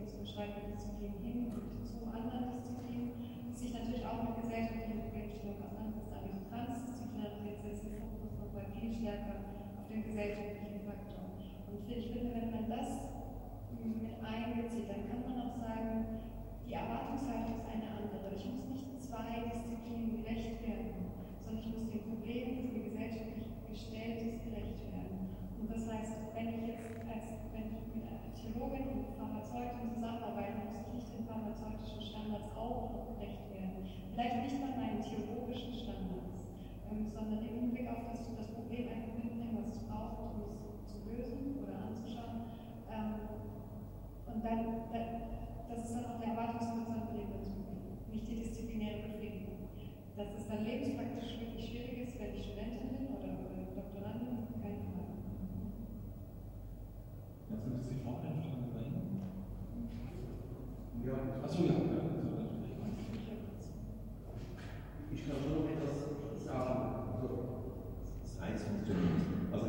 unsere 0.00 0.26
Schreiberdisziplin 0.26 1.14
hin 1.22 1.54
und 1.54 1.86
zu 1.86 2.02
anderen 2.10 2.58
Disziplinen, 2.58 3.14
die 3.46 3.54
sich 3.54 3.70
natürlich 3.70 4.02
auch 4.02 4.26
mit 4.26 4.42
gesellschaftlichen 4.42 5.06
Problemstellungen 5.06 5.62
auseinandersetzt, 5.62 6.10
aber 6.10 6.26
die 6.26 6.42
Transdisziplinarität 6.50 7.62
setzt 7.62 7.84
den 7.86 8.00
Fokus 8.02 8.32
nochmal 8.42 8.66
viel 8.74 8.90
stärker 8.90 9.38
auf 9.78 9.86
den 9.86 10.02
gesellschaftlichen 10.02 10.82
Faktor. 10.82 11.22
Und 11.70 11.86
ich 11.86 12.10
finde, 12.10 12.30
wenn 12.34 12.50
man 12.50 12.66
das 12.66 12.88
mit 13.86 14.18
einbezieht, 14.18 14.88
dann 14.90 15.06
kann 15.06 15.22
man 15.22 15.36
auch 15.46 15.54
sagen, 15.54 16.26
die 16.66 16.74
Erwartungshaltung 16.74 17.60
ist 17.60 17.70
eine 17.70 17.86
andere. 17.86 18.34
Ich 18.34 18.48
muss 18.50 18.66
nicht 18.66 18.98
zwei 18.98 19.46
Disziplinen 19.46 20.18
gerecht 20.18 20.58
werden, 20.58 21.12
sondern 21.38 21.62
ich 21.62 21.70
muss 21.70 21.86
den 21.86 22.02
Problemen, 22.08 22.66
die 22.66 22.79
mir 24.00 24.16
gesellschaftlich 24.16 24.40
gestellt 24.40 24.40
ist, 24.40 24.44
gerecht 24.44 24.80
werden. 24.88 25.36
Und 25.60 25.68
das 25.68 25.84
heißt, 25.84 26.32
wenn 26.32 26.48
ich 26.48 26.62
jetzt 26.64 26.88
als 27.04 27.26
wenn 27.52 27.68
ich 27.68 27.84
mit 27.92 28.04
einer 28.08 28.32
Theologin 28.32 28.88
und 28.96 29.12
Pharmazeutin 29.18 29.92
zusammenarbeite, 29.92 30.72
muss 30.72 31.04
ich 31.04 31.10
den 31.12 31.26
pharmazeutischen 31.28 32.00
Standards 32.00 32.48
auch 32.56 33.12
gerecht 33.12 33.44
werden. 33.52 33.84
Vielleicht 34.14 34.36
nicht 34.40 34.56
mal 34.60 34.72
meinen 34.72 35.04
theologischen 35.04 35.74
Standards, 35.74 36.32
ähm, 36.88 37.12
sondern 37.12 37.44
im 37.44 37.54
Hinblick 37.60 37.88
auf 37.92 38.08
das, 38.08 38.24
das 38.24 38.48
Problem 38.56 38.88
einfach 38.88 39.20
mitnehmen, 39.20 39.60
was 39.60 39.76
es 39.76 39.84
braucht, 39.84 40.32
um 40.32 40.48
es 40.48 40.88
zu 40.88 40.96
lösen 41.04 41.60
oder 41.60 41.84
anzuschauen. 41.84 42.56
Ähm, 42.88 43.36
und 44.24 44.40
dann, 44.40 44.88
das 45.68 45.78
ist 45.84 45.92
dann 45.92 46.08
auch 46.08 46.20
der 46.20 46.32
Erwartungshorizont, 46.32 47.12
den 47.12 47.28
wir 47.28 47.40
nicht 48.10 48.26
die 48.26 48.36
disziplinäre 48.40 49.12
Befriedigung. 49.12 49.68
Dass 50.16 50.34
es 50.36 50.48
dann 50.48 50.64
lebenspraktisch 50.64 51.40
wirklich 51.40 51.68
schwierig 51.68 52.08
ist, 52.08 52.18
wenn 52.18 52.34
ich 52.34 52.44
Studentin 52.44 52.88
bin 52.92 53.06
oder, 53.08 53.32
oder 53.40 53.64
Doktorandin, 53.72 54.50
keine 54.60 54.82
Frage. 54.90 55.14
Jetzt 57.30 57.48
sind 57.64 58.72
bei 58.72 58.80
Ihnen. 58.80 59.20
Ja, 61.04 61.14
Achso, 61.42 61.62
ja. 61.64 61.72
ja. 61.72 62.00
Ich 65.12 65.26
kann 65.26 65.36
schon 65.42 65.54
noch 65.60 65.68
etwas 65.68 66.44
sagen. 66.44 66.80
Also, 67.12 67.28
das 68.22 68.32
eins 68.40 68.62
funktioniert. 68.62 69.20
Also, 69.52 69.66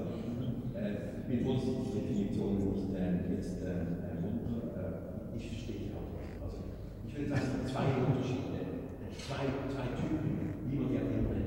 äh, 0.77 1.43
froh, 1.43 1.53
dass 1.53 1.91
die 1.91 1.99
Definition 1.99 2.51
nicht 2.59 2.95
äh, 2.95 3.33
jetzt 3.35 3.61
äh, 3.63 4.21
runter. 4.21 4.71
Äh, 4.77 5.37
ich 5.37 5.47
verstehe 5.49 5.91
auch. 5.95 6.15
Also, 6.45 6.59
ich 7.07 7.11
würde 7.17 7.29
sagen, 7.29 7.65
zwei 7.65 7.87
Unterschiede, 8.05 8.61
zwei, 9.17 9.43
zwei 9.67 9.87
Typen, 9.99 10.69
wie 10.69 10.75
man 10.77 10.89
die 10.89 10.95
erkennen 10.95 11.40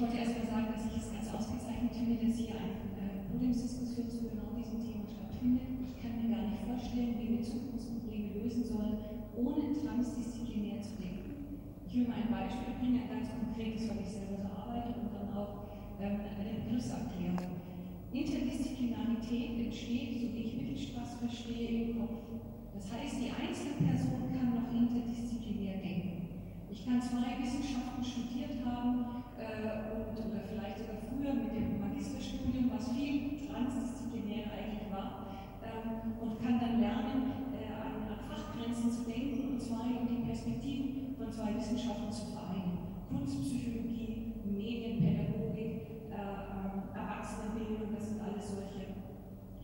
ich 0.00 0.08
wollte 0.08 0.24
erst 0.24 0.32
mal 0.32 0.48
sagen, 0.48 0.72
dass 0.72 0.88
ich 0.88 0.96
es 0.96 1.12
ganz 1.12 1.28
ausgezeichnet 1.28 1.92
finde, 1.92 2.16
dass 2.16 2.32
hier 2.32 2.56
eine 2.56 2.72
äh, 2.72 3.20
Podiumsdiskussion 3.28 4.08
zu 4.08 4.32
genau 4.32 4.48
diesem 4.56 4.80
Thema 4.80 5.04
stattfindet. 5.04 5.76
Ich 5.84 5.92
kann 6.00 6.16
mir 6.16 6.32
gar 6.32 6.40
nicht 6.40 6.64
vorstellen, 6.64 7.20
wie 7.20 7.36
wir 7.36 7.44
Zukunftsprobleme 7.44 8.32
lösen 8.40 8.64
sollen, 8.64 8.96
ohne 9.36 9.76
transdisziplinär 9.76 10.80
zu 10.80 10.96
denken. 10.96 11.60
Ich 11.84 11.92
will 11.92 12.08
mal 12.08 12.16
ein 12.16 12.32
Beispiel 12.32 12.80
bringen, 12.80 13.04
ein 13.04 13.12
ganz 13.12 13.28
konkretes, 13.28 13.92
weil 13.92 14.00
ich 14.00 14.08
selber 14.08 14.40
so 14.40 14.48
arbeite 14.48 15.04
und 15.04 15.12
dann 15.12 15.36
auch 15.36 15.68
ähm, 16.00 16.16
eine 16.16 16.64
Begriffserklärung. 16.64 17.60
Interdisziplinarität 18.08 19.68
entsteht, 19.68 20.16
so 20.16 20.32
wie 20.32 20.48
ich 20.48 20.56
Mittelstraß 20.56 21.20
verstehe, 21.20 21.92
im 21.92 22.00
Kopf. 22.00 22.40
Das 22.72 22.88
heißt, 22.88 23.20
die 23.20 23.36
Einzelperson 23.36 24.32
kann 24.32 24.64
noch 24.64 24.72
interdisziplinär 24.72 25.84
denken. 25.84 26.32
Ich 26.72 26.88
kann 26.88 27.04
zwei 27.04 27.36
Wissenschaften 27.36 28.00
studiert 28.00 28.64
haben 28.64 29.19
äh, 29.40 29.96
und, 29.96 30.12
oder 30.20 30.44
vielleicht 30.44 30.78
sogar 30.78 31.00
früher 31.08 31.32
mit 31.34 31.56
dem 31.56 31.80
Magisterstudium, 31.80 32.70
was 32.76 32.92
viel 32.92 33.40
transdisziplinär 33.48 34.52
eigentlich 34.52 34.92
war, 34.92 35.32
ähm, 35.64 36.20
und 36.20 36.36
kann 36.40 36.60
dann 36.60 36.80
lernen, 36.80 37.56
äh, 37.56 37.72
an, 37.72 38.04
an 38.04 38.20
Fachgrenzen 38.28 38.92
zu 38.92 39.08
denken 39.08 39.56
und 39.56 39.60
zwar 39.60 39.88
in 39.88 40.04
die 40.06 40.22
Perspektiven 40.28 41.16
von 41.16 41.32
zwei 41.32 41.56
Wissenschaften 41.56 42.12
zu 42.12 42.36
vereinen. 42.36 43.00
Kunstpsychologie, 43.08 44.36
Medienpädagogik, 44.44 46.12
äh, 46.12 46.20
äh, 46.20 46.98
Erwachsenenbildung, 46.98 47.96
das 47.96 48.08
sind 48.08 48.20
alles 48.20 48.44
solche 48.44 49.00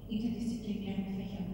interdisziplinären 0.08 1.14
Fächer. 1.14 1.44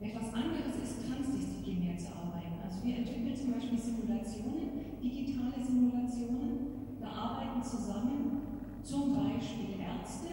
Etwas 0.00 0.34
anderes 0.34 0.76
ist, 0.82 1.00
transdisziplinär 1.08 1.96
zu 1.96 2.12
arbeiten. 2.12 2.60
Also 2.62 2.84
wir 2.84 2.96
entwickeln 2.98 3.36
zum 3.36 3.52
Beispiel 3.52 3.78
Simulationen, 3.78 5.00
digitale 5.02 5.64
Simulationen. 5.64 6.73
Arbeiten 7.14 7.62
zusammen 7.62 8.42
zum 8.82 9.14
Beispiel 9.14 9.80
Ärzte, 9.80 10.28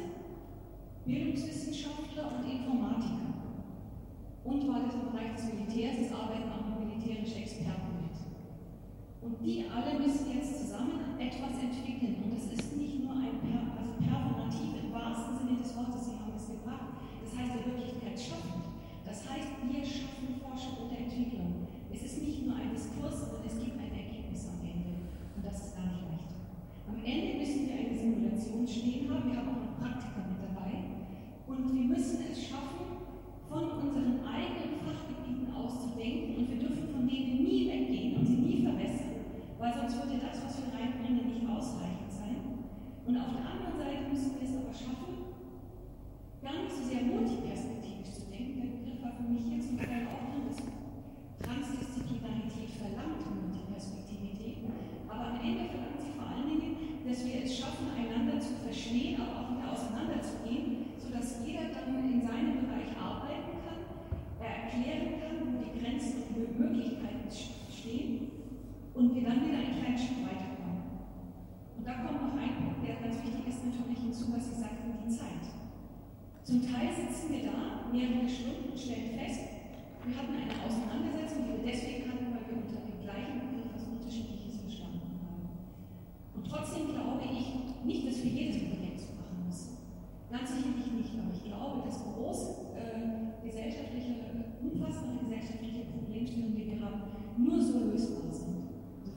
Bildungswissenschaftler 1.06 2.38
und 2.38 2.50
Informatiker. 2.50 3.32
Und 4.44 4.68
weil 4.68 4.90
es 4.90 4.96
im 4.96 5.12
Bereich 5.12 5.36
des 5.38 5.54
Militärs 5.54 5.98
ist, 6.02 6.14
arbeiten 6.14 6.50
auch 6.50 6.80
militärische 6.82 7.38
Experten 7.38 8.02
mit. 8.02 8.18
Und 9.22 9.38
die 9.40 9.70
alle 9.70 10.00
müssen 10.00 10.34
jetzt 10.34 10.58
zusammen 10.58 11.16
etwas 11.22 11.62
entwickeln. 11.62 12.26
Und 12.26 12.34
das 12.34 12.50
ist 12.50 12.76
nicht 12.76 13.06
nur 13.06 13.14
ein 13.14 13.38
per 13.38 13.62
also 13.78 13.94
performativ 14.02 14.82
im 14.82 14.92
wahrsten 14.92 15.38
Sinne 15.38 15.62
des 15.62 15.78
Wortes, 15.78 16.10
Sie 16.10 16.18
haben 16.18 16.34
es 16.36 16.50
gebracht. 16.50 16.98
Das 17.22 17.38
heißt 17.38 17.54
in 17.54 17.66
Wirklichkeit 17.70 18.18
schaffen. 18.18 18.62
Das 19.06 19.30
heißt, 19.30 19.54
wir 19.62 19.86
schaffen 19.86 20.42
Forschung 20.42 20.90
und 20.90 20.98
Entwicklung. 20.98 21.68
Es 21.94 22.02
ist 22.02 22.24
nicht 22.24 22.48
nur 22.48 22.56
ein 22.56 22.74
Diskurs, 22.74 23.22
sondern 23.22 23.46
es 23.46 23.62
gibt 23.62 23.78
ein 23.78 23.94
Ergebnis 23.94 24.50
am 24.50 24.66
Ende. 24.66 25.06
Und 25.38 25.46
das 25.46 25.70
ist 25.70 25.76
gar 25.78 25.86
nicht 25.86 26.10
leicht. 26.10 26.34
Am 26.90 26.98
Ende 26.98 27.38
müssen 27.38 27.70
wir 27.70 27.76
eine 27.78 27.94
Simulation 27.94 28.66
stehen 28.66 29.06
haben. 29.06 29.30
Wir 29.30 29.38
haben 29.38 29.54
auch 29.54 29.64
noch 29.70 29.78
Praktiker 29.78 30.26
mit 30.26 30.42
dabei. 30.42 30.98
Und 31.46 31.70
wir 31.76 31.86
müssen 31.94 32.26
es 32.26 32.42
schaffen, 32.50 32.82
von 33.52 33.68
unseren 33.84 34.24
eigenen 34.24 34.80
Fachgebieten 34.80 35.52
auszudenken. 35.52 36.40
Und 36.40 36.48
wir 36.48 36.60
dürfen 36.64 36.88
von 36.88 37.04
denen 37.04 37.44
nie 37.44 37.68
weggehen 37.68 38.16
und 38.16 38.26
sie 38.26 38.40
nie 38.40 38.64
verwässern, 38.64 39.28
weil 39.60 39.74
sonst 39.76 40.00
würde 40.00 40.24
das, 40.24 40.40
was 40.40 40.56
wir 40.64 40.72
reinbringen, 40.72 41.28
nicht 41.28 41.44
ausreichend 41.44 42.12
sein. 42.16 42.40
Und 43.06 43.18
auf 43.20 43.36
der 43.36 43.44
anderen 43.44 43.76
Seite 43.76 44.08
müssen 44.08 44.40
wir 44.40 44.48
es 44.48 44.56
aber 44.56 44.72
schaffen, 44.72 45.36
gar 46.40 46.64
nicht 46.64 46.72
so 46.72 46.84
sehr 46.88 47.04
multiperspektivisch 47.04 48.16
zu 48.16 48.32
denken. 48.32 48.82
Menschen 69.92 70.24
weiterkommen. 70.24 70.88
Und 71.78 71.84
da 71.86 71.94
kommt 72.00 72.24
noch 72.24 72.34
ein 72.40 72.56
Punkt, 72.58 72.80
der 72.82 73.04
ganz 73.04 73.22
wichtig 73.22 73.44
ist 73.44 73.62
natürlich 73.62 74.00
hinzu, 74.00 74.32
was 74.32 74.50
Sie 74.50 74.58
sagten, 74.58 74.98
die 75.04 75.12
Zeit. 75.12 75.46
Zum 76.48 76.64
Teil 76.64 76.90
sitzen 76.96 77.28
wir 77.30 77.44
da 77.52 77.92
mehrere 77.92 78.26
Stunden 78.26 78.72
und 78.72 78.80
stellen 78.80 79.14
fest, 79.14 79.46
wir 80.02 80.16
hatten 80.18 80.34
eine 80.34 80.58
Auseinandersetzung, 80.66 81.46
die 81.46 81.54
wir 81.62 81.66
deswegen 81.70 82.10
hatten, 82.10 82.34
weil 82.34 82.48
wir 82.50 82.58
unter 82.66 82.82
dem 82.82 82.98
gleichen 83.04 83.46
Begriff 83.46 83.70
was 83.78 83.86
Unterschiedliches 83.86 84.64
verstanden 84.66 85.22
haben. 85.22 85.46
Und 86.34 86.48
trotzdem 86.50 86.90
glaube 86.90 87.22
ich 87.30 87.86
nicht, 87.86 88.08
dass 88.08 88.24
wir 88.24 88.32
jedes 88.32 88.58
Projekt 88.74 89.06
so 89.06 89.14
machen 89.22 89.46
müssen. 89.46 89.78
Ganz 90.34 90.50
sicherlich 90.50 90.90
nicht, 90.90 91.14
aber 91.14 91.30
ich 91.30 91.46
glaube, 91.46 91.86
dass 91.86 92.02
große 92.02 92.74
äh, 92.74 93.46
gesellschaftliche, 93.46 94.34
umfassende 94.58 95.22
gesellschaftliche 95.22 95.94
Problemstellungen, 95.94 96.58
die 96.58 96.66
wir 96.74 96.80
haben, 96.82 97.06
nur 97.38 97.62
so 97.62 97.86
lösbar 97.86 98.34
sind. 98.34 98.62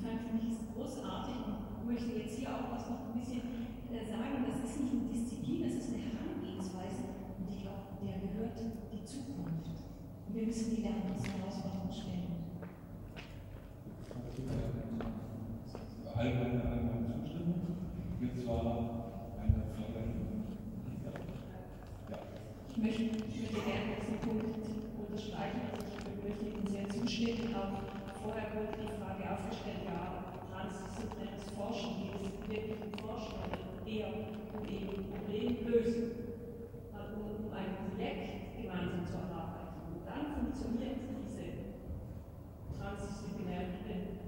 Insofern 0.04 0.18
finde 0.20 0.44
ich 0.44 0.52
es 0.52 0.60
großartig 0.68 1.36
und 1.48 1.88
möchte 1.88 2.12
jetzt 2.12 2.38
hier 2.38 2.52
auch 2.52 2.76
was 2.76 2.90
noch 2.90 3.08
ein 3.08 3.16
bisschen 3.16 3.40
äh, 3.88 4.04
sagen, 4.04 4.44
das 4.44 4.68
ist 4.68 4.80
nicht 4.84 4.92
eine 4.92 5.08
Disziplin, 5.08 5.64
das 5.64 5.80
ist 5.80 5.88
eine 5.96 6.04
Herangehensweise 6.12 7.08
und 7.40 7.48
ich 7.48 7.64
glaube, 7.64 7.88
der 8.04 8.20
gehört 8.20 8.60
die 8.92 8.93
Zukunft. 9.04 9.68
Und 10.28 10.34
wir 10.34 10.46
müssen 10.46 10.76
die 10.76 10.82
lernen, 10.82 11.12
uns 11.14 11.26
Herausforderungen 11.28 11.92
stellen. 11.92 12.24
Allgemeine, 16.16 16.62
allgemeine 16.64 17.22
Zustimmung. 17.22 17.60
Es 18.22 18.44
zwar 18.44 18.60
eine 19.40 19.62
Frage? 19.74 20.00
Ja. 22.10 22.18
Ich 22.70 22.76
möchte, 22.78 23.02
ich 23.02 23.40
möchte 23.40 23.60
gerne 23.60 23.98
diesen 24.00 24.18
Punkt 24.20 24.44
unterstreichen. 24.96 25.60
Also 25.72 25.84
ich 25.84 26.24
möchte 26.24 26.44
Ihnen 26.46 26.66
sehr 26.66 26.88
zustimmen. 26.88 27.54
Auch 27.54 27.84
vorher 28.22 28.48
wurde 28.54 28.78
die 28.80 28.94
Frage 28.96 29.24
aufgestellt, 29.28 29.84
ja, 29.84 30.32
transdisziplinäres 30.48 31.50
Forschen, 31.52 32.08
geht 32.08 32.24
es 32.24 32.48
wirklich 32.48 32.80
um 32.80 32.92
Forschen 33.04 33.36
oder 33.44 33.60
eher 33.84 34.08
um 34.08 34.64
eben 34.64 35.04
Problemlösen, 35.12 36.10
also 36.94 37.14
um 37.20 37.52
ein 37.52 37.90
Projekt 37.92 38.43
gemeinsam 38.74 39.06
zu 39.06 39.14
erarbeiten. 39.14 39.94
Und 39.94 40.02
dann 40.02 40.34
funktioniert 40.34 40.98
diese 41.22 41.70
transdisziplinäre 42.74 43.70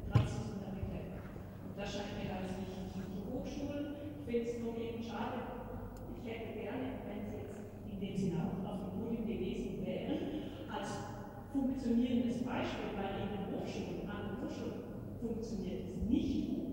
Transdisziplinarität. 0.07 1.19
Und 1.67 1.75
das 1.75 1.91
scheint 1.91 2.15
mir 2.15 2.31
ganz 2.31 2.55
wichtig. 2.55 2.95
Und 2.95 3.11
die 3.11 3.27
Hochschulen, 3.27 3.87
ich 4.15 4.23
finde 4.23 4.47
es 4.47 4.63
nur 4.63 4.79
eben 4.79 5.03
schade, 5.03 5.67
ich 6.15 6.23
hätte 6.23 6.55
gerne, 6.55 7.03
wenn 7.11 7.27
sie 7.27 7.43
jetzt 7.43 7.59
in 7.91 7.99
dem 7.99 8.15
Sinne 8.15 8.47
auch 8.47 8.63
auf 8.63 8.79
dem 8.87 9.03
Podium 9.03 9.27
gewesen 9.27 9.83
wären, 9.83 10.47
als 10.71 11.11
funktionierendes 11.51 12.47
Beispiel, 12.47 12.95
weil 12.95 13.27
in 13.27 13.31
den 13.35 13.45
Hochschulen, 13.51 14.07
an 14.07 14.31
den 14.31 14.47
Hochschulen 14.47 14.79
funktioniert 15.19 15.91
es 15.91 16.07
nicht 16.07 16.55
gut. 16.55 16.71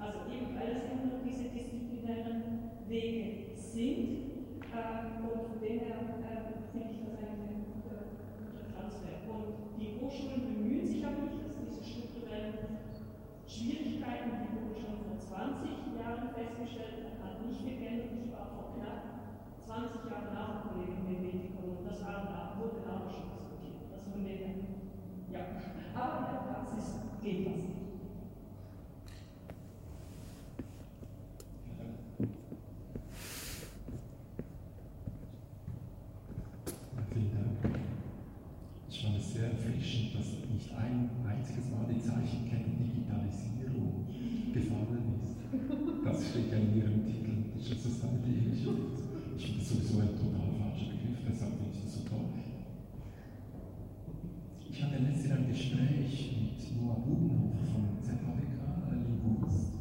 Also 0.00 0.24
eben, 0.32 0.56
weil 0.56 0.72
es 0.72 0.88
immer 0.88 1.04
noch 1.04 1.22
diese 1.24 1.52
disziplinären 1.52 2.72
Wege 2.88 3.54
sind. 3.56 4.34
Ähm, 4.74 5.22
und 5.22 5.46
von 5.46 5.60
dem 5.60 5.78
her 5.80 6.02
äh, 6.26 6.68
finde 6.72 6.90
ich 6.90 7.00
das 7.06 7.14
eigentlich 7.22 7.54
ein 7.54 7.64
guter, 7.78 8.10
guter 8.42 8.66
Transfer. 8.74 9.22
Und 9.30 9.78
die 9.78 9.92
Hochschulen 10.04 10.42
bemühen 10.44 10.86
sich 10.86 11.00
auch 11.06 11.16
nicht, 11.16 11.40
dass 11.40 11.56
diese 11.64 11.82
strukturellen 11.82 12.76
Schwierigkeiten, 13.48 14.36
die 14.36 14.52
wurden 14.52 14.76
schon 14.76 15.00
vor 15.00 15.16
20 15.16 15.96
Jahren 15.96 16.28
festgestellt, 16.28 17.16
hat 17.24 17.40
nicht 17.40 17.64
geändert. 17.64 18.12
Ich 18.12 18.30
war 18.32 18.52
vor 18.52 18.76
knapp 18.76 19.00
20 19.64 20.04
Jahren 20.04 20.34
Nachkollegen 20.34 21.08
mit 21.08 21.24
Medikum 21.24 21.80
und 21.80 21.88
das 21.88 22.04
wurde 22.04 22.84
auch 22.84 23.08
schon 23.08 23.32
diskutiert. 23.32 23.88
Das 23.88 24.04
von 24.04 24.28
ja. 25.32 25.40
Aber 25.94 26.18
in 26.20 26.24
der 26.36 26.52
Praxis 26.52 27.00
geht 27.22 27.46
das 27.46 27.56
nicht. 27.56 27.72
Vielen 37.10 37.30
Dank. 37.32 37.78
Ich 38.90 39.02
fand 39.02 39.16
es 39.18 39.32
sehr 39.34 39.50
erfrischend, 39.50 40.14
dass 40.14 40.26
nicht 40.54 40.70
ein 40.74 41.10
einziges 41.26 41.70
Mal 41.70 41.86
die 41.90 42.00
Zeichenkette 42.00 42.70
Digitalisierung 42.70 44.06
gefallen 44.52 45.18
ist. 45.18 45.34
Das 46.04 46.28
steht 46.30 46.50
ja 46.50 46.58
in 46.58 46.76
Ihrem 46.76 47.04
Titel, 47.04 47.34
Digital 47.54 47.78
Society 47.78 48.30
Initiative. 48.46 48.94
Ich 49.36 49.44
finde 49.46 49.58
das 49.60 49.68
sowieso 49.68 49.98
ein 50.00 50.14
total 50.14 50.50
falscher 50.58 50.94
Begriff, 50.94 51.18
deshalb 51.26 51.52
finde 51.58 51.74
ich 51.74 51.82
das 51.82 51.94
so 51.94 52.00
toll. 52.08 52.30
Ich 54.70 54.82
hatte 54.82 54.98
letztes 55.02 55.26
Jahr 55.28 55.38
ein 55.38 55.48
Gespräch 55.48 56.34
mit 56.38 56.58
Noah 56.78 56.98
Bubenhofer 57.02 57.66
von 57.74 57.98
ZHWK, 58.02 58.62
Linguist, 58.94 59.74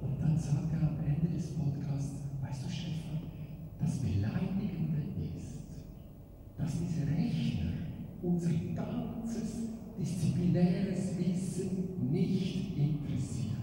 und 0.00 0.20
dann 0.20 0.36
sagt 0.36 0.72
er 0.72 0.84
am 0.84 1.00
Ende 1.00 1.32
des 1.32 1.48
Podcasts, 1.56 2.28
weißt 2.44 2.64
du 2.64 2.68
Stefan, 2.68 3.24
das 3.80 3.98
Beleidigende 3.98 5.00
ist, 5.32 5.64
dass 6.56 6.76
diese 6.76 7.08
Rechner 7.08 7.72
unser 8.22 8.52
ganzes 8.76 9.64
disziplinäres 9.98 11.18
Wissen 11.18 12.10
nicht 12.12 12.76
interessiert. 12.76 13.56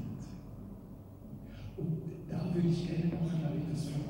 Und 1.78 2.02
da 2.30 2.54
würde 2.54 2.68
ich 2.68 2.88
gerne 2.88 3.06
noch 3.16 3.34
einmal 3.34 3.58
etwas 3.58 3.90
von 3.90 4.02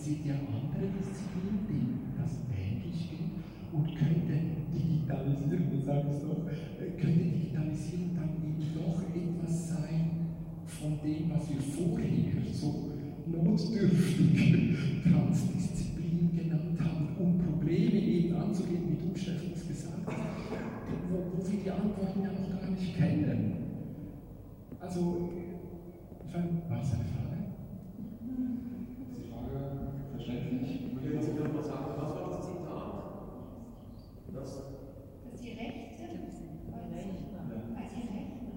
Seht 0.00 0.24
ihr 0.24 0.32
andere 0.32 0.88
Disziplinen, 0.96 1.68
denen 1.68 2.16
das 2.16 2.40
ähnlich 2.56 3.10
geht? 3.10 3.36
Und 3.70 3.84
könnte 3.94 4.32
Digitalisierung, 4.72 5.76
ich 5.76 5.84
sage 5.84 6.08
es 6.08 6.22
doch, 6.24 6.48
äh, 6.48 6.96
könnte 6.96 7.24
Digitalisierung 7.28 8.16
dann 8.16 8.32
eben 8.40 8.64
doch 8.72 9.02
etwas 9.12 9.68
sein 9.68 10.10
von 10.64 10.98
dem, 11.04 11.30
was 11.30 11.50
wir 11.50 11.60
vorher 11.60 12.32
so 12.50 12.96
notdürftig 13.26 15.04
Transdisziplin 15.04 16.30
genannt 16.34 16.80
haben, 16.80 17.08
um 17.18 17.36
Probleme 17.36 18.00
eben 18.00 18.34
anzugehen, 18.36 18.88
wie 18.88 18.96
du, 19.06 19.14
Steffens, 19.14 19.68
gesagt 19.68 20.00
hast, 20.06 20.16
wo, 21.10 21.36
wo 21.36 21.44
wir 21.44 21.60
die 21.62 21.70
Antworten 21.70 22.22
ja 22.22 22.32
noch 22.32 22.58
gar 22.58 22.70
nicht 22.70 22.96
kennen. 22.96 23.52
Also, 24.80 25.28
war 26.32 26.80
es 26.80 26.94
eine 26.94 27.04
Frage? 27.04 27.29
Ist 30.20 30.26
die 30.26 30.32
Frage 30.32 30.42
verständlich? 30.44 30.72
Ich 30.84 30.92
will 31.02 31.14
jetzt 31.14 31.32
noch 31.32 31.48
mal 31.52 31.64
sagen, 31.64 31.84
was 31.96 32.10
war 32.12 32.28
das 32.28 32.44
Zitat? 32.44 32.92
Das, 34.34 34.50
Dass 35.24 35.40
die 35.40 35.52
Rechte 35.56 36.04
als 36.12 36.36
die 36.36 36.44
Rechte 38.04 38.52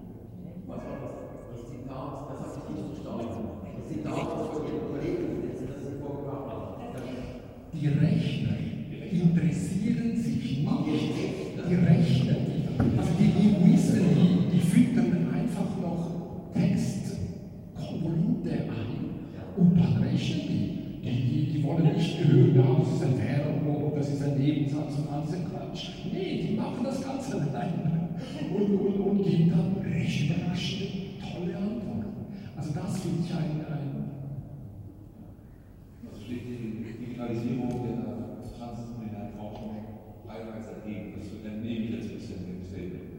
was 0.66 0.76
war 0.76 1.00
das? 1.00 1.16
Das 1.50 1.62
Zitat, 1.70 2.12
das 2.28 2.40
habe 2.44 2.68
ich 2.68 2.76
nicht 2.76 2.88
verstanden. 2.92 3.64
Das 3.64 3.88
Zitat, 3.88 4.12
das 4.12 4.52
von 4.52 4.60
Ihrem 4.68 4.92
Kollegen, 4.92 5.40
das 5.40 5.56
Sie 5.88 5.96
vorgebracht 6.00 6.46
haben. 6.52 6.84
Die 7.72 7.88
Rechner 7.88 8.60
interessieren 9.10 10.12
sich 10.20 10.58
nicht. 10.58 10.68
Die 11.66 11.76
Rechner, 11.80 12.36
also 12.98 13.12
die 13.18 13.32
Linguisten, 13.40 14.04
die, 14.14 14.52
die 14.52 14.60
füttern 14.60 15.32
einfach 15.32 15.70
noch 15.80 16.12
Textkonvolute 16.52 18.52
ein 18.52 19.16
und 19.56 19.78
dann 19.78 19.96
rechnen 20.02 20.42
die. 20.48 20.83
Die, 21.04 21.10
die, 21.10 21.52
die 21.52 21.62
wollen 21.62 21.92
nicht 21.92 22.18
hören, 22.18 22.56
ja, 22.56 22.64
das 22.78 22.94
ist 22.94 23.04
ein 23.04 23.18
Verb 23.18 23.60
oder 23.62 23.96
das 23.96 24.08
ist 24.08 24.22
ein 24.22 24.38
Nebensatz 24.38 24.96
und 24.96 25.12
alles 25.12 25.34
ein 25.34 25.44
Quatsch. 25.50 25.90
Nee, 26.10 26.48
die 26.48 26.56
machen 26.56 26.82
das 26.82 27.04
ganz 27.04 27.30
allein 27.30 28.08
und, 28.56 28.80
und, 28.80 29.00
und 29.00 29.22
geben 29.22 29.50
dann 29.50 29.84
recht 29.84 30.30
überraschende, 30.30 31.20
tolle 31.20 31.56
Antworten. 31.58 32.24
Also 32.56 32.70
das 32.72 32.98
finde 33.00 33.20
ich 33.20 33.34
ein, 33.34 33.60
ein 33.68 34.04
Also 36.08 36.24
steht 36.24 36.48
die 36.48 37.04
Digitalisierung 37.04 37.84
der 37.84 38.56
transdisziplinären 38.56 39.36
Forschung 39.36 39.76
teilweise 40.26 40.80
dagegen. 40.80 41.20
Das 41.20 41.28
entnehme 41.52 41.84
ich 41.84 41.90
jetzt 41.90 42.08
ein 42.08 42.16
bisschen 42.16 42.48
dem 42.48 42.64
Statement. 42.64 43.12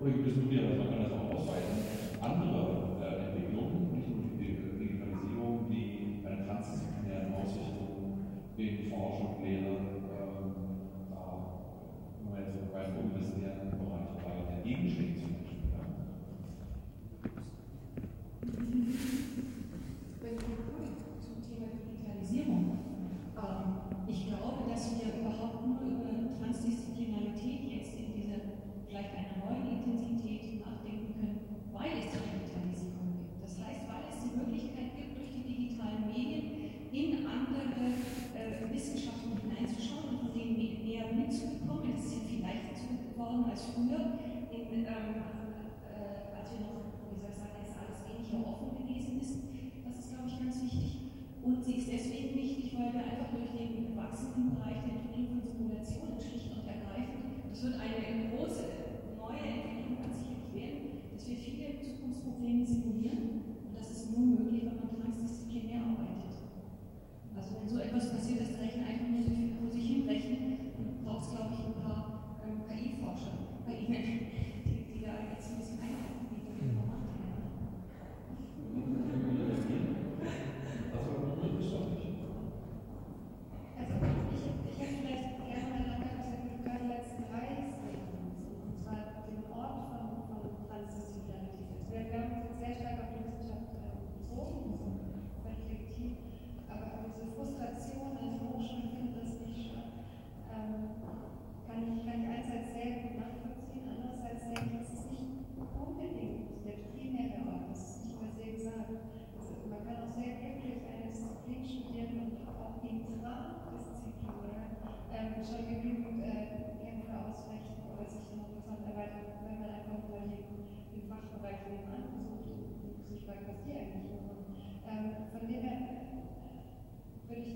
Oder 0.00 0.10
gibt 0.10 0.26
es 0.26 0.50
wieder, 0.50 0.74
man 0.74 0.90
kann 0.90 1.04
das 1.04 1.12
auch 1.12 1.30
ausweiten, 1.30 1.78
andere 2.20 2.81
Forschung, 8.92 9.42
Lehre, 9.42 9.72
ähm, 9.72 10.52
da, 11.10 11.24
wenn 12.20 12.32
man 12.32 12.44
jetzt 12.44 12.56
universitären 13.00 13.70
Bereich 13.72 14.12
da 14.20 14.54
dagegen 14.56 14.88
steht 14.88 14.96
zum 14.96 15.00
Beispiel. 15.00 15.11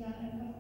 dann 0.07 0.23
einfach 0.23 0.55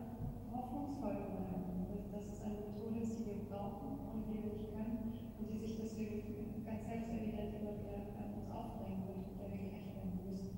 hoffnungsvoll 0.50 1.14
bleiben, 1.22 1.86
dass 2.10 2.26
es 2.26 2.42
eine 2.42 2.66
Methode 2.66 2.98
ist, 2.98 3.14
die 3.14 3.30
wir 3.30 3.46
brauchen 3.46 3.94
und 4.10 4.26
die 4.26 4.42
wir 4.42 4.50
nicht 4.50 4.74
können 4.74 5.14
und 5.38 5.46
die 5.46 5.62
sich 5.62 5.78
deswegen 5.78 6.66
ganz 6.66 6.82
selbsterwidernd 6.82 7.54
immer 7.62 7.78
wieder 7.78 8.10
an 8.18 8.42
uns 8.42 8.50
aufbringen 8.50 9.06
wird 9.06 9.22
und 9.22 9.38
der 9.38 9.46
wir 9.54 9.62
gerecht 9.70 9.94
werden 9.94 10.18
müssen. 10.26 10.50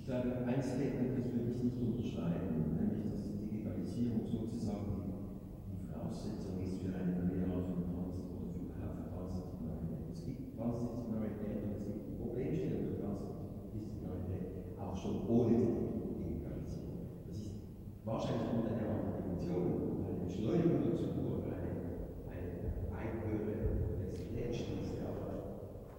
Ich 0.00 0.04
glaube, 0.08 0.32
ein 0.48 0.62
Statement, 0.64 1.12
das 1.12 1.28
würde 1.36 1.52
ich 1.52 1.60
nicht 1.60 1.76
unterschreiben, 1.76 2.72
nämlich 2.72 3.04
dass 3.12 3.20
die 3.28 3.36
Digitalisierung 3.36 4.24
sozusagen 4.24 5.12
die 5.68 5.84
Voraussetzung 5.92 6.56
ist 6.64 6.80
für 6.80 6.96
eine 6.96 7.20
neue 7.20 7.41
auch 14.92 14.96
schon 14.96 15.26
ohne 15.28 15.56
den 15.56 16.44
Geist. 16.44 16.84
Das 17.26 17.36
ist 17.38 17.50
wahrscheinlich 18.04 18.48
unter 18.52 18.76
der 18.76 19.08
Definition, 19.08 19.96
unter 19.96 20.12
der 20.12 20.20
Entschleunigung 20.28 20.84
der 20.84 20.96
Spur, 21.00 21.40
eine, 21.48 22.28
eine 22.28 22.52
Einhöhe 22.92 23.40
des 24.12 24.30
Menschen 24.32 24.82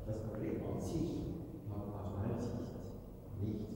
das 0.06 0.18
Problem 0.30 0.62
an 0.70 0.80
sich, 0.80 1.26
hat 1.70 1.88
aus 1.90 2.12
meiner 2.20 2.40
Sicht 2.40 2.70
nichts. 3.42 3.73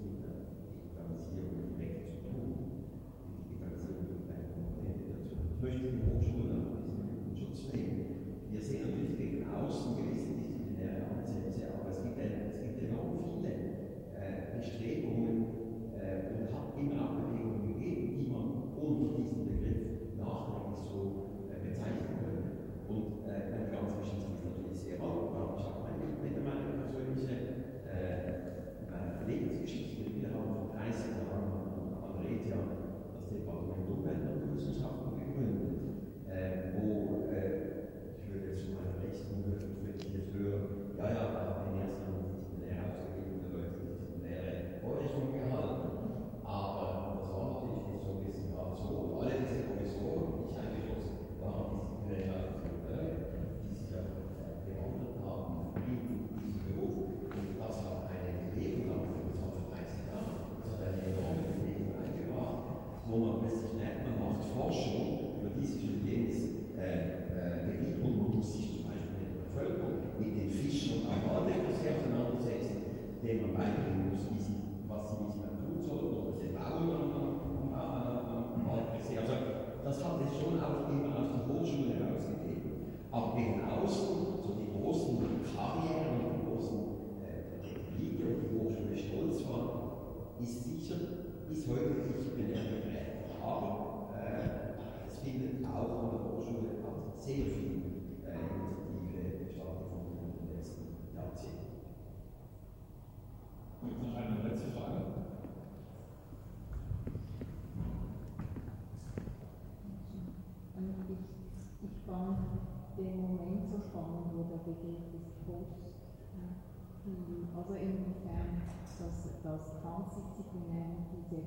Also 117.55 117.73
inwiefern 117.73 118.61
das, 118.99 119.39
das 119.43 119.61
transdisziplinäre 119.81 120.99
und 120.99 121.25
diese 121.31 121.41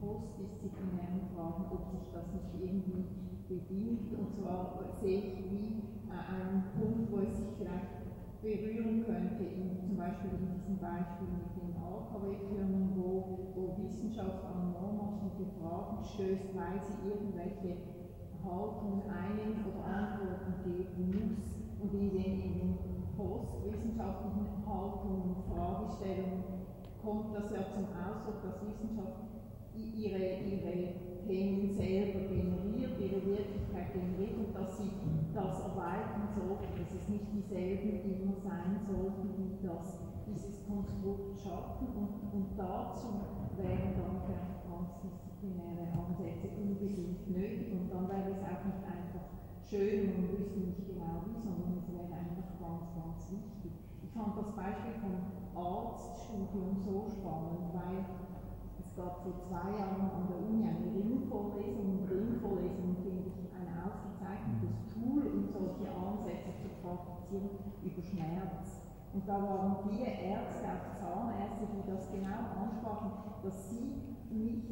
postdisziplinären 0.00 1.24
Fragen, 1.34 1.64
ob 1.72 1.88
sich 1.90 2.04
das 2.12 2.26
nicht 2.36 2.52
irgendwie 2.60 3.04
bedient. 3.48 4.12
Und 4.12 4.28
zwar 4.36 4.78
sehe 5.00 5.20
ich 5.20 5.50
wie 5.50 5.82
äh, 6.06 6.20
einen 6.20 6.64
Punkt, 6.76 7.10
wo 7.10 7.18
es 7.24 7.36
sich 7.38 7.48
vielleicht 7.56 7.98
berühren 8.42 9.04
könnte, 9.04 9.42
in, 9.42 9.80
zum 9.80 9.96
Beispiel 9.96 10.30
in 10.36 10.52
diesem 10.54 10.78
Beispiel 10.78 11.26
mit 11.32 11.50
den 11.56 11.74
AKW-Firmen, 11.82 12.92
wo, 12.94 13.50
wo 13.56 13.82
Wissenschaft 13.82 14.44
an 14.44 14.72
normative 14.72 15.48
Fragen 15.58 16.04
stößt, 16.04 16.54
weil 16.54 16.78
sie 16.78 17.08
irgendwelche 17.08 17.82
Haltungen 18.44 19.02
einen 19.10 19.64
oder 19.66 19.84
Antworten 19.84 20.54
geben 20.62 21.10
muss 21.10 21.56
und 21.80 21.92
in 21.94 22.10
den, 22.10 22.40
in 22.40 22.87
postwissenschaftlichen 23.18 24.62
Haltungen 24.62 25.34
und 25.34 25.42
Fragestellungen 25.50 26.44
kommt 27.02 27.34
das 27.34 27.50
ja 27.50 27.66
zum 27.74 27.90
Ausdruck, 27.90 28.38
dass 28.46 28.62
Wissenschaft 28.62 29.26
ihre, 29.74 30.38
ihre 30.46 30.94
Themen 31.26 31.74
selber 31.74 32.20
generiert, 32.30 32.94
ihre 32.94 33.20
Wirklichkeit 33.26 33.92
generiert 33.92 34.38
und 34.38 34.54
dass 34.54 34.78
sie 34.78 34.90
das 35.34 35.60
erweitern 35.66 36.30
sollten, 36.30 36.78
dass 36.78 36.94
es 36.94 37.08
nicht 37.08 37.26
dieselben 37.34 38.06
immer 38.06 38.38
sein 38.38 38.86
sollten, 38.86 39.34
die 39.34 39.66
das, 39.66 39.98
dieses 40.26 40.62
Konstrukt 40.66 41.38
schaffen. 41.42 41.88
Und, 41.98 42.32
und 42.32 42.46
dazu 42.56 43.08
wären 43.58 43.98
dann 43.98 44.22
transdisziplinäre 44.62 45.90
Ansätze 45.90 46.48
unbedingt 46.54 47.26
nötig 47.30 47.72
und 47.72 47.90
dann 47.90 48.08
wäre 48.08 48.30
es 48.30 48.42
auch 48.42 48.62
nicht 48.62 48.82
einfach 48.86 49.26
schön 49.68 50.14
und 50.14 50.38
wüsste 50.38 50.58
nicht 50.60 50.86
genau 50.86 51.22
wie, 51.26 51.38
sondern 51.42 51.77
fand 54.18 54.34
das 54.36 54.50
Beispiel 54.50 54.98
vom 54.98 55.14
Arztstudium 55.54 56.74
so 56.82 57.06
spannend, 57.06 57.70
weil 57.70 58.02
es 58.82 58.90
gab 58.98 59.22
vor 59.22 59.38
zwei 59.46 59.78
Jahren 59.78 60.10
an 60.10 60.26
der 60.26 60.42
Uni 60.42 60.66
eine 60.66 60.90
Ringvorlesung. 60.90 62.02
Und 62.02 62.10
Ringvorlesung 62.10 62.98
finde 62.98 63.30
ich 63.30 63.46
ein 63.54 63.70
ausgezeichnetes 63.78 64.74
Tool, 64.90 65.22
um 65.22 65.46
solche 65.46 65.86
Ansätze 65.86 66.50
zu 66.58 66.68
praktizieren 66.82 67.62
über 67.86 68.02
Schmerz. 68.02 68.82
Und 69.14 69.22
da 69.26 69.38
waren 69.38 69.86
viele 69.86 70.10
Ärzte, 70.10 70.66
auch 70.66 70.90
Zahnärzte, 70.98 71.64
die 71.70 71.86
das 71.86 72.10
genau 72.10 72.58
ansprachen, 72.58 73.38
dass 73.42 73.70
sie 73.70 74.02
nicht 74.30 74.66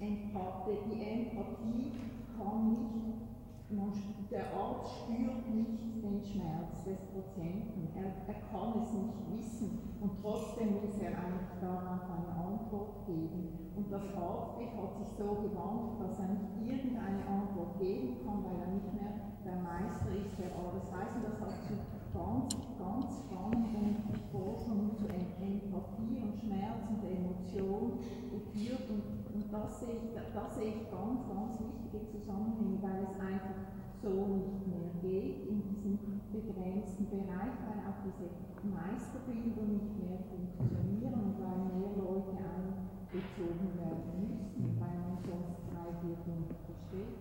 Empathie, 0.00 0.82
die 0.90 1.00
Empathie 1.00 1.92
kann 2.36 2.72
nicht, 2.74 3.29
man, 3.72 3.92
der 4.30 4.52
Arzt 4.54 4.90
spürt 5.02 5.46
nicht 5.48 6.02
den 6.02 6.22
Schmerz 6.24 6.84
des 6.84 6.98
Patienten, 7.14 7.88
er, 7.94 8.10
er 8.26 8.40
kann 8.50 8.82
es 8.82 8.92
nicht 8.92 9.16
wissen 9.30 9.78
und 10.00 10.12
trotzdem 10.22 10.80
muss 10.80 10.98
er 10.98 11.12
eigentlich 11.14 11.54
darauf 11.60 12.02
eine 12.10 12.32
Antwort 12.34 13.06
geben. 13.06 13.70
Und 13.76 13.92
das 13.92 14.02
Arztbild 14.16 14.74
hat 14.76 14.96
sich 14.98 15.08
so 15.16 15.44
gewandelt, 15.44 16.00
dass 16.00 16.18
er 16.18 16.28
nicht 16.28 16.50
irgendeine 16.66 17.22
Antwort 17.26 17.78
geben 17.78 18.16
kann, 18.24 18.44
weil 18.44 18.60
er 18.60 18.72
nicht 18.74 18.92
mehr 18.92 19.12
der 19.44 19.56
Meister 19.56 20.10
ist, 20.16 20.38
der 20.38 20.50
alles 20.52 20.84
weiß. 20.90 21.16
Und 21.16 21.24
das 21.24 21.40
hat 21.40 21.54
zu 21.64 21.74
ganz, 22.12 22.48
ganz 22.78 23.06
spannenden 23.24 24.04
Forschungen 24.32 24.90
zu 24.96 25.06
Empathie 25.06 26.20
und 26.20 26.34
Schmerz 26.36 26.82
und 26.90 27.04
Emotion 27.04 27.98
geführt. 28.30 28.84
Und, 28.90 29.04
und 29.34 29.52
das, 29.52 29.80
sehe 29.80 29.96
ich, 29.96 30.12
das 30.34 30.54
sehe 30.56 30.68
ich 30.68 30.90
ganz, 30.90 31.28
ganz 31.28 31.69
wichtige 31.92 32.22
Zusammenhänge, 32.22 32.78
weil 32.82 33.02
es 33.02 33.18
einfach 33.18 33.58
so 34.02 34.38
nicht 34.38 34.62
mehr 34.66 34.94
geht 35.02 35.48
in 35.48 35.62
diesem 35.66 35.98
begrenzten 36.30 37.10
Bereich, 37.10 37.54
weil 37.66 37.82
auch 37.82 37.98
diese 38.06 38.30
Meisterbilder 38.62 39.66
nicht 39.66 39.90
mehr 39.98 40.18
funktionieren 40.30 41.14
und 41.18 41.34
weil 41.42 41.58
mehr 41.74 41.90
Leute 41.98 42.38
einbezogen 42.38 43.74
werden 43.74 44.30
müssen, 44.30 44.78
weil 44.78 44.96
man 45.02 45.18
sonst 45.18 45.66
drei 45.66 45.90
Viertel 45.98 46.46
nicht 46.46 46.62
versteht. 46.62 47.18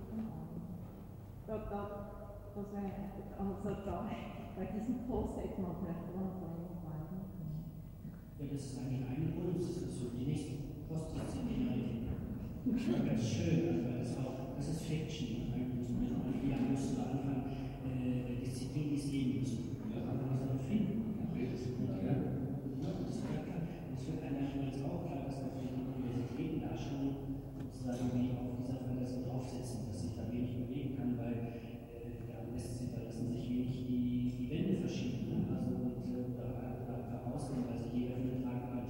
Da, 1.48 1.58
da, 1.58 1.82
das 2.54 2.66
wäre, 2.70 2.94
also 3.41 3.82
da, 3.86 4.06
bei 4.56 4.66
diesem 4.70 5.08
Post 5.10 5.38
hätte 5.41 5.62
man 5.62 5.74
vielleicht 5.82 6.06
noch 6.14 6.22
eine 6.22 6.38
bleiben 6.38 7.10
können. 7.34 7.66
Ja, 8.38 8.46
das 8.46 8.62
ist 8.62 8.78
eigentlich 8.78 9.10
eine 9.10 9.34
Grunddiskussion. 9.34 10.14
Die 10.20 10.30
nächste 10.30 10.54
Postdisziplinarität. 10.88 12.10
Ganz 12.70 13.24
schön, 13.24 13.86
weil 13.86 14.00
das 14.00 14.18
auch, 14.18 14.36
das 14.38 14.39
Fiction. 14.90 15.53
Eigentlich 15.53 15.86
müssen 15.86 16.02
wir 16.02 16.18
mal 16.18 16.34
wieder 16.34 16.57
müssen 16.66 16.98
wir 16.98 17.06
anfangen, 17.14 17.45
äh, 17.86 18.41
Disziplin, 18.41 18.90
die 18.90 18.98
es 18.98 19.06
geben 19.06 19.38
müssen. 19.38 19.78
Ja, 19.94 20.02
aber 20.10 20.26
wir 20.26 20.34
sollen 20.41 20.66
finden. 20.66 21.30
Ja, 21.38 21.45
ist 21.53 21.70
ja. 21.70 22.18
Das 22.82 23.06
ist 23.06 23.22
wird 23.22 24.26
einem 24.26 24.66
jetzt 24.66 24.82
auch 24.82 25.06
klar, 25.06 25.30
dass 25.30 25.45
natürlich 25.45 25.78
die 25.78 25.94
Universitäten 25.94 26.66
da 26.66 26.74
schon 26.74 27.38
sozusagen 27.70 28.18
wie 28.18 28.34
auf 28.34 28.57
dieser 28.66 28.82
Fantasie 28.82 29.22
draufsetzen, 29.30 29.94
dass 29.94 30.02
sich 30.02 30.18
da 30.18 30.26
wenig 30.26 30.57
bewegen 30.57 30.98
kann, 30.98 31.14
weil 31.22 31.38
äh, 31.94 32.26
ja, 32.26 32.49
lässt 32.49 32.82
sich, 32.82 32.90
da 32.90 33.06
lassen 33.06 33.30
sich 33.30 33.45
wenig 33.45 33.86
die, 33.86 34.41
die 34.41 34.49
Wände 34.49 34.82
verschieben. 34.82 35.30
Ne? 35.30 35.53
Also 35.53 35.70
und 35.70 36.02
äh, 36.18 36.34
da, 36.34 36.49
da, 36.90 36.94
da 37.14 37.30
rausgehen, 37.30 37.61
weil 37.70 37.78
sich 37.78 37.94
jeder 37.94 38.18
für 38.18 38.26
eine 38.26 38.41
Tragweite 38.41 38.90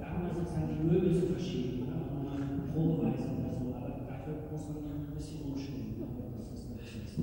da 0.00 0.06
haben 0.06 0.22
wir 0.22 0.34
sozusagen 0.38 0.70
die 0.70 0.86
Möbel 0.86 1.10
zu 1.18 1.26
verschieben, 1.34 1.90
ne? 1.90 1.98
auch 1.98 2.22
mal 2.22 2.38
eine 2.38 2.70
Probeweise 2.70 3.26
oder 3.26 3.50
so, 3.50 3.74
aber 3.74 4.06
dafür 4.06 4.46
muss 4.46 4.70
man 4.70 4.86
dann 4.86 5.10
ein 5.10 5.14
bisschen 5.18 5.42
umstimmen. 5.50 5.98
Aber 5.98 6.30
das 6.38 6.54
ist 6.54 6.70
natürlich 6.70 7.18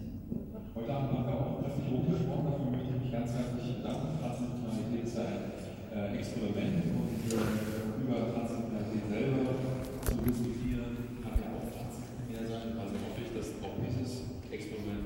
Heute 0.76 0.92
Abend 0.92 1.16
haben 1.16 1.28
wir 1.32 1.36
auch 1.40 1.64
kräftig 1.64 1.88
hochgesprochen, 1.96 2.46
dafür 2.52 2.72
möchte 2.76 2.92
ich 2.92 3.02
mich 3.08 3.12
ganz 3.16 3.32
herzlich 3.32 3.80
bedanken. 3.80 4.20
Transnationalität 4.20 5.08
ist 5.08 5.16
ein 5.16 5.48
äh, 5.96 6.12
Experiment 6.42 6.90
und 6.98 7.22
äh, 7.30 8.02
über 8.02 8.34
Transnationalität 8.34 9.06
selber 9.14 9.62
zu 10.02 10.18
diskutieren, 10.26 11.22
kann 11.22 11.38
ja 11.38 11.54
auch 11.54 11.70
transdisziplinär 11.70 12.50
sein. 12.50 12.82
Also 12.82 12.98
hoffe 12.98 13.22
ich, 13.22 13.30
dass 13.38 13.54
auch 13.62 13.78
dieses 13.78 14.26
Experiment 14.50 15.06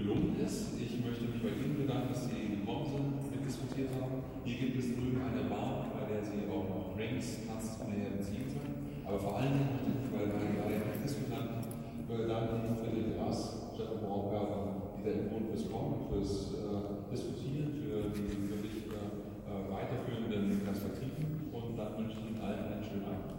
gelungen 0.00 0.40
ist. 0.40 0.72
Ich 0.80 1.04
möchte 1.04 1.28
mich 1.28 1.44
bei 1.44 1.52
Ihnen 1.52 1.84
bedanken, 1.84 2.16
dass 2.16 2.24
Sie 2.32 2.64
gekommen 2.64 2.88
sind, 2.88 3.12
mitdiskutiert 3.28 3.92
haben. 4.00 4.24
Hier 4.48 4.56
gibt 4.56 4.80
es 4.80 4.96
drüben 4.96 5.20
eine 5.20 5.52
Bar, 5.52 5.92
bei 5.92 6.08
der 6.08 6.24
Sie 6.24 6.48
auch 6.48 6.64
noch 6.64 6.96
Drinks 6.96 7.44
transdisziplinär 7.44 8.16
beziehen 8.16 8.48
können. 8.48 9.04
Aber 9.04 9.20
vor 9.20 9.36
allen 9.36 9.52
Dingen 9.52 9.84
möchte 9.84 9.92
ich 10.00 10.08
bei 10.08 10.24
meinen 10.32 10.56
beiden 10.64 10.96
Diskutanten 11.04 11.60
bedanken, 12.08 12.72
Friedrich 12.80 13.20
Rass, 13.20 13.68
Stefan 13.76 14.00
Braunberger, 14.00 14.96
dieser 14.96 15.28
Grund 15.28 15.44
fürs 15.52 15.68
Kommen, 15.68 16.08
fürs 16.08 16.56
weiterführenden 19.72 20.60
Perspektiven 20.60 21.50
und 21.52 21.76
dann 21.76 21.96
wünsche 21.96 22.18
ich 22.18 22.30
Ihnen 22.30 22.40
allen 22.40 22.72
einen 22.72 22.84
schönen 22.84 23.04
Abend. 23.04 23.29